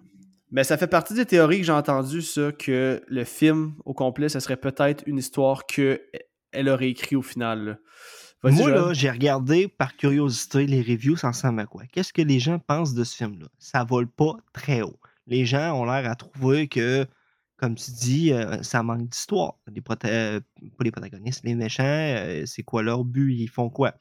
[0.51, 4.29] Mais ça fait partie des théories que j'ai entendues, ça, que le film au complet,
[4.29, 6.01] ça serait peut-être une histoire que
[6.51, 7.65] elle aurait écrit au final.
[7.65, 7.77] là.
[8.43, 8.75] Moi, Joël.
[8.75, 11.83] là, j'ai regardé par curiosité les reviews, ça ressemble à quoi?
[11.91, 13.47] Qu'est-ce que les gens pensent de ce film-là?
[13.57, 14.97] Ça vole pas très haut.
[15.27, 17.07] Les gens ont l'air à trouver que,
[17.57, 19.55] comme tu dis, euh, ça manque d'histoire.
[19.67, 20.39] Les euh,
[20.77, 23.33] pas les protagonistes, les méchants, euh, c'est quoi leur but?
[23.33, 23.95] Ils font quoi?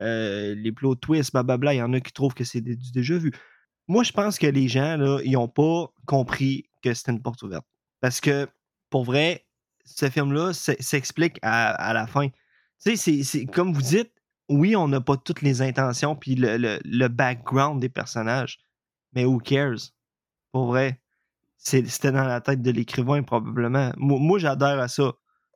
[0.00, 3.32] Les plot twists, blablabla, il y en a qui trouvent que c'est du déjà vu.
[3.88, 7.42] Moi, je pense que les gens, là, ils n'ont pas compris que c'était une porte
[7.42, 7.64] ouverte.
[8.00, 8.48] Parce que,
[8.90, 9.46] pour vrai,
[9.84, 12.28] ce film-là s'explique à, la fin.
[12.84, 14.12] Tu sais, comme vous dites,
[14.48, 18.58] oui, on n'a pas toutes les intentions puis le background des personnages,
[19.14, 19.95] mais who cares?
[20.52, 21.00] Pour vrai,
[21.56, 23.92] c'était dans la tête de l'écrivain probablement.
[23.96, 25.12] Moi, moi, j'adhère à ça.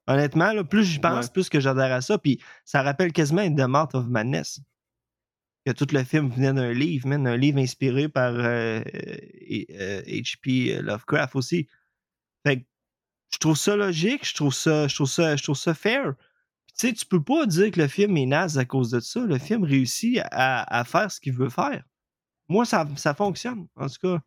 [0.07, 1.33] Honnêtement, là, plus j'y pense, Ouais.
[1.33, 2.19] plus que j'adhère à ça.
[2.19, 4.61] Puis ça rappelle quasiment The Mouth of Madness.
[5.67, 10.01] Que tout le film venait d'un livre, man, un livre inspiré par euh, et- euh,
[10.07, 10.81] H.P.
[10.81, 11.69] Lovecraft aussi.
[12.47, 12.67] Fait que
[13.33, 16.15] je trouve ça logique, je trouve ça, je trouve ça, je trouve ça fair.
[16.67, 19.01] Puis, Tu sais, tu peux pas dire que le film est naze à cause de
[19.01, 19.21] ça.
[19.21, 21.85] Le film réussit à, à faire ce qu'il veut faire.
[22.49, 23.69] Moi, ça, ça fonctionne.
[23.77, 24.23] En tout cas,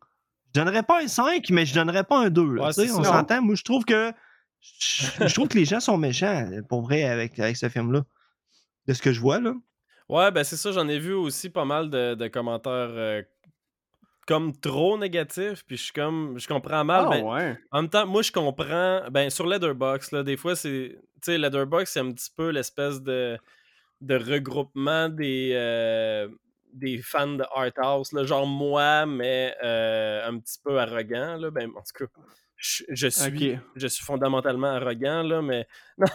[0.54, 2.54] je donnerais pas un 5, mais je donnerais pas un 2.
[2.54, 3.42] là, Ouais, on s'entend.
[3.42, 4.12] Moi, je trouve que
[4.60, 8.02] je, je trouve que les gens sont méchants, pour vrai, avec, avec ce film-là.
[8.86, 9.54] De ce que je vois, là.
[10.10, 13.22] Ouais, ben c'est ça, j'en ai vu aussi pas mal de, de commentaires euh,
[14.26, 17.06] comme trop négatifs, puis je suis comme, je comprends mal.
[17.06, 17.58] Ah, ben, ouais.
[17.72, 19.00] En même temps, moi, je comprends.
[19.10, 20.98] Ben, sur Letterboxd, là, des fois, c'est.
[21.22, 23.38] Tu sais, Letterboxd, c'est un petit peu l'espèce de,
[24.02, 26.28] de regroupement des, euh,
[26.74, 31.36] des fans de Art House, là, genre moi, mais euh, un petit peu arrogant.
[31.36, 31.50] Là.
[31.50, 32.20] Ben, en tout cas,
[32.56, 35.66] je, je suis, je suis fondamentalement arrogant, là, mais,
[35.98, 36.06] non,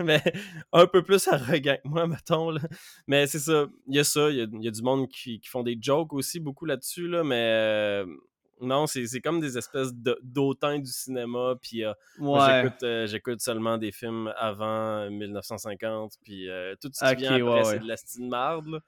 [0.00, 0.22] mais
[0.72, 2.50] un peu plus arrogant que moi, mettons.
[2.50, 2.60] Là.
[3.06, 5.08] Mais c'est ça, il y a ça, il y a, il y a du monde
[5.08, 7.50] qui, qui font des jokes aussi beaucoup là-dessus, là, mais.
[7.52, 8.06] euh,
[8.60, 12.70] non, c'est comme des espèces de- d'autants du cinéma, puis euh, Ouais.
[13.06, 16.48] j'écoute, seulement des films avant 1950, puis
[16.80, 17.78] tout ce qui vient après, ouais, c'est ouais.
[17.80, 18.66] de la style marde.
[18.68, 18.78] là.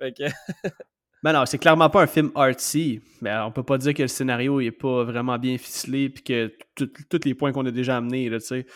[0.00, 0.24] Que,
[1.24, 3.00] Ben non, c'est clairement pas un film artsy.
[3.22, 6.52] Mais on peut pas dire que le scénario est pas vraiment bien ficelé puis que
[6.76, 8.66] tous les points qu'on a déjà amenés, là, tu sais.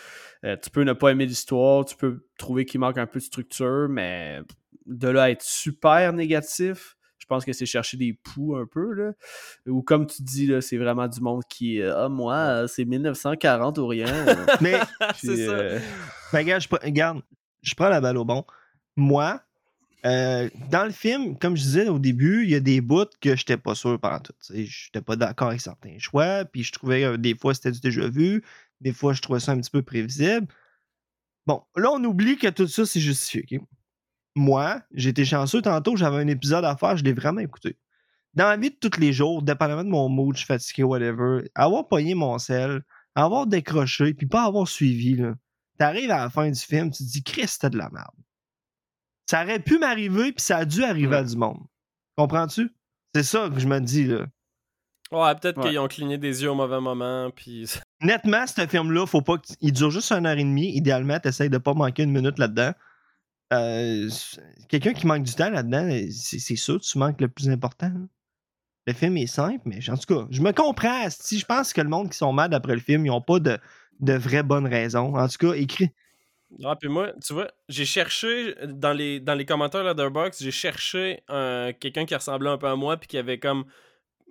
[0.43, 3.23] Euh, tu peux ne pas aimer l'histoire, tu peux trouver qu'il manque un peu de
[3.23, 4.39] structure, mais
[4.87, 8.93] de là à être super négatif, je pense que c'est chercher des poux un peu,
[8.95, 9.11] là.
[9.67, 13.85] Ou comme tu dis, c'est vraiment du monde qui Ah, moi, euh, c'est 1940 ou
[13.85, 14.25] rien.
[14.59, 14.79] Mais,
[15.15, 15.51] c'est ça.
[15.51, 15.79] euh,
[16.33, 17.21] ben, regarde, je, regarde,
[17.61, 18.43] je prends la balle au bon.
[18.95, 19.39] Moi,
[20.05, 23.35] euh, dans le film, comme je disais au début, il y a des bouts que
[23.35, 24.33] j'étais pas sûr pendant tout.
[24.49, 27.79] Je n'étais pas d'accord avec certains choix, puis je trouvais que des fois c'était du
[27.79, 28.43] déjà vu,
[28.81, 30.47] des fois je trouvais ça un petit peu prévisible.
[31.45, 33.59] Bon, là, on oublie que tout ça, c'est justifié.
[34.35, 37.77] Moi, j'étais chanceux tantôt, j'avais un épisode à faire, je l'ai vraiment écouté.
[38.35, 41.49] Dans la vie de tous les jours, dépendamment de mon mood, je suis fatigué, whatever,
[41.55, 42.83] avoir pogné mon sel,
[43.15, 45.33] avoir décroché, puis pas avoir suivi, là,
[45.79, 48.13] T'arrives à la fin du film, tu te dis, Chris, c'était de la merde.
[49.29, 51.59] Ça aurait pu m'arriver, puis ça a dû arriver à du monde.
[52.17, 52.71] Comprends-tu?
[53.13, 54.25] C'est ça que je me dis, là.
[55.11, 55.69] Ouais, peut-être Ouais.
[55.69, 57.69] qu'ils ont cligné des yeux au mauvais moment, puis...
[58.01, 60.75] Nettement, ce film-là, faut pas que- il dure juste une heure et demie.
[60.75, 62.71] Idéalement, t'essayes de pas manquer une minute là-dedans.
[63.53, 64.09] Euh,
[64.67, 67.87] Quelqu'un qui manque du temps là-dedans, c'est c'est sûr, tu manques le plus important.
[67.87, 68.07] hein.
[68.87, 71.07] Le film est simple, mais en tout cas, je me comprends.
[71.09, 73.39] Si je pense que le monde qui sont mad après le film, ils ont pas
[73.39, 73.57] de,
[73.99, 75.15] de vraies bonnes raisons.
[75.15, 75.91] En tout cas, écrit.
[76.63, 81.21] Ah, puis moi, tu vois, j'ai cherché dans les, dans les commentaires Letterboxd, j'ai cherché
[81.27, 83.65] un- quelqu'un qui ressemblait un peu à moi puis qui avait comme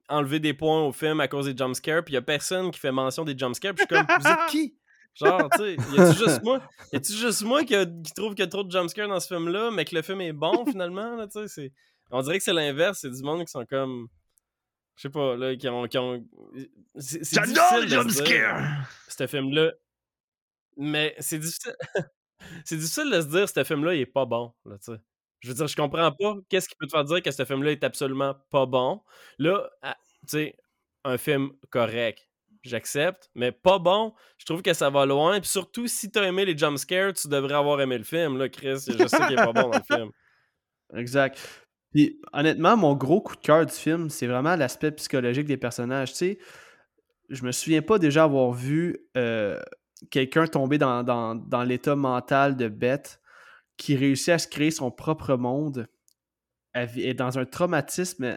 [0.09, 2.81] enlevé des points au film à cause des jumpscares, puis il y a personne qui
[2.81, 4.75] fait mention des jumpscares, puis je suis comme, vous êtes qui?
[5.15, 6.61] Genre, tu sais, y a-tu juste moi?
[6.93, 9.21] Y a-tu juste moi qui, a- qui trouve qu'il y a trop de jumpscares dans
[9.21, 11.73] ce film-là, mais que le film est bon finalement, là, tu sais, c'est...
[12.11, 14.09] On dirait que c'est l'inverse, c'est du monde qui sont comme...
[14.97, 15.87] Je sais pas, là, qui ont...
[15.87, 16.25] Qui ont...
[16.97, 18.89] c'est- c'est J'adore les jumpscares!
[19.09, 19.73] ce film-là.
[20.79, 21.75] Mais c'est difficile.
[22.65, 24.55] c'est difficile de se dire ce film-là, il est pas bon.
[24.65, 24.77] Là,
[25.41, 27.73] je veux dire, je comprends pas qu'est-ce qui peut te faire dire que ce film-là
[27.73, 29.03] est absolument pas bon.
[29.39, 30.57] Là, ah, tu sais,
[31.05, 32.29] un film correct,
[32.63, 35.41] j'accepte, mais pas bon, je trouve que ça va loin.
[35.41, 38.85] Puis surtout, si t'as aimé les jumpscares, tu devrais avoir aimé le film, là, Chris.
[38.87, 40.11] Je sais qu'il est pas bon dans le film.
[40.97, 41.39] Exact.
[41.93, 46.11] Puis honnêtement, mon gros coup de cœur du film, c'est vraiment l'aspect psychologique des personnages.
[46.11, 46.39] Tu sais,
[47.29, 49.61] je me souviens pas déjà avoir vu euh,
[50.11, 53.21] quelqu'un tomber dans, l'état mental de bête
[53.77, 55.89] qui réussit à se créer son propre monde
[56.75, 58.37] est dans un traumatisme.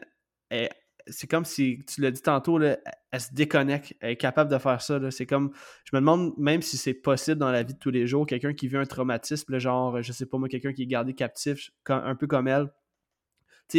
[1.08, 2.78] C'est comme si, tu l'as dit tantôt, là,
[3.12, 3.96] elle se déconnecte.
[4.00, 5.00] Elle est capable de faire ça.
[5.12, 5.52] C'est comme,
[5.84, 8.54] je me demande même si c'est possible dans la vie de tous les jours, quelqu'un
[8.54, 12.16] qui vit un traumatisme, genre, je sais pas moi, quelqu'un qui est gardé captif, un
[12.16, 12.72] peu comme elle.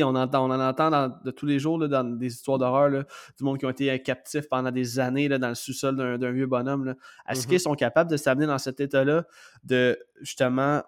[0.03, 2.91] On, entend, on en entend dans- de tous les jours là, dans des histoires d'horreur,
[3.37, 6.31] du monde qui ont été euh, captifs pendant des années là, dans le sous-sol d'un
[6.31, 6.95] vieux bonhomme.
[7.29, 7.51] Est-ce Mhm.
[7.51, 9.25] qu'ils sont capables de s'amener dans cet état-là
[9.65, 10.83] de justement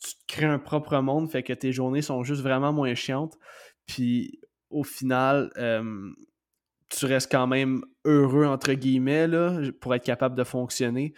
[0.00, 3.36] tu, te crées un propre monde, fait que tes journées sont juste vraiment moins chiantes.
[3.86, 6.10] Puis au final, euh,
[6.88, 11.12] tu restes quand même heureux, entre guillemets, là, pour être capable de fonctionner?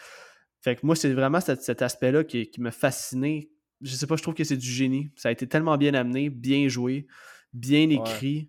[0.60, 3.50] Fait que moi, c'est vraiment cet, cet aspect-là qui, qui m'a fasciné.
[3.82, 5.10] Je sais pas, je trouve que c'est du génie.
[5.16, 7.06] Ça a été tellement bien amené, bien joué,
[7.52, 8.48] bien écrit.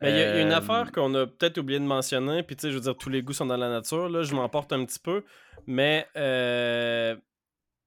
[0.00, 1.84] Mais il y, a- il y a une Euh, affaire qu'on a peut-être oublié de
[1.84, 4.22] mentionner, puis tu sais, je veux dire, tous les goûts sont dans la nature, là,
[4.22, 5.22] je m'emporte un petit peu,
[5.66, 7.16] mais euh,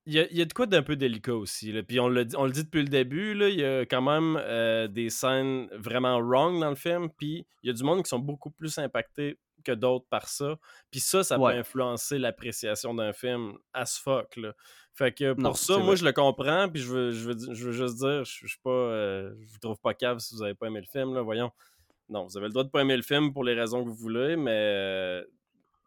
[0.06, 1.84] il y, a, y a de quoi d'un peu délicat aussi, là.
[1.84, 4.88] puis on, dit- on le dit depuis le début, il y a quand même euh,
[4.88, 8.20] des scènes vraiment wrong dans le film, puis il y a du monde qui sont
[8.20, 10.58] beaucoup plus impactés que d'autres par ça,
[10.90, 11.54] puis ça, ça Ouais.
[11.54, 14.54] peut influencer l'appréciation d'un film as fuck, là.
[14.98, 17.66] Fait que pour Non, ça, moi, je le comprends, puis je veux, je veux, je
[17.68, 20.42] veux juste dire, je, je suis pas, euh, je vous trouve pas cave si vous
[20.42, 21.52] avez pas aimé le film, là, voyons.
[22.10, 23.96] Non, vous avez le droit de pas aimer le film pour les raisons que vous
[23.96, 25.24] voulez, mais euh,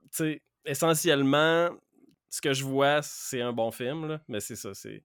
[0.02, 1.70] tu sais, essentiellement,
[2.28, 5.02] ce que je vois, c'est un bon film, là, mais c'est ça, c'est.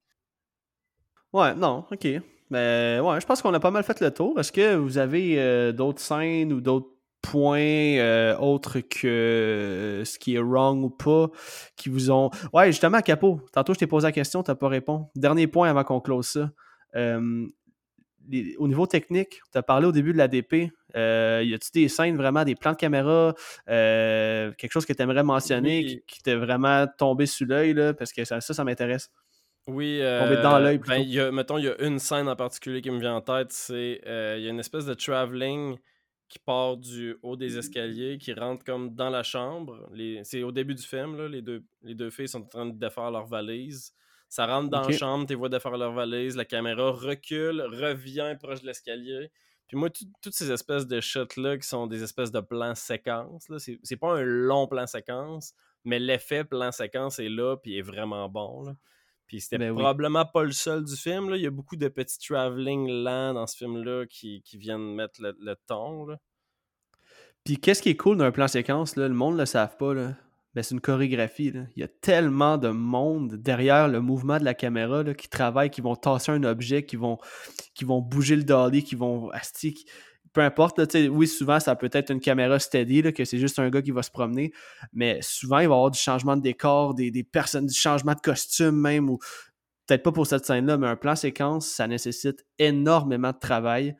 [1.34, 2.07] Ouais, non, ok.
[2.52, 4.40] Mais ouais, je pense qu'on a pas mal fait le tour.
[4.40, 6.94] Est-ce que vous avez euh, d'autres scènes ou d'autres
[7.31, 7.60] points
[7.97, 11.30] euh, autres que euh, ce qui est wrong ou pas
[11.76, 12.30] qui vous ont.
[12.53, 15.06] Ouais, justement, Capo, tantôt je t'ai posé la question, t'as pas répondu.
[15.15, 16.52] Dernier point avant qu'on close ça.
[16.95, 17.45] Euh,
[18.30, 20.72] les- au niveau technique, tu as parlé au début de l'ADP.
[20.95, 23.34] Euh, y a-tu des scènes vraiment, des plans de caméra,
[23.69, 25.85] euh, quelque chose que tu aimerais mentionner Oui.
[26.07, 29.10] qui, qui t'est vraiment tombé sous l'œil, parce que ça, ça, ça m'intéresse.
[29.68, 32.99] Oui, Tomber dans l'œil, ben, mettons, il y a une scène en particulier qui me
[32.99, 35.77] vient en tête, c'est euh, il y a une espèce de travelling
[36.27, 39.89] qui part du haut des escaliers, qui rentre comme dans la chambre.
[40.23, 42.77] C'est au début du film, là, les, deux, les deux filles sont en train de
[42.77, 43.93] défaire leur valise.
[44.27, 48.61] Ça rentre dans la chambre, tu vois défaire leur valise, la caméra recule, revient proche
[48.61, 49.31] de l'escalier.
[49.68, 53.47] Puis moi, tout- toutes ces espèces de shots-là qui sont des espèces de plans séquences,
[53.49, 55.53] là, c'est c'est pas un long plan séquence,
[55.84, 58.64] mais l'effet plan séquence est là, puis est vraiment bon.
[58.64, 58.76] Là.
[59.27, 59.76] Puis c'était Ben oui.
[59.76, 61.30] probablement pas le seul du film.
[61.30, 61.38] Là.
[61.38, 65.22] Il y a beaucoup de petits travelling lents dans ce film-là qui, qui viennent mettre
[65.22, 66.06] le, le ton.
[66.06, 66.18] Là.
[67.43, 69.93] Puis qu'est-ce qui est cool d'un plan séquence, là, le monde ne le savent pas,
[69.93, 70.14] là.
[70.53, 71.52] Ben, c'est une chorégraphie.
[71.52, 71.61] là.
[71.76, 75.69] Il y a tellement de monde derrière le mouvement de la caméra là, qui travaillent,
[75.69, 77.18] qui vont tasser un objet, qui vont,
[77.73, 79.30] qui vont bouger le dolly, qui vont.
[79.31, 79.85] asti, qui-
[80.36, 83.70] Peu importe, là, oui, souvent, ça peut être une caméra steady, que c'est juste un
[83.70, 84.52] gars qui va se promener,
[84.91, 88.14] mais souvent, il va y avoir du changement de décor, des, des personnes, du changement
[88.14, 89.18] de costume même, ou
[89.88, 93.95] peut-être pas pour cette scène-là, mais un plan séquence, ça nécessite énormément de travail.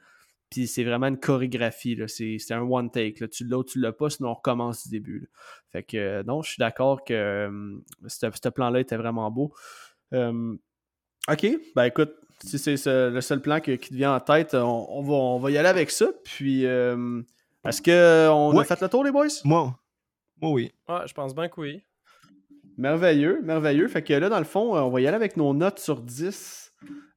[0.49, 1.98] Puis c'est vraiment une chorégraphie.
[2.07, 3.20] C'est un one take.
[3.22, 3.28] Là.
[3.30, 5.20] Tu l'as ou tu l'as pas, sinon on recommence du début.
[5.20, 5.28] là.
[5.72, 9.53] Fait que euh, non, je suis d'accord que euh, ce ce plan-là était vraiment beau.
[10.14, 10.56] Euh,
[11.32, 12.14] ok, ben écoute,
[12.44, 15.14] si c'est ce- le seul plan que- qui te vient en tête, on, on va,
[15.14, 16.07] on va y aller avec ça.
[16.24, 17.22] Puis euh,
[17.68, 18.66] est-ce qu'on a Ouais.
[18.66, 19.28] fait le tour, les boys?
[19.44, 19.76] Moi,
[20.41, 20.72] moi oui.
[20.90, 21.84] Ouais, je pense bien que oui.
[22.78, 23.88] Merveilleux, merveilleux.
[23.88, 26.74] Fait que là, dans le fond, on va y aller avec nos notes sur 10.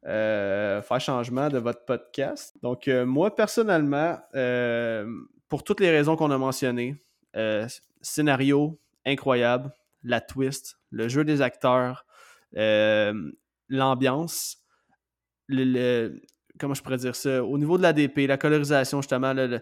[0.07, 2.55] Euh, faire changement de votre podcast.
[2.63, 5.05] Donc, euh, moi, personnellement, euh,
[5.49, 6.97] pour toutes les raisons qu'on a mentionnées,
[7.37, 7.67] euh,
[8.01, 9.73] scénario incroyable,
[10.05, 12.07] la twist, le jeu des acteurs,
[12.57, 13.13] euh,
[13.69, 14.59] l'ambiance,
[15.49, 16.23] le, le-
[16.59, 19.61] comment je pourrais dire ça, au niveau de l'ADP, la colorisation, justement, le-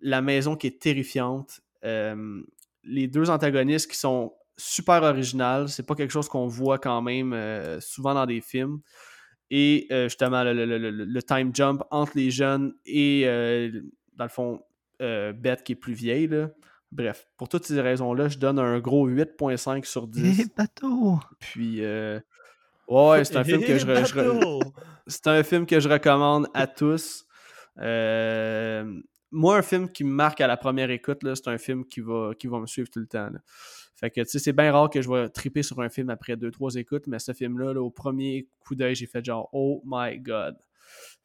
[0.00, 2.42] la maison qui est terrifiante, euh,
[2.82, 7.32] les deux antagonistes qui sont super originales, c'est pas quelque chose qu'on voit quand même
[7.32, 8.80] euh, souvent dans des films.
[9.50, 13.24] Et euh, justement, le, le- le- le- le time jump entre les jeunes et,
[14.14, 14.60] dans le fond,
[15.00, 16.28] Beth qui est plus vieille.
[16.28, 16.50] là.
[16.92, 20.40] Bref, pour toutes ces raisons-là, je donne un gros 8.5 sur 10.
[20.40, 21.18] Eh, bateau!
[21.40, 22.20] Puis, euh,
[22.88, 24.60] ouais, c'est un film que je, je
[25.06, 27.24] c'est un film que je recommande à tous.
[27.80, 28.84] Euh,
[29.30, 32.00] moi, un film qui me marque à la première écoute, là, c'est un film qui
[32.00, 33.30] va, qui va me suivre tout le temps.
[33.30, 33.40] là.
[33.96, 36.36] Fait que, tu sais, c'est bien rare que je vais triper sur un film après
[36.36, 39.82] deux, trois écoutes, mais ce film-là, là, au premier coup d'œil, j'ai fait genre, oh
[39.84, 40.56] my god.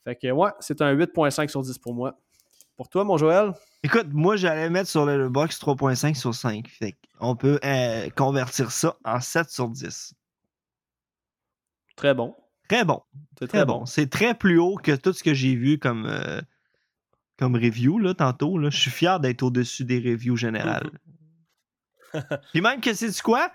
[0.03, 2.17] Fait que, ouais, c'est un 8.5 sur 10 pour moi.
[2.77, 3.51] Pour toi, mon Joël?
[3.83, 6.67] Écoute, moi, j'allais mettre sur le box 3.5 sur 5.
[6.67, 10.13] Fait on peut euh, convertir ça en 7 sur 10.
[11.99, 12.35] Très bon.
[12.69, 13.01] Très bon.
[13.39, 13.85] C'est Très bon.
[13.85, 16.41] C'est très plus haut que tout ce que j'ai vu comme, euh,
[17.37, 18.57] comme review là, tantôt.
[18.57, 18.69] Là.
[18.69, 20.89] Je suis fier d'être au-dessus des reviews générales.
[22.51, 23.51] Puis même que c'est du quoi?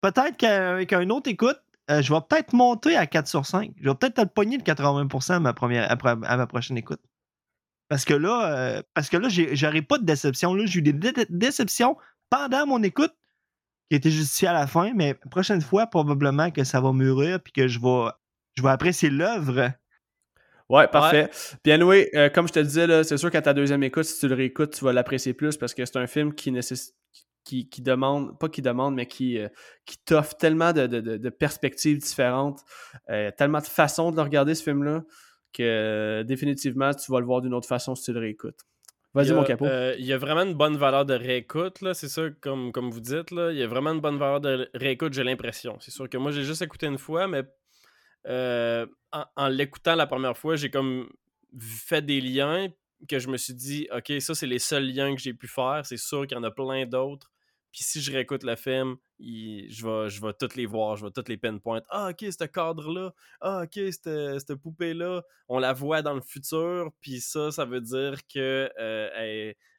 [0.00, 1.58] Peut-être qu'avec un autre écoute,
[1.90, 3.72] euh, je vais peut-être monter à 4 sur 5.
[3.80, 7.00] Je vais peut-être le pogner de 80% à ma, première, à ma prochaine écoute.
[7.88, 10.54] Parce que là, euh, parce que là, j'aurai pas de déception.
[10.54, 11.96] Là, j'ai eu des dé- déceptions
[12.30, 13.14] pendant mon écoute
[13.90, 17.52] qui étaient justifiées à la fin, mais prochaine fois, probablement que ça va mûrir puis
[17.52, 18.10] que je vais,
[18.56, 19.72] je vais apprécier l'œuvre.
[20.68, 21.30] Ouais, parfait.
[21.62, 24.18] Puis anyway, euh, comme je te disais, là, c'est sûr qu'à ta deuxième écoute, si
[24.18, 26.94] tu le réécoutes, tu vas l'apprécier plus parce que c'est un film qui nécessite
[27.44, 29.46] qui, qui demande, pas qui demande, mais qui, euh,
[29.84, 32.62] qui t'offre tellement de, de- de- de perspectives différentes,
[33.08, 35.04] euh, tellement de façons de le regarder, ce film-là,
[35.52, 38.58] que euh, définitivement, tu vas le voir d'une autre façon si tu le réécoutes.
[39.16, 39.64] Vas-y, mon capot.
[39.66, 42.90] euh, il y a vraiment une bonne valeur de réécoute, là, c'est ça, comme, comme
[42.90, 43.30] vous dites.
[43.30, 45.76] Là, il y a vraiment une bonne valeur de réécoute, j'ai l'impression.
[45.80, 47.42] C'est sûr que moi, j'ai juste écouté une fois, mais
[48.28, 51.08] euh, en, en l'écoutant la première fois, j'ai comme
[51.60, 52.68] fait des liens
[53.08, 55.82] que je me suis dit, OK, ça, c'est les seuls liens que j'ai pu faire.
[55.84, 57.30] C'est sûr qu'il y en a plein d'autres.
[57.76, 61.28] Puis si je réécoute le film, il- je, vais, toutes les voir, je vais toutes
[61.28, 61.82] les pinpoint.
[61.90, 63.12] Ah, ok, ce cadre-là.
[63.42, 65.22] Ah, ok, cette, poupée-là.
[65.48, 66.90] On la voit dans le futur.
[67.02, 69.10] Puis ça, ça veut dire que euh,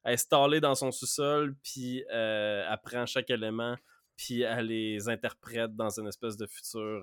[0.05, 1.55] est- stallée dans son sous-sol.
[1.63, 3.75] Puis euh, elle prend chaque élément.
[4.15, 7.01] Puis elle les interprète dans une espèce de futur.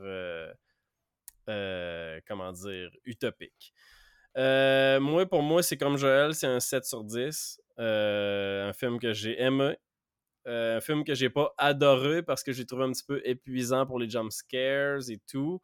[1.49, 3.75] euh, comment dire, utopique.
[4.37, 7.61] Moi, pour moi, c'est comme Joël, c'est un 7 sur 10.
[7.81, 9.77] Euh, un film que j'ai aimé.
[10.47, 13.87] Euh, un film que j'ai pas adoré parce que j'ai trouvé un petit peu épuisant
[13.87, 15.61] pour les jump scares et tout.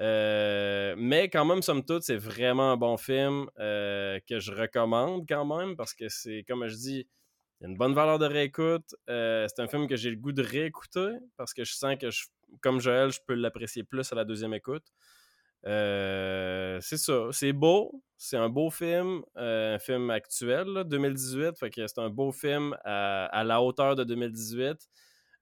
[0.00, 5.26] Euh, mais quand même, somme toute, c'est vraiment un bon film euh, que je recommande
[5.28, 7.08] quand même parce que c'est, comme je dis,
[7.62, 8.94] une bonne valeur de réécoute.
[9.08, 12.26] C'est un film que j'ai le goût de réécouter parce que je sens que, je-
[12.60, 14.84] comme Joël, je peux l'apprécier plus à la deuxième écoute.
[15.66, 21.58] Euh, c'est ça, c'est beau, c'est un beau film, euh, un film actuel, là, 2018,
[21.58, 24.88] fait que c'est un beau film à, la hauteur de 2018,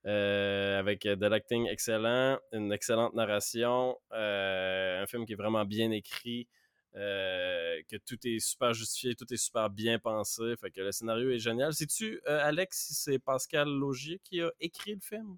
[0.06, 6.48] euh, avec de l'acting excellent, une excellente narration, un film qui est vraiment bien écrit,
[6.94, 11.38] que tout est super justifié, tout est super bien pensé, fait que le scénario est
[11.38, 11.74] génial.
[11.74, 15.36] Sais-tu, Alex, si c'est Pascal Logier qui a écrit le film?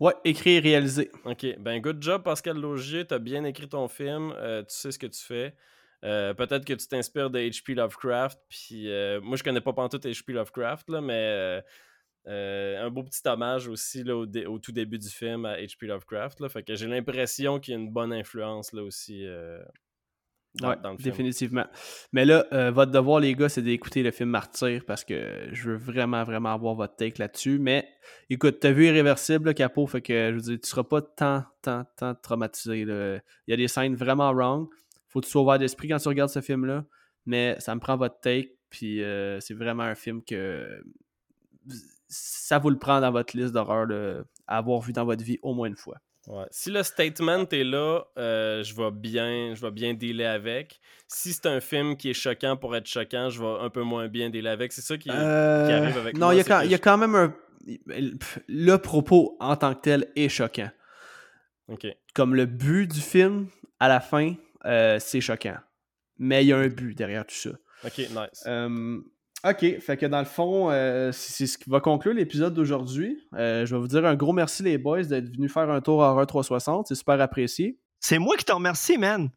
[0.00, 1.10] Ouais, écrit et réalisé.
[1.24, 4.98] Ok, ben good job Pascal Logier, t'as bien écrit ton film, euh, tu sais ce
[4.98, 5.56] que tu fais.
[6.04, 7.74] Euh, Peut-être que tu t'inspires de H.P.
[7.74, 10.34] Lovecraft, puis euh, moi je connais pas pantoute H.P.
[10.34, 11.62] Lovecraft, là, mais
[12.26, 15.86] un beau petit hommage aussi là, au, au tout début du film à H.P.
[15.86, 16.40] Lovecraft.
[16.40, 19.26] Là, fait que j'ai l'impression qu'il y a une bonne influence là aussi
[20.54, 21.10] dans, ouais, dans le film.
[21.10, 21.66] définitivement.
[22.12, 25.70] Mais là, euh, votre devoir, les gars, c'est d'écouter le film Martyr parce que je
[25.70, 27.58] veux vraiment, vraiment avoir votre take là-dessus.
[27.58, 27.88] Mais
[28.30, 31.44] écoute, t'as vu Irréversible, là, Capot, fait que je veux dire, tu seras pas tant,
[31.62, 32.84] tant, tant traumatisé.
[32.84, 33.18] là.
[33.46, 34.68] Il y a des scènes vraiment wrong.
[35.08, 36.84] Faut que tu sois ouvert d'esprit quand tu regardes ce film-là.
[37.26, 40.82] Mais ça me prend votre take, puis euh, c'est vraiment un film que
[42.08, 43.86] ça vous le prend dans votre liste d'horreur
[44.46, 45.98] à avoir vu dans votre vie au moins une fois.
[46.28, 46.44] Ouais.
[46.50, 50.78] Si le statement est là, euh, je vais bien, je vais bien dealer avec.
[51.06, 54.08] Si c'est un film qui est choquant pour être choquant, je vais un peu moins
[54.08, 54.72] bien dealer avec.
[54.74, 56.34] C'est ça qui, qui Euh, arrive avec non, moi.
[56.34, 57.34] il y, a quand- que il y a je- quand même un.
[58.48, 60.70] Le propos en tant que tel est choquant.
[62.14, 63.48] Comme le but du film,
[63.80, 64.34] à la fin,
[64.64, 65.56] euh, c'est choquant.
[66.18, 67.50] Mais il y a un but derrière tout ça.
[67.84, 68.44] Ok, nice.
[69.46, 73.18] OK, fait que dans le fond, euh, c'est ce qui va conclure l'épisode d'aujourd'hui.
[73.34, 76.02] Euh, je vais vous dire un gros merci les boys d'être venus faire un tour
[76.02, 77.78] à Horror 360, c'est super apprécié.
[78.00, 79.30] C'est moi qui te remercie, man.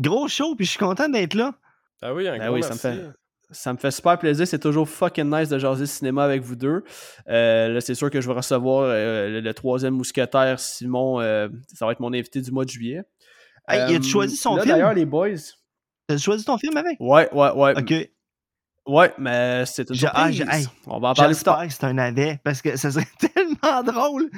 [0.00, 1.54] Gros show, puis je suis content d'être là.
[2.02, 3.02] Ah oui, un Ben gros oui, ça me merci.
[3.10, 3.16] fait-
[3.52, 6.82] Ça me fait super plaisir, c'est toujours fucking nice de jaser cinéma avec vous deux.
[7.28, 11.20] Euh, là, c'est sûr que je vais recevoir euh, le, le troisième mousquetaire, Simon.
[11.20, 13.02] euh, ça va être mon invité du mois de juillet.
[13.68, 14.74] Hey, Euh, as-tu choisi son là, film?
[14.74, 15.36] D'ailleurs, les boys.
[16.08, 16.96] T'as choisi ton film avec?
[16.98, 17.78] Ouais, ouais, ouais.
[17.78, 18.10] Ok.
[18.86, 20.36] Ouais, mais c'est une surprise.
[20.36, 21.60] je- hey, On va en parler plus tard.
[21.62, 24.28] J'espère que c'est un navet, parce que ça serait tellement drôle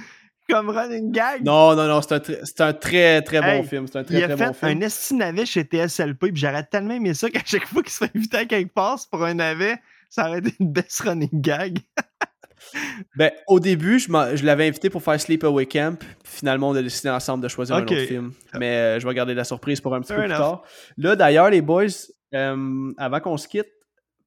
[0.49, 1.45] comme running gag.
[1.45, 3.87] Non, non, non, c'est un, très, très bon film.
[3.89, 4.71] C'est un très, Il a très fait bon film.
[4.79, 7.99] un esti navet chez TSLP, puis j'aurais tellement aimé ça qu'à chaque fois qu'il se
[8.05, 9.77] fait inviter à quelque part pour un navet,
[10.09, 11.79] ça aurait été une best running gag.
[13.17, 16.03] Ben, au début, je, je l'avais invité pour faire Sleepaway Camp.
[16.25, 17.93] Finalement, on a décidé ensemble de choisir Ok.
[17.93, 18.33] un autre film.
[18.55, 20.39] Mais euh, je vais garder la surprise pour un petit Fair peu plus enough.
[20.41, 20.63] tard.
[20.97, 21.85] Là, d'ailleurs, les boys,
[22.35, 23.69] euh, avant qu'on se quitte,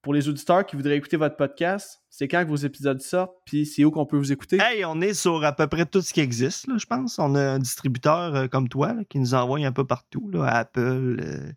[0.02, 3.66] pour les auditeurs qui voudraient écouter votre podcast, c'est quand que vos épisodes sortent, puis
[3.66, 4.58] c'est où qu'on peut vous écouter?
[4.62, 7.20] Hey, on est sur à peu près tout ce qui existe, là, je pense.
[7.20, 11.20] On a un distributeur euh, comme toi qui nous envoie un peu partout, là, Apple,
[11.22, 11.52] euh,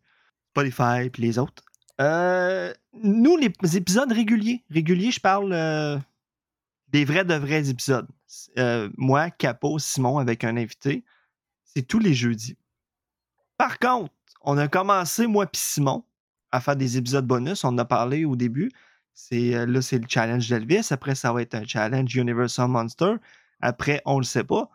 [0.51, 1.63] Spotify, puis les autres.
[2.01, 6.01] Euh, nous, les épisodes réguliers, réguliers, je parle
[6.89, 8.09] des vrais de vrais épisodes.
[8.97, 11.05] Moi, Capo, Simon, avec un invité,
[11.65, 12.57] c'est tous les jeudis.
[13.57, 16.05] Par contre, on a commencé, moi puis Simon,
[16.53, 17.65] à faire des épisodes bonus.
[17.65, 18.71] On en a parlé au début.
[19.15, 20.87] C'est, euh, là, c'est le challenge d'Elvis.
[20.91, 23.15] Après, ça va être un challenge Universal Monster.
[23.61, 24.71] Après, on le sait pas.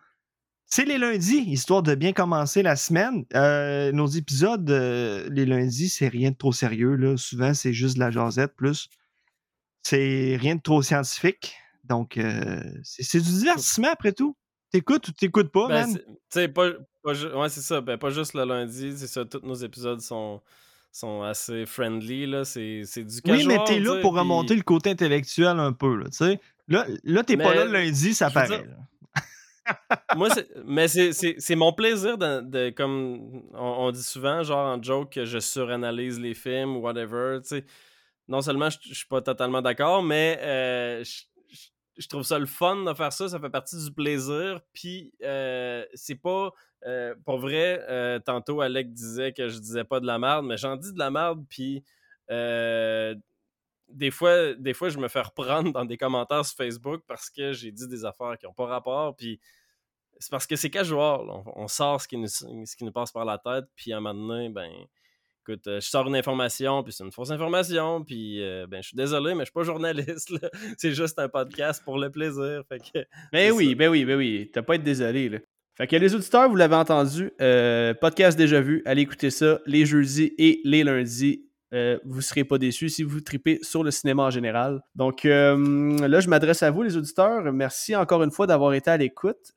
[0.69, 3.23] C'est les lundis, histoire de bien commencer la semaine.
[3.35, 6.95] Euh, nos épisodes, euh, les lundis, c'est rien de trop sérieux.
[6.95, 7.15] Là.
[7.15, 8.53] Souvent, c'est juste de la jasette.
[8.55, 8.89] Plus,
[9.83, 11.55] c'est rien de trop scientifique.
[11.85, 14.35] Donc, euh, c'est, c'est du divertissement après tout.
[14.71, 15.99] T'écoutes ou t'écoutes pas, Ben, man?
[16.29, 16.67] c'est- pas,
[17.05, 17.79] ouais, c'est ça.
[17.79, 19.23] Ben, pas juste le lundi, c'est ça.
[19.23, 20.41] Tous nos épisodes sont,
[20.91, 22.43] sont assez friendly, là.
[22.45, 25.73] C'est c'est du Oui, casual, mais t'es là pour puis- remonter le côté intellectuel un
[25.73, 26.39] peu, là, tu sais.
[26.67, 28.47] Là, là t'es pas là lundi, ça paraît.
[28.63, 28.75] dire-.
[30.15, 34.41] Moi, c'est- mais c'est- c'est c'est mon plaisir de, de- comme on, on dit souvent,
[34.43, 37.39] genre en joke, que je suranalyse les films ou whatever.
[37.41, 37.65] tu sais.
[38.29, 42.39] Non seulement je, je suis pas totalement d'accord, mais euh, je, je- je trouve ça
[42.39, 43.27] le fun de faire ça.
[43.29, 44.61] Ça fait partie du plaisir.
[44.73, 46.51] Puis euh, c'est pas.
[46.85, 50.57] Euh, pour vrai, euh, tantôt Alec disait que je disais pas de la merde, mais
[50.57, 51.43] j'en dis de la merde.
[51.49, 51.83] Puis.
[52.31, 53.15] euh,
[53.89, 57.53] des fois, des fois, je me fais reprendre dans des commentaires sur Facebook parce que
[57.53, 59.15] j'ai dit des affaires qui n'ont pas rapport.
[59.15, 59.39] Puis
[60.19, 61.21] c'est parce que c'est casual.
[61.29, 63.65] On, on sort ce qui, nous, ce qui nous passe par la tête.
[63.75, 64.69] Puis à un moment donné, ben,
[65.41, 68.03] écoute, euh, je sors une information, puis c'est une fausse information.
[68.03, 70.33] Puis euh, ben, je suis désolé, mais je suis pas journaliste.
[70.77, 72.63] C'est juste un podcast pour le plaisir.
[72.67, 74.49] Fait que, Ben oui, ben oui, ben oui.
[74.53, 75.39] T'as pas à être désolé, là.
[75.77, 79.85] Fait que les auditeurs, vous l'avez entendu, euh, podcast déjà vu, allez écouter ça les
[79.85, 81.45] jeudis et les lundis.
[81.71, 84.81] Euh, vous serez pas déçus si vous tripez sur le cinéma en général.
[84.95, 87.53] Donc euh, là, je m'adresse à vous, les auditeurs.
[87.53, 89.53] Merci encore une fois d'avoir été à l'écoute.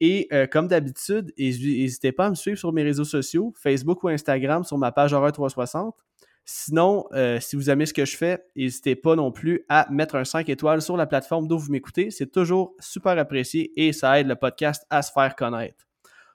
[0.00, 4.62] Et comme d'habitude, n'hésitez pas à me suivre sur mes réseaux sociaux, Facebook ou Instagram,
[4.62, 5.96] sur ma page Horreur 360.
[6.44, 10.16] Sinon, euh, si vous aimez ce que je fais, n'hésitez pas non plus à mettre
[10.16, 12.10] un 5 étoiles sur la plateforme d'où vous m'écoutez.
[12.10, 15.86] C'est toujours super apprécié et ça aide le podcast à se faire connaître.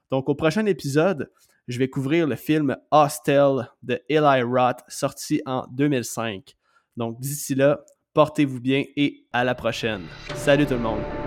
[0.09, 1.31] Donc, au prochain épisode,
[1.67, 6.55] je vais couvrir le film Hostel de Eli Roth, sorti en 2005.
[6.97, 7.79] Donc, d'ici là,
[8.13, 10.01] portez-vous bien et à la prochaine.
[10.35, 11.18] Salut tout le monde!